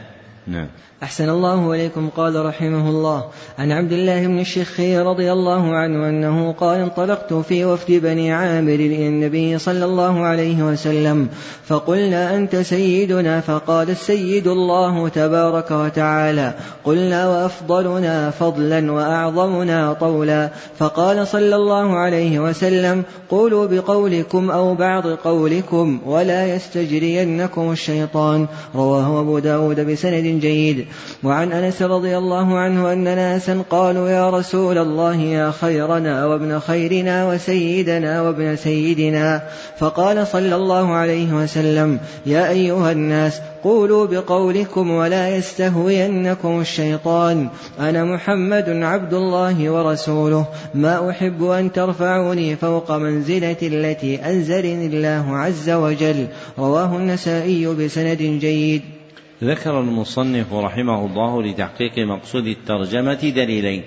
[0.47, 0.69] نعم.
[1.03, 3.25] أحسن الله إليكم قال رحمه الله
[3.59, 8.75] عن عبد الله بن الشخير رضي الله عنه أنه قال انطلقت في وفد بني عامر
[8.75, 11.29] إلى النبي صلى الله عليه وسلم
[11.66, 16.55] فقلنا أنت سيدنا؟ فقال السيد الله تبارك وتعالى.
[16.85, 20.51] قلنا وأفضلنا فضلا وأعظمنا طولا.
[20.79, 28.47] فقال صلى الله عليه وسلم قولوا بقولكم أو بعض قولكم ولا يستجرينكم الشيطان.
[28.75, 30.88] رواه أبو داود بسند جيد.
[31.24, 37.28] وعن أنس رضي الله عنه أن ناسا قالوا يا رسول الله يا خيرنا وابن خيرنا
[37.28, 39.43] وسيدنا وابن سيدنا.
[39.78, 47.48] فقال صلى الله عليه وسلم يا أيها الناس قولوا بقولكم ولا يستهوينكم الشيطان.
[47.81, 50.47] أنا محمد عبد الله ورسوله.
[50.74, 56.27] ما أحب أن ترفعوني فوق منزلة التي أنزلني الله عز وجل.
[56.59, 58.98] رواه النسائي بسند جيد.
[59.44, 63.82] ذكر المصنف رحمه الله لتحقيق مقصود الترجمة دليلين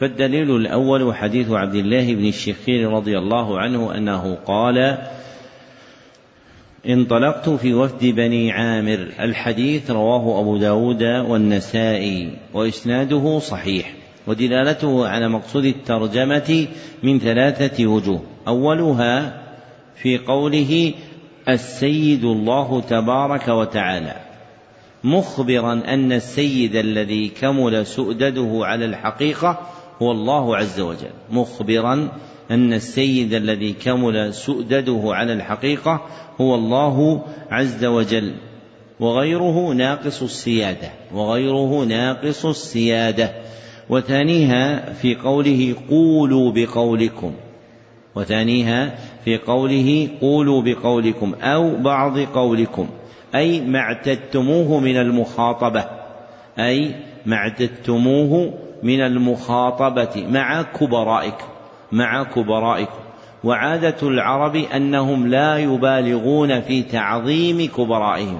[0.00, 4.98] فالدليل الأول حديث عبد الله بن الشخير رضي الله عنه أنه قال
[6.88, 9.08] انطلقت في وفد بني عامر.
[9.20, 13.94] الحديث رواه أبو داود والنسائي وإسناده صحيح
[14.26, 16.66] ودلالته على مقصود الترجمة
[17.02, 18.22] من ثلاثة وجوه.
[18.48, 19.42] أولها
[19.96, 20.92] في قوله
[21.48, 24.29] السيد الله تبارك وتعالى.
[25.04, 29.58] مخبرا أن السيد الذي كمل سؤدده على الحقيقة
[30.02, 31.10] هو الله عز وجل.
[31.30, 32.08] مخبرا
[32.50, 36.00] أن السيد الذي كمل سؤدده على الحقيقة
[36.40, 38.34] هو الله عز وجل.
[39.00, 40.90] وغيره ناقص السيادة.
[41.14, 43.32] وغيره ناقص السيادة.
[43.90, 47.32] وثانيها في قوله قولوا بقولكم.
[48.16, 52.88] وثانيها في قوله قولوا بقولكم أو بعض قولكم.
[53.34, 55.84] أي ما اعتدتموه من المخاطبة.
[56.58, 56.94] أي
[57.26, 61.46] ما اعتدتموه من المخاطبة مع كبرائكم
[61.92, 62.98] مع كبرائكم
[63.44, 68.38] وعادة العرب أنهم لا يبالغون في تعظيم كبرائهم.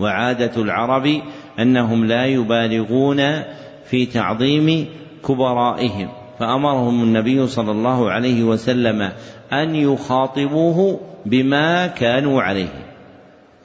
[0.00, 1.20] وعادة العرب
[1.58, 3.42] أنهم لا يبالغون
[3.84, 4.86] في تعظيم
[5.28, 6.08] كبرائهم.
[6.38, 9.12] فأمرهم النبي صلى الله عليه وسلم
[9.52, 12.83] أن يخاطبوه بما كانوا عليه.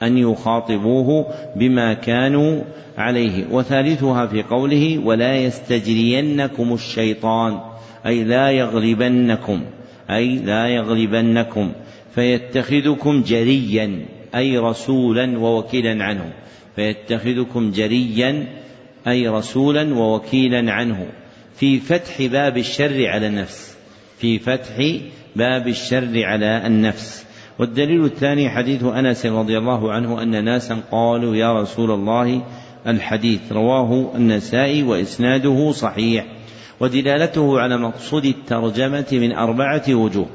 [0.02, 2.62] أن يخاطبوه بما كانوا
[2.98, 3.46] عليه.
[3.50, 7.60] وثالثها في قوله ولا يستجرينكم الشيطان
[8.06, 9.62] أي لا يغلبنكم
[10.10, 11.72] أي لا يغلبنكم
[12.14, 16.32] فيتخذكم جريا أي رسولا ووكيلا عنه.
[16.76, 18.46] فيتخذكم جريا
[19.08, 21.06] أي رسولا ووكيلا عنه.
[21.56, 23.76] في فتح باب الشر على النفس
[24.18, 24.96] في فتح
[25.36, 27.26] باب الشر على النفس.
[27.60, 32.42] والدليل الثاني حديث أنس رضي الله عنه أن ناسا قالوا يا رسول الله
[32.86, 36.26] الحديث رواه النسائي وإسناده صحيح
[36.80, 40.26] ودلالته على مقصود الترجمة من أربعة وجوه.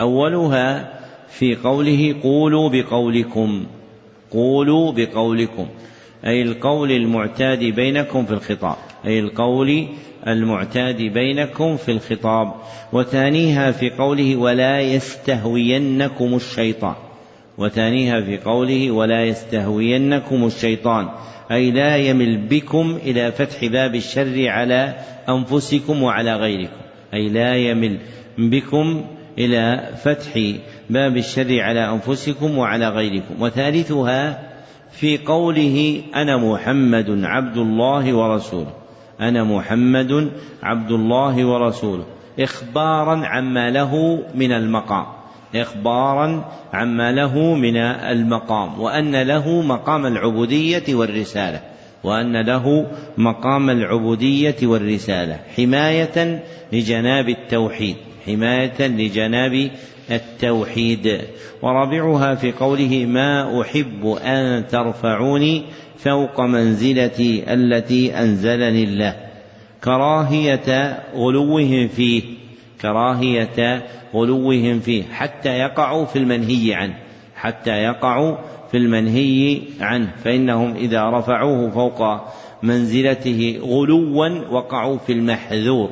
[0.00, 0.92] أولها
[1.28, 3.66] في قوله قولوا بقولكم
[4.30, 5.66] قولوا بقولكم.
[6.26, 8.76] أي القول المعتاد بينكم في الخطاب
[9.06, 9.86] أي القول
[10.26, 12.54] المعتاد بينكم في الخطاب.
[12.92, 16.94] وثانيها في قوله ولا يستهوينكم الشيطان.
[17.58, 21.08] وثانيها في قوله ولا يستهوينكم الشيطان.
[21.50, 24.94] أي لا يمل بكم إلى فتح باب الشر على
[25.28, 26.76] أنفسكم وعلى غيركم.
[27.14, 27.98] أي لا يمل
[28.38, 29.04] بكم
[29.38, 30.54] إلى فتح
[30.90, 33.42] باب الشر على أنفسكم وعلى غيركم.
[33.42, 34.47] وثالثها
[35.00, 38.72] في قوله أنا محمد عبد الله ورسوله.
[39.20, 40.30] أنا محمد
[40.62, 42.04] عبد الله ورسوله.
[42.40, 45.06] إخبارا عما له من المقام.
[45.54, 48.80] إخبارا عما له من المقام.
[48.80, 51.60] وأن له مقام العبودية والرسالة.
[52.04, 52.86] وأن له
[53.18, 55.40] مقام العبودية والرسالة.
[55.56, 56.42] حماية
[56.72, 57.96] لجناب التوحيد.
[58.26, 59.70] حماية لجناب
[60.10, 61.20] التوحيد.
[61.62, 65.62] ورابعها في قوله ما أحب أن ترفعوني
[65.98, 69.16] فوق منزلتي التي أنزلني الله.
[69.84, 72.22] كراهية غلوهم فيه
[72.82, 73.82] كراهية
[74.14, 76.94] غلوهم فيه حتى يقعوا في المنهي عنه
[77.34, 78.36] حتى يقعوا
[78.70, 80.10] في المنهي عنه.
[80.24, 82.20] فإنهم إذا رفعوه فوق
[82.62, 85.90] منزلته غلوا وقعوا في المحذور.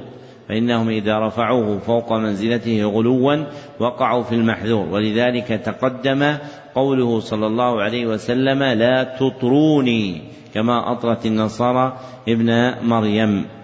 [0.48, 3.44] فإنهم إذا رفعوه فوق منزلته غلوا
[3.80, 4.86] وقعوا في المحذور.
[4.90, 6.36] ولذلك تقدم
[6.74, 10.22] قوله صلى الله عليه وسلم لا تطروني
[10.54, 11.96] كما أطرت النصارى
[12.28, 13.55] ابن مريم.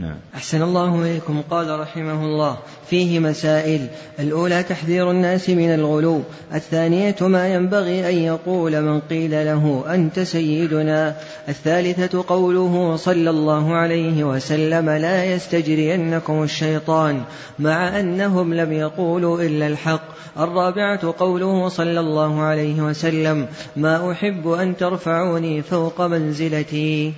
[0.00, 0.16] نعم.
[0.34, 1.42] أحسن الله إليكم.
[1.50, 2.56] قال رحمه الله
[2.90, 3.86] فيه مسائل.
[4.18, 6.22] الأولى تحذير الناس من الغلو.
[6.54, 11.16] الثانية ما ينبغي أن يقول من قيل له أنت سيدنا.
[11.48, 17.22] الثالثة قوله صلى الله عليه وسلم لا يستجرينكم الشيطان
[17.58, 20.02] مع أنهم لم يقولوا إلا الحق.
[20.38, 23.46] الرابعة قوله صلى الله عليه وسلم
[23.76, 27.12] ما أحب أن ترفعوني فوق منزلتي.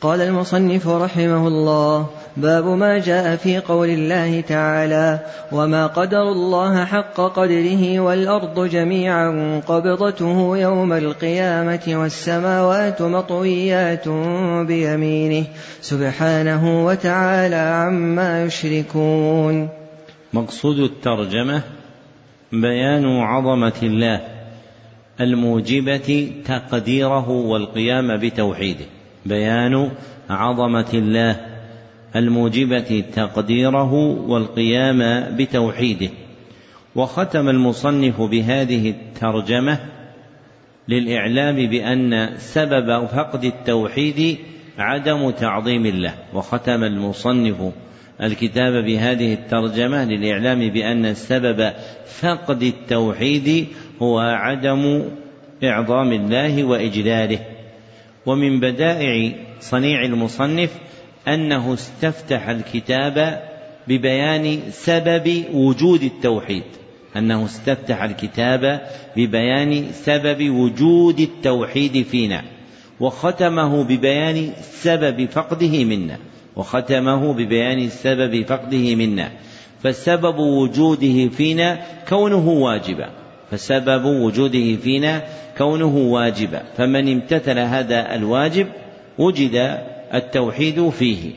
[0.00, 5.18] قال المصنف رحمه الله باب ما جاء في قول الله تعالى
[5.52, 14.08] وما قدر الله حق قدره والارض جميعا قبضته يوم القيامه والسماوات مطويات
[14.66, 15.44] بيمينه
[15.80, 19.68] سبحانه وتعالى عما يشركون
[20.32, 21.62] مقصود الترجمة
[22.52, 24.20] بيان عظمة الله
[25.20, 28.84] الموجبة تقديره والقيام بتوحيده.
[29.26, 29.90] بيان
[30.30, 31.49] عظمة الله
[32.16, 33.94] الموجبة تقديره
[34.28, 36.10] والقيام بتوحيده.
[36.94, 39.78] وختم المصنف بهذه الترجمة
[40.88, 44.38] للإعلام بأن سبب فقد التوحيد
[44.78, 46.14] عدم تعظيم الله.
[46.34, 47.72] وختم المصنف
[48.22, 51.72] الكتاب بهذه الترجمة للإعلام بأن سبب
[52.20, 53.66] فقد التوحيد
[54.02, 55.02] هو عدم
[55.64, 57.38] إعظام الله وإجلاله.
[58.26, 60.70] ومن بدائع صنيع المصنف
[61.28, 63.42] أنه استفتح الكتاب
[63.88, 66.62] ببيان سبب وجود التوحيد.
[67.16, 68.80] أنه استفتح الكتاب
[69.16, 72.42] ببيان سبب وجود التوحيد فينا.
[73.00, 76.16] وختمه ببيان سبب فقده منا.
[76.56, 79.30] وختمه ببيان سبب فقده منا.
[79.82, 81.78] فسبب وجوده فينا
[82.08, 83.08] كونه واجبا.
[83.50, 85.22] فسبب وجوده فينا
[85.58, 86.62] كونه واجبا.
[86.76, 88.66] فمن امتثل هذا الواجب
[89.18, 89.78] وجد
[90.14, 91.30] التوحيد فيه.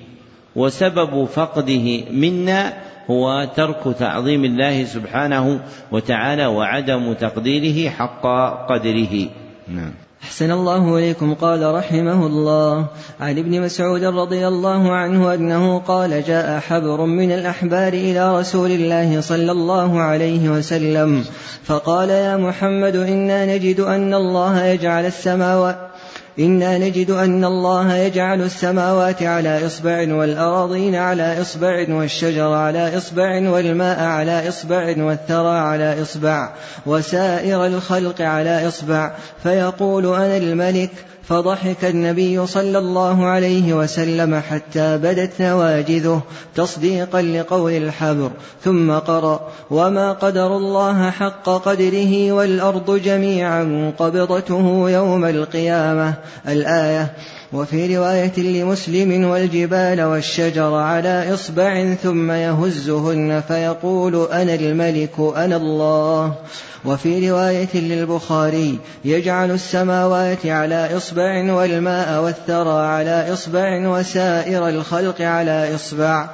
[0.56, 2.74] وسبب فقده منا
[3.10, 5.60] هو ترك تعظيم الله سبحانه
[5.92, 8.26] وتعالى وعدم تقديره حق
[8.70, 9.28] قدره.
[9.68, 9.94] نعم.
[10.24, 11.34] أحسن الله إليكم.
[11.34, 12.86] قال رحمه الله
[13.20, 19.22] عن ابن مسعود رضي الله عنه أنه قال جاء حبر من الأحبار إلى رسول الله
[19.22, 21.26] صلى الله عليه وسلم
[21.64, 25.93] فقال يا محمد إنا نجد أن الله يجعل السماوات
[26.40, 34.00] إنا نجد أن الله يجعل السماوات على إصبع والأراضين على إصبع والشجر على إصبع والماء
[34.00, 36.50] على إصبع والثرى على إصبع
[36.86, 39.12] وسائر الخلق على إصبع.
[39.44, 40.92] فيقول أنا الملك
[41.24, 46.22] فضحك النبي صلى الله عليه وسلم حتى بدت نواجذه
[46.56, 48.32] تصديقا لقول الحبر
[48.64, 56.14] ثم قرأ وما قدر الله حق قدره والأرض جميعا قبضته يوم القيامة.
[56.48, 57.14] الآية
[57.54, 66.36] وفي رواية لمسلم والجبال والشجر على إصبع ثم يهزهن فيقول أنا الملك أنا الله.
[66.86, 76.30] وفي رواية للبخاري يجعل السماوات على إصبع والماء والثرى على إصبع وسائر الخلق على إصبع.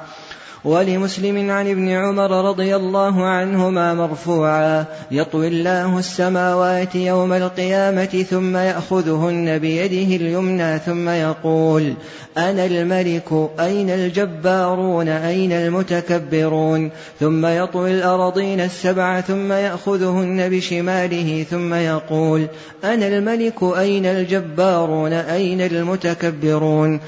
[0.64, 9.58] ولمسلم عن ابن عمر رضي الله عنهما مرفوعا يطوي الله السماوات يوم القيامة ثم يأخذهن
[9.58, 11.94] بيده اليمنى ثم يقول
[12.38, 22.46] أنا الملك أين الجبارون أين المتكبرون؟ ثم يطوي الأرضين السبع ثم يأخذهن بشماله ثم يقول
[22.84, 27.00] أنا الملك أين الجبارون أين المتكبرون؟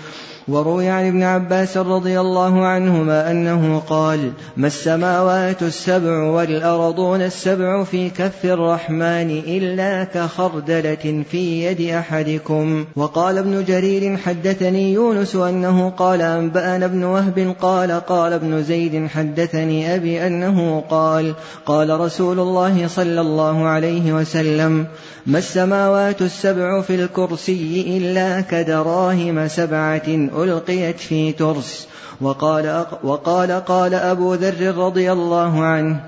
[0.48, 8.10] وروي عن ابن عباس رضي الله عنهما أنه قال ما السماوات السبع والأرضون السبع في
[8.10, 16.84] كف الرحمن إلا كخردلة في يد أحدكم وقال ابن جرير حدثني يونس أنه قال أنبأنا
[16.84, 21.34] ابن وهب قال قال ابن زيد حدثني أبي أنه قال
[21.66, 24.86] قال رسول الله صلى الله عليه وسلم
[25.26, 31.88] ما السماوات السبع في الكرسي إلا كدراهم سبعة ألقيت في ترس.
[32.20, 36.00] وقال, وقال قال أبو ذر رضي الله عنه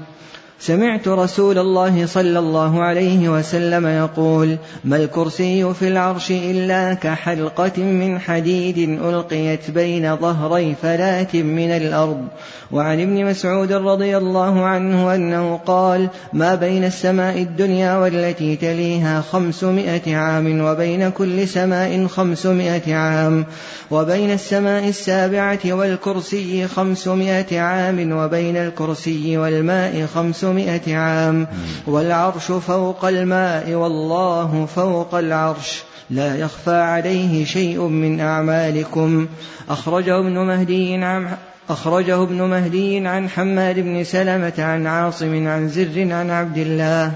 [0.61, 8.19] سمعت رسول الله صلى الله عليه وسلم يقول ما الكرسي في العرش إلا كحلقة من
[8.19, 12.25] حديد ألقيت بين ظهري فلاة من الأرض
[12.73, 20.17] وعن ابن مسعود رضي الله عنه أنه قال ما بين السماء الدنيا والتي تليها خمسمائة
[20.17, 23.45] عام وبين كل سماء خمسمائة عام
[23.91, 30.44] وبين السماء السابعة والكرسي خمسمائة عام وبين الكرسي والماء خمسمائة
[30.89, 31.47] عام.
[31.87, 35.83] والعرش فوق الماء والله فوق العرش.
[36.11, 39.27] لا يخفى عليه شيء من أعمالكم.
[39.69, 41.29] أخرجه ابن مهدي عن
[41.71, 47.13] أخرجه ابن مهدي عن حماد بن سلمة عن عاصم عن زر عن عبد الله.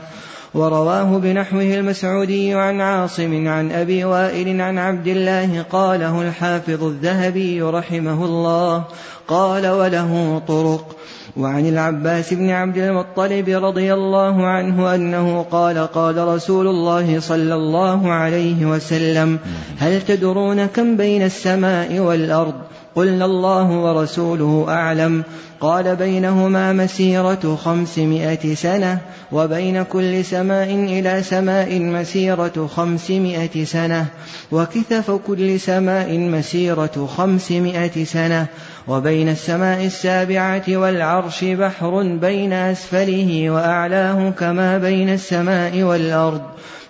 [0.55, 8.25] ورواه بنحوه المسعودي عن عاصم عن أبي وائل عن عبد الله قاله الحافظ الذهبي رحمه
[8.25, 8.85] الله.
[9.29, 10.97] قال وله طرق.
[11.39, 18.13] وعن العباس بن عبد المطلب رضي الله عنه أنه قال قال رسول الله صلى الله
[18.13, 19.39] عليه وسلم
[19.79, 22.55] هل تدرون كم بين السماء والأرض؟
[22.95, 25.23] قلنا الله ورسوله أعلم.
[25.61, 28.99] قال بينهما مسيرة خمسمائة سنة
[29.33, 34.07] وبين كل سماء إلى سماء مسيرة خمسمائة سنة
[34.53, 38.47] وكثف كل سماء مسيرة خمسمائة سنة
[38.89, 46.43] وبين السماء السابعة والعرش بحر بين أسفله وأعلاه كما بين السماء والأرض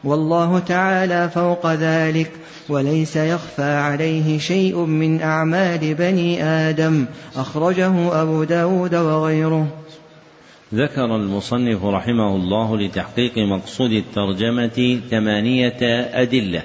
[0.05, 2.31] والله تعالى فوق ذلك
[2.69, 7.05] وليس يخفى عليه شيء من أعمال بني آدم
[7.37, 9.67] أخرجه أبو داود وغيره.
[10.75, 15.79] ذكر المصنف رحمه الله لتحقيق مقصود الترجمة ثمانية
[16.23, 16.63] أدلة.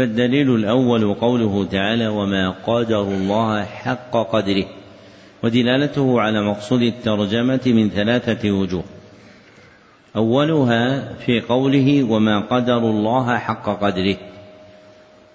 [0.00, 4.64] فالدليل الأول قوله تعالى وما قدر الله حق قدره
[5.42, 8.84] ودلالته على مقصود الترجمة من ثلاثة وجوه.
[10.16, 14.16] أولها في قوله وما قدر الله حق قدره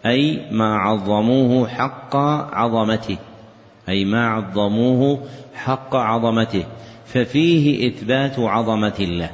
[0.05, 2.15] أي ما عظموه حق
[2.55, 3.17] عظمته
[3.89, 5.19] أي ما عظموه
[5.55, 6.63] حق عظمته
[7.05, 9.29] ففيه إثبات عظمة الله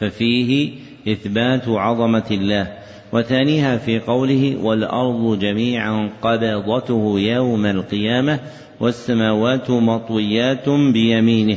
[0.00, 0.72] ففيه
[1.08, 2.83] إثبات عظمة الله.
[3.14, 8.40] وثانيها في قوله والأرض جميعا قبضته يوم القيامة
[8.80, 11.56] والسماوات مطويات بيمينه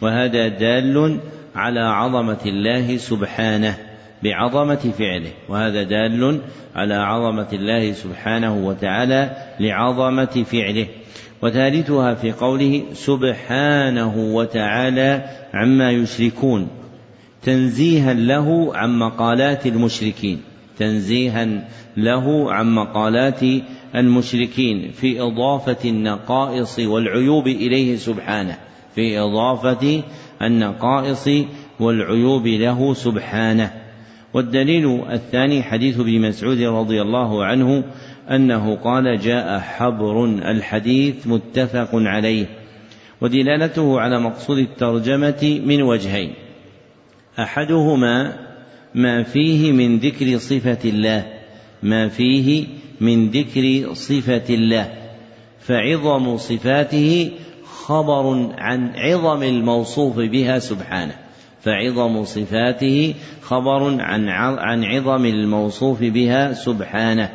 [0.00, 1.18] وهذا دال
[1.54, 3.76] على عظمة الله سبحانه
[4.22, 6.40] بعظمة فعله وهذا دال
[6.74, 9.30] على عظمة الله سبحانه وتعالى
[9.60, 10.86] لعظمة فعله.
[11.42, 16.68] وثالثها في قوله سبحانه وتعالى عما يشركون
[17.42, 20.53] تنزيها له عن مقالات المشركين.
[20.78, 23.40] تنزيها له عن مقالات
[23.94, 28.58] المشركين في إضافة النقائص والعيوب إليه سبحانه.
[28.94, 30.02] في إضافة
[30.42, 31.28] النقائص
[31.80, 33.70] والعيوب له سبحانه.
[34.34, 37.84] والدليل الثاني حديث ابن مسعود رضي الله عنه
[38.30, 42.46] أنه قال جاء حبر الحديث متفق عليه.
[43.20, 46.34] ودلالته على مقصود الترجمة من وجهين.
[47.38, 48.43] أحدهما
[48.94, 51.26] ما فيه من ذكر صفة الله.
[51.82, 52.66] ما فيه
[53.00, 54.92] من ذكر صفة الله.
[55.58, 57.30] فعظم صفاته
[57.64, 61.14] خبر عن عظم الموصوف بها سبحانه.
[61.60, 67.30] فعظم صفاته خبر عن عن عظم الموصوف بها سبحانه.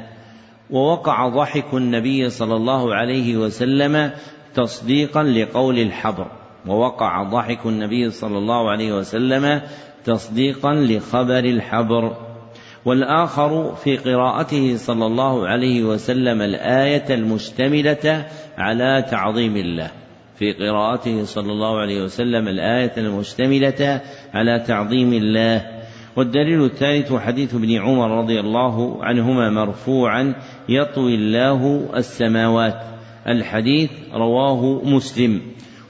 [0.69, 4.11] ووقع ضحك النبي صلى الله عليه وسلم
[4.56, 6.27] تصديقا لقول الحبر.
[6.68, 9.61] ووقع ضحك النبي صلى الله عليه وسلم
[10.05, 12.15] تصديقا لخبر الحبر.
[12.85, 18.26] والآخر في قراءته صلى الله عليه وسلم الآية المشتملة
[18.57, 19.91] على تعظيم الله.
[20.35, 24.01] في قراءته صلى الله عليه وسلم الآية المشتملة
[24.34, 25.65] على تعظيم الله.
[26.15, 30.35] والدليل الثالث حديث ابن عمر رضي الله عنهما مرفوعا
[30.69, 32.84] يطوي الله السماوات.
[33.27, 35.41] الحديث رواه مسلم.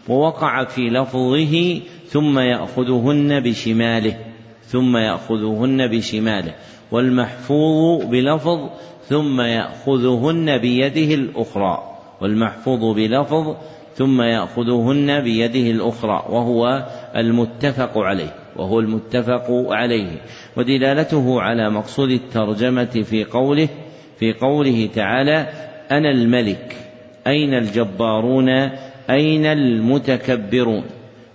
[0.09, 4.17] ووقع في لفظه ثم يأخذهن بشماله
[4.63, 6.53] ثم يأخذهن بشماله
[6.91, 8.69] والمحفوظ بلفظ
[9.09, 11.83] ثم يأخذهن بيده الأخرى
[12.21, 13.55] والمحفوظ بلفظ
[13.95, 20.21] ثم يأخذهن بيده الأخرى وهو المتفق عليه وهو المتفق عليه.
[20.57, 23.69] ودلالته على مقصود الترجمة في قوله
[24.19, 25.47] في قوله تعالى
[25.91, 26.75] أنا الملك
[27.27, 28.49] أين الجبارون
[29.09, 30.83] أين المتكبرون؟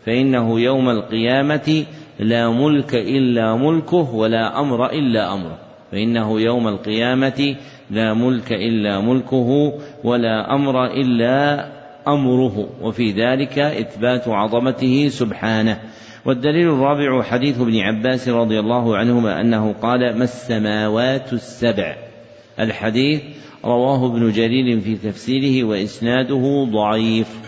[0.07, 1.85] فإنه يوم القيامة
[2.19, 5.59] لا ملك إلا ملكه ولا أمر إلا أمره.
[5.93, 7.57] فإنه يوم القيامة
[7.91, 9.73] لا ملك إلا ملكه
[10.05, 11.67] ولا أمر إلا
[12.09, 12.69] أمره.
[12.83, 15.81] وفي ذلك إثبات عظمته سبحانه.
[16.27, 21.97] والدليل الرابع حديث ابن عباس رضي الله عنهما أنه قال ما السماوات السبع؟
[22.61, 23.23] الحديث
[23.65, 27.44] رواه ابن جرير في تفسيره وإسناده ضعيف.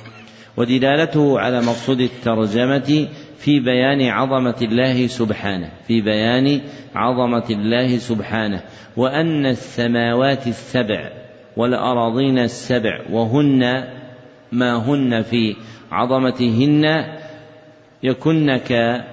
[0.56, 3.08] ودلالته على مقصود الترجمة
[3.38, 6.60] في بيان عظمة الله سبحانه في بيان
[6.94, 8.62] عظمة الله سبحانه.
[8.96, 11.10] وأن السماوات السبع
[11.56, 13.84] والأراضين السبع وهن
[14.52, 15.56] ما هن في
[15.92, 17.04] عظمتهن
[18.02, 19.04] يكن ك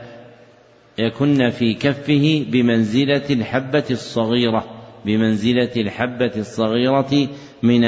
[0.98, 4.66] يكن في كفه بمنزلة الحبة الصغيرة
[5.06, 7.28] بمنزلة الحبة الصغيرة
[7.64, 7.84] من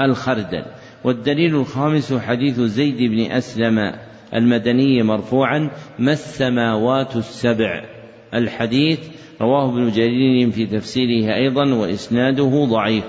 [0.00, 0.64] الخردل.
[1.08, 3.94] والدليل الخامس حديث زيد بن أسلم
[4.34, 7.84] المدني مرفوعا ما السماوات السبع؟
[8.34, 8.98] الحديث
[9.40, 13.04] رواه ابن جرير في تفسيره أيضا وإسناده ضعيف.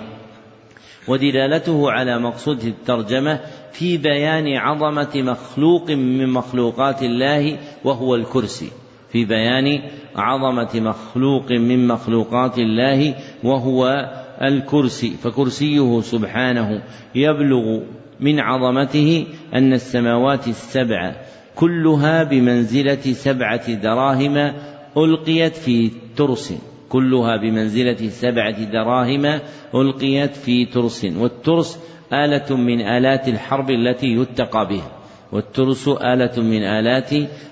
[1.08, 3.40] ودلالته على مقصود الترجمة
[3.72, 8.72] في بيان عظمة مخلوق من مخلوقات الله وهو الكرسي.
[9.12, 9.82] في بيان
[10.16, 14.10] عظمة مخلوق من مخلوقات الله وهو
[14.42, 16.82] الكرسي فكرسيه سبحانه
[17.16, 17.80] يبلغ
[18.20, 21.16] من عظمته أن السماوات السبع
[21.56, 24.54] كلها بمنزلة سبعة دراهم
[24.98, 26.54] ألقيت في ترس.
[26.90, 29.40] كلها بمنزلة سبعة دراهم
[29.76, 31.06] ألقيت في ترس.
[31.06, 31.80] والترس
[32.14, 34.92] آلة من آلات الحرب التي يتقى بها.
[35.32, 37.10] والترس آلة من آلات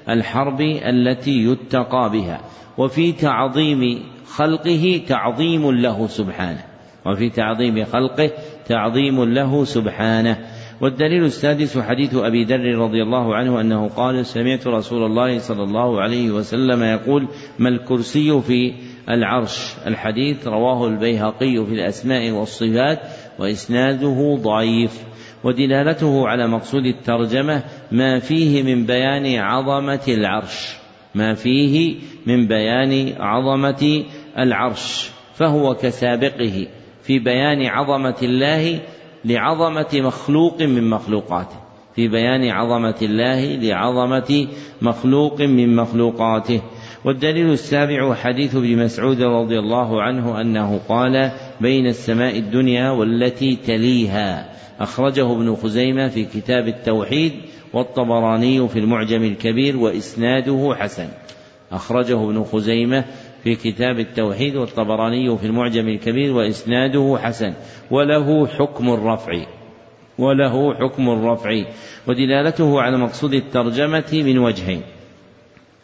[0.10, 2.42] الحرب التي يتقى بها.
[2.78, 6.64] وفي تعظيم خلقه تعظيم له سبحانه.
[7.08, 8.32] وفي تعظيم خلقه
[8.66, 10.38] تعظيم له سبحانه.
[10.82, 16.02] والدليل السادس حديث أبي ذر رضي الله عنه أنه قال سمعت رسول الله صلى الله
[16.02, 17.28] عليه وسلم يقول
[17.60, 18.74] ما الكرسي في
[19.10, 23.00] العرش؟ الحديث رواه البيهقي في الأسماء والصفات
[23.40, 25.04] وإسناده ضعيف.
[25.44, 30.76] ودلالته على مقصود الترجمة ما فيه من بيان عظمة العرش.
[31.16, 34.04] ما فيه من بيان عظمة
[34.38, 35.10] العرش.
[35.34, 36.68] فهو كسابقه.
[37.08, 38.80] في بيان عظمة الله
[39.26, 41.56] لعظمة مخلوق من مخلوقاته.
[41.96, 44.48] في بيان عظمة الله لعظمة
[44.82, 46.62] مخلوق من مخلوقاته.
[47.06, 51.32] والدليل السابع حديث ابن مسعود رضي الله عنه أنه قال
[51.62, 54.50] بين السماء الدنيا والتي تليها.
[54.80, 57.32] أخرجه ابن خزيمة في كتاب التوحيد
[57.74, 61.08] والطبراني في المعجم الكبير وإسناده حسن.
[61.72, 63.06] أخرجه ابن خزيمة
[63.44, 67.54] في كتاب التوحيد والطبراني في المعجم الكبير وإسناده حسن.
[67.92, 69.32] وله حكم الرفع.
[70.18, 71.64] وله حكم الرفع.
[72.08, 74.82] ودلالته على مقصود الترجمة من وجهين.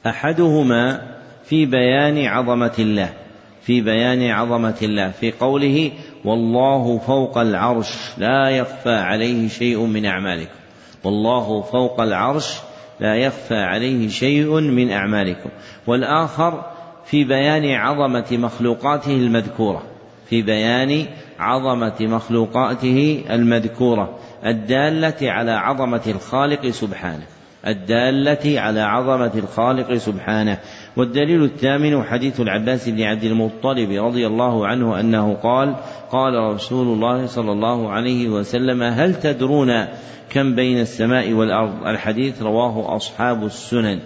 [0.06, 1.02] أحدهما
[1.46, 3.14] في بيان عظمة الله.
[3.62, 5.10] في بيان عظمة الله.
[5.12, 5.92] في قوله
[6.26, 10.60] والله فوق العرش لا يخفى عليه شيء من أعمالكم.
[11.04, 12.58] والله فوق العرش
[13.00, 15.50] لا يخفى عليه شيء من أعمالكم.
[15.88, 16.73] والآخر
[17.06, 19.84] في بيان عظمة مخلوقاته المذكورة.
[20.26, 21.06] في بيان
[21.40, 24.20] عظمة مخلوقاته المذكورة.
[24.46, 27.24] الدالة على عظمة الخالق سبحانه.
[27.68, 30.58] الدالة على عظمة الخالق سبحانه.
[30.98, 35.76] والدليل الثامن حديث العباس بن عبد المطلب رضي الله عنه أنه قال
[36.12, 39.86] قال رسول الله صلى الله عليه وسلم هل تدرون
[40.30, 44.00] كم بين السماء والأرض؟ الحديث رواه أصحاب السنن.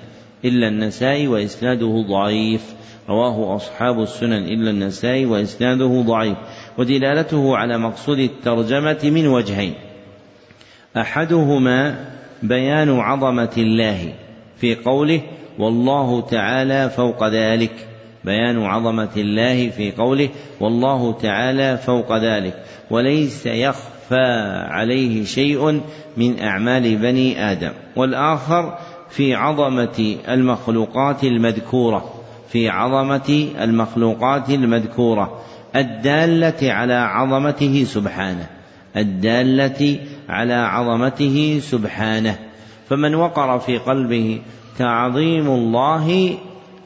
[0.46, 2.77] إلا النسائي وإسناده ضعيف.
[3.10, 6.38] رواه أصحاب السنن إلا النسائي وإسناده ضعيف
[6.78, 9.74] ودلالته على مقصود الترجمة من وجهين.
[10.98, 11.96] أحدهما
[12.44, 14.14] بيان عظمة الله
[14.58, 15.22] في قوله
[15.60, 17.88] والله تعالى فوق ذلك
[18.26, 20.30] بيان عظمة الله في قوله
[20.60, 24.26] والله تعالى فوق ذلك وليس يخفى
[24.70, 25.82] عليه شيء
[26.18, 27.72] من أعمال بني آدم.
[27.96, 28.78] والآخر
[29.10, 32.17] في عظمة المخلوقات المذكورة.
[32.50, 35.42] في عظمة المخلوقات المذكورة
[35.76, 38.48] الدالة على عظمته سبحانه
[38.98, 40.00] الدالة
[40.30, 42.36] على عظمته سبحانه.
[42.90, 44.42] فمن وقر في قلبه
[44.78, 46.38] تعظيم الله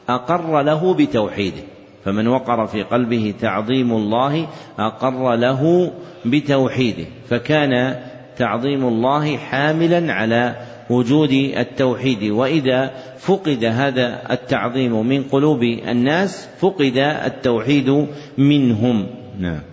[0.08, 1.62] أقر له بتوحيده.
[2.04, 4.46] فمن وقر في قلبه تعظيم الله
[4.78, 5.92] أقر له
[6.26, 7.04] بتوحيده.
[7.30, 7.96] فكان
[8.36, 10.56] تعظيم الله حاملا على
[10.92, 16.96] وجود التوحيد وإذا فقد هذا التعظيم من قلوب الناس فقد
[17.26, 18.06] التوحيد
[18.38, 19.06] منهم.
[19.40, 19.71] نعم.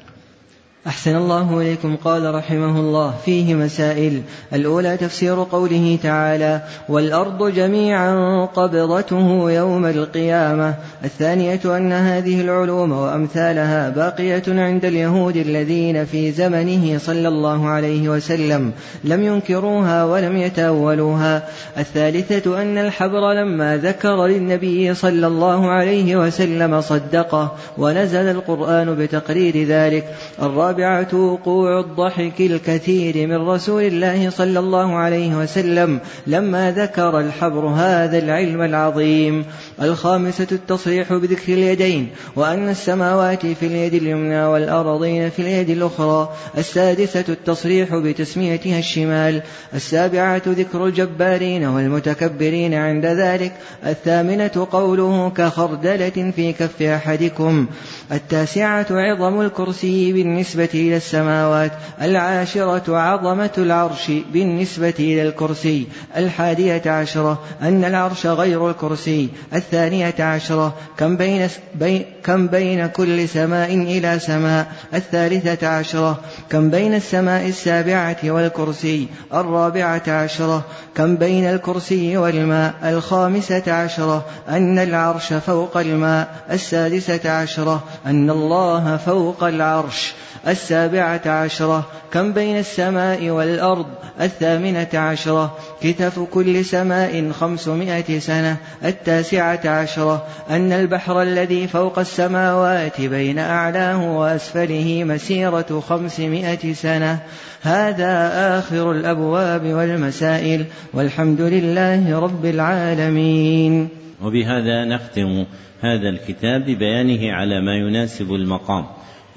[0.88, 3.14] أحسن الله إليكم قال رحمه الله.
[3.26, 4.22] فيه مسائل.
[4.54, 10.74] الأولى تفسير قوله تعالى والأرض جميعا قبضته يوم القيامة.
[11.04, 18.72] الثانية أن هذه العلوم وأمثالها باقية عند اليهود الذين في زمنه صلى الله عليه وسلم.
[19.04, 21.44] لم ينكروها ولم يتأولوها.
[21.78, 30.16] الثالثة أن الحبر لما ذكر للنبي صلى الله عليه وسلم صدقه ونزل القرآن بتقرير ذلك.
[30.42, 37.66] الرابع الرابعة وقوع الضحك الكثير من رسول الله صلى الله عليه وسلم لما ذكر الحبر
[37.66, 39.46] هذا العلم العظيم.
[39.82, 46.30] الخامسة التصريح بذكر اليدين وأن السماوات في اليد اليمنى والأرضين في اليد الأخرى.
[46.58, 49.42] السادسة التصريح بتسميتها الشمال.
[49.74, 53.52] السابعة ذكر الجبارين والمتكبرين عند ذلك.
[53.86, 57.68] الثامنة قوله كخردلة في كف أحدكم.
[58.12, 61.72] التاسعة عظم الكرسي بالنسبة إلى السماوات
[62.02, 65.88] العاشرة عظمة العرش بالنسبة إلى الكرسي
[66.18, 73.74] الحادية عشرة أن العرش غير الكرسي الثانية عشرة كم بين, بي كم بين كل سماء
[73.74, 76.20] إلى سماء الثالثة عشرة
[76.50, 80.66] كم بين السماء السابعة والكرسي الرابعة عشرة
[80.96, 89.44] كم بين الكرسي والماء الخامسة عشرة أن العرش فوق الماء السادسة عشرة أن الله فوق
[89.44, 90.14] العرش
[90.48, 93.86] السابعة عشرة كم بين السماء والأرض؟
[94.22, 103.40] الثامنة عشرة كتف كل سماء خمسمائة سنة التاسعة عشرة أن البحر الذي فوق السماوات بين
[103.40, 107.20] أعلاه وأسفله مسيرة خمسمائة سنة.
[107.62, 113.99] هذا آخر الأبواب والمسائل والحمد لله رب العالمين.
[114.24, 115.46] وبهذا نختم
[115.82, 118.86] هذا الكتاب ببيانه على ما يناسب المقام.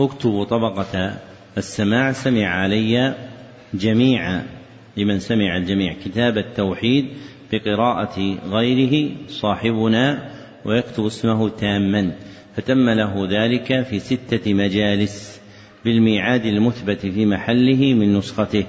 [0.00, 1.14] اكتبوا طبقة
[1.58, 3.14] السماع سمع علي
[3.74, 4.46] جميعا
[4.96, 5.94] لمن سمع الجميع.
[6.04, 7.08] كتاب التوحيد
[7.52, 10.30] بقراءة غيره صاحبنا
[10.64, 12.12] ويكتب اسمه تاما.
[12.56, 15.40] فتم له ذلك في ستة مجالس
[15.84, 18.64] بالميعاد المثبت في محله من نسخته.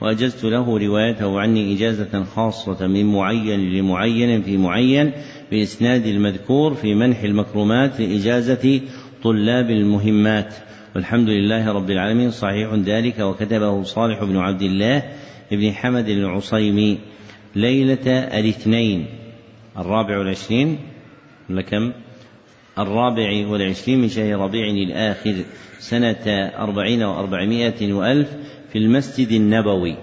[0.00, 5.12] وأجزت له روايته عني إجازة خاصة من معين لمعين في معين
[5.50, 8.80] بإسناد المذكور في منح المكرمات لإجازة
[9.22, 10.54] طلاب المهمات.
[10.94, 12.30] والحمد لله رب العالمين.
[12.30, 13.18] صحيح ذلك.
[13.18, 15.02] وكتبه صالح بن عبد الله
[15.50, 16.98] بن حمد العصيمي.
[17.56, 18.08] ليلة
[18.38, 19.06] الاثنين
[19.78, 20.78] الرابع والعشرين
[21.50, 21.92] لكم
[22.78, 25.34] الرابع والعشرين من شهر ربيع الآخر
[25.78, 28.28] سنة أربعين وأربعمائة وألف
[28.76, 29.96] في المسجد النبوي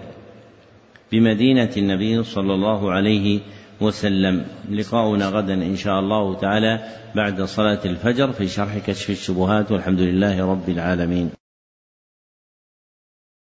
[1.11, 3.39] بمدينة النبي صلى الله عليه
[3.81, 4.45] وسلم.
[4.71, 6.79] لقاؤنا غدا إن شاء الله تعالى
[7.15, 11.42] بعد صلاة الفجر في شرح كشف الشبهات والحمد لله رب العالمين.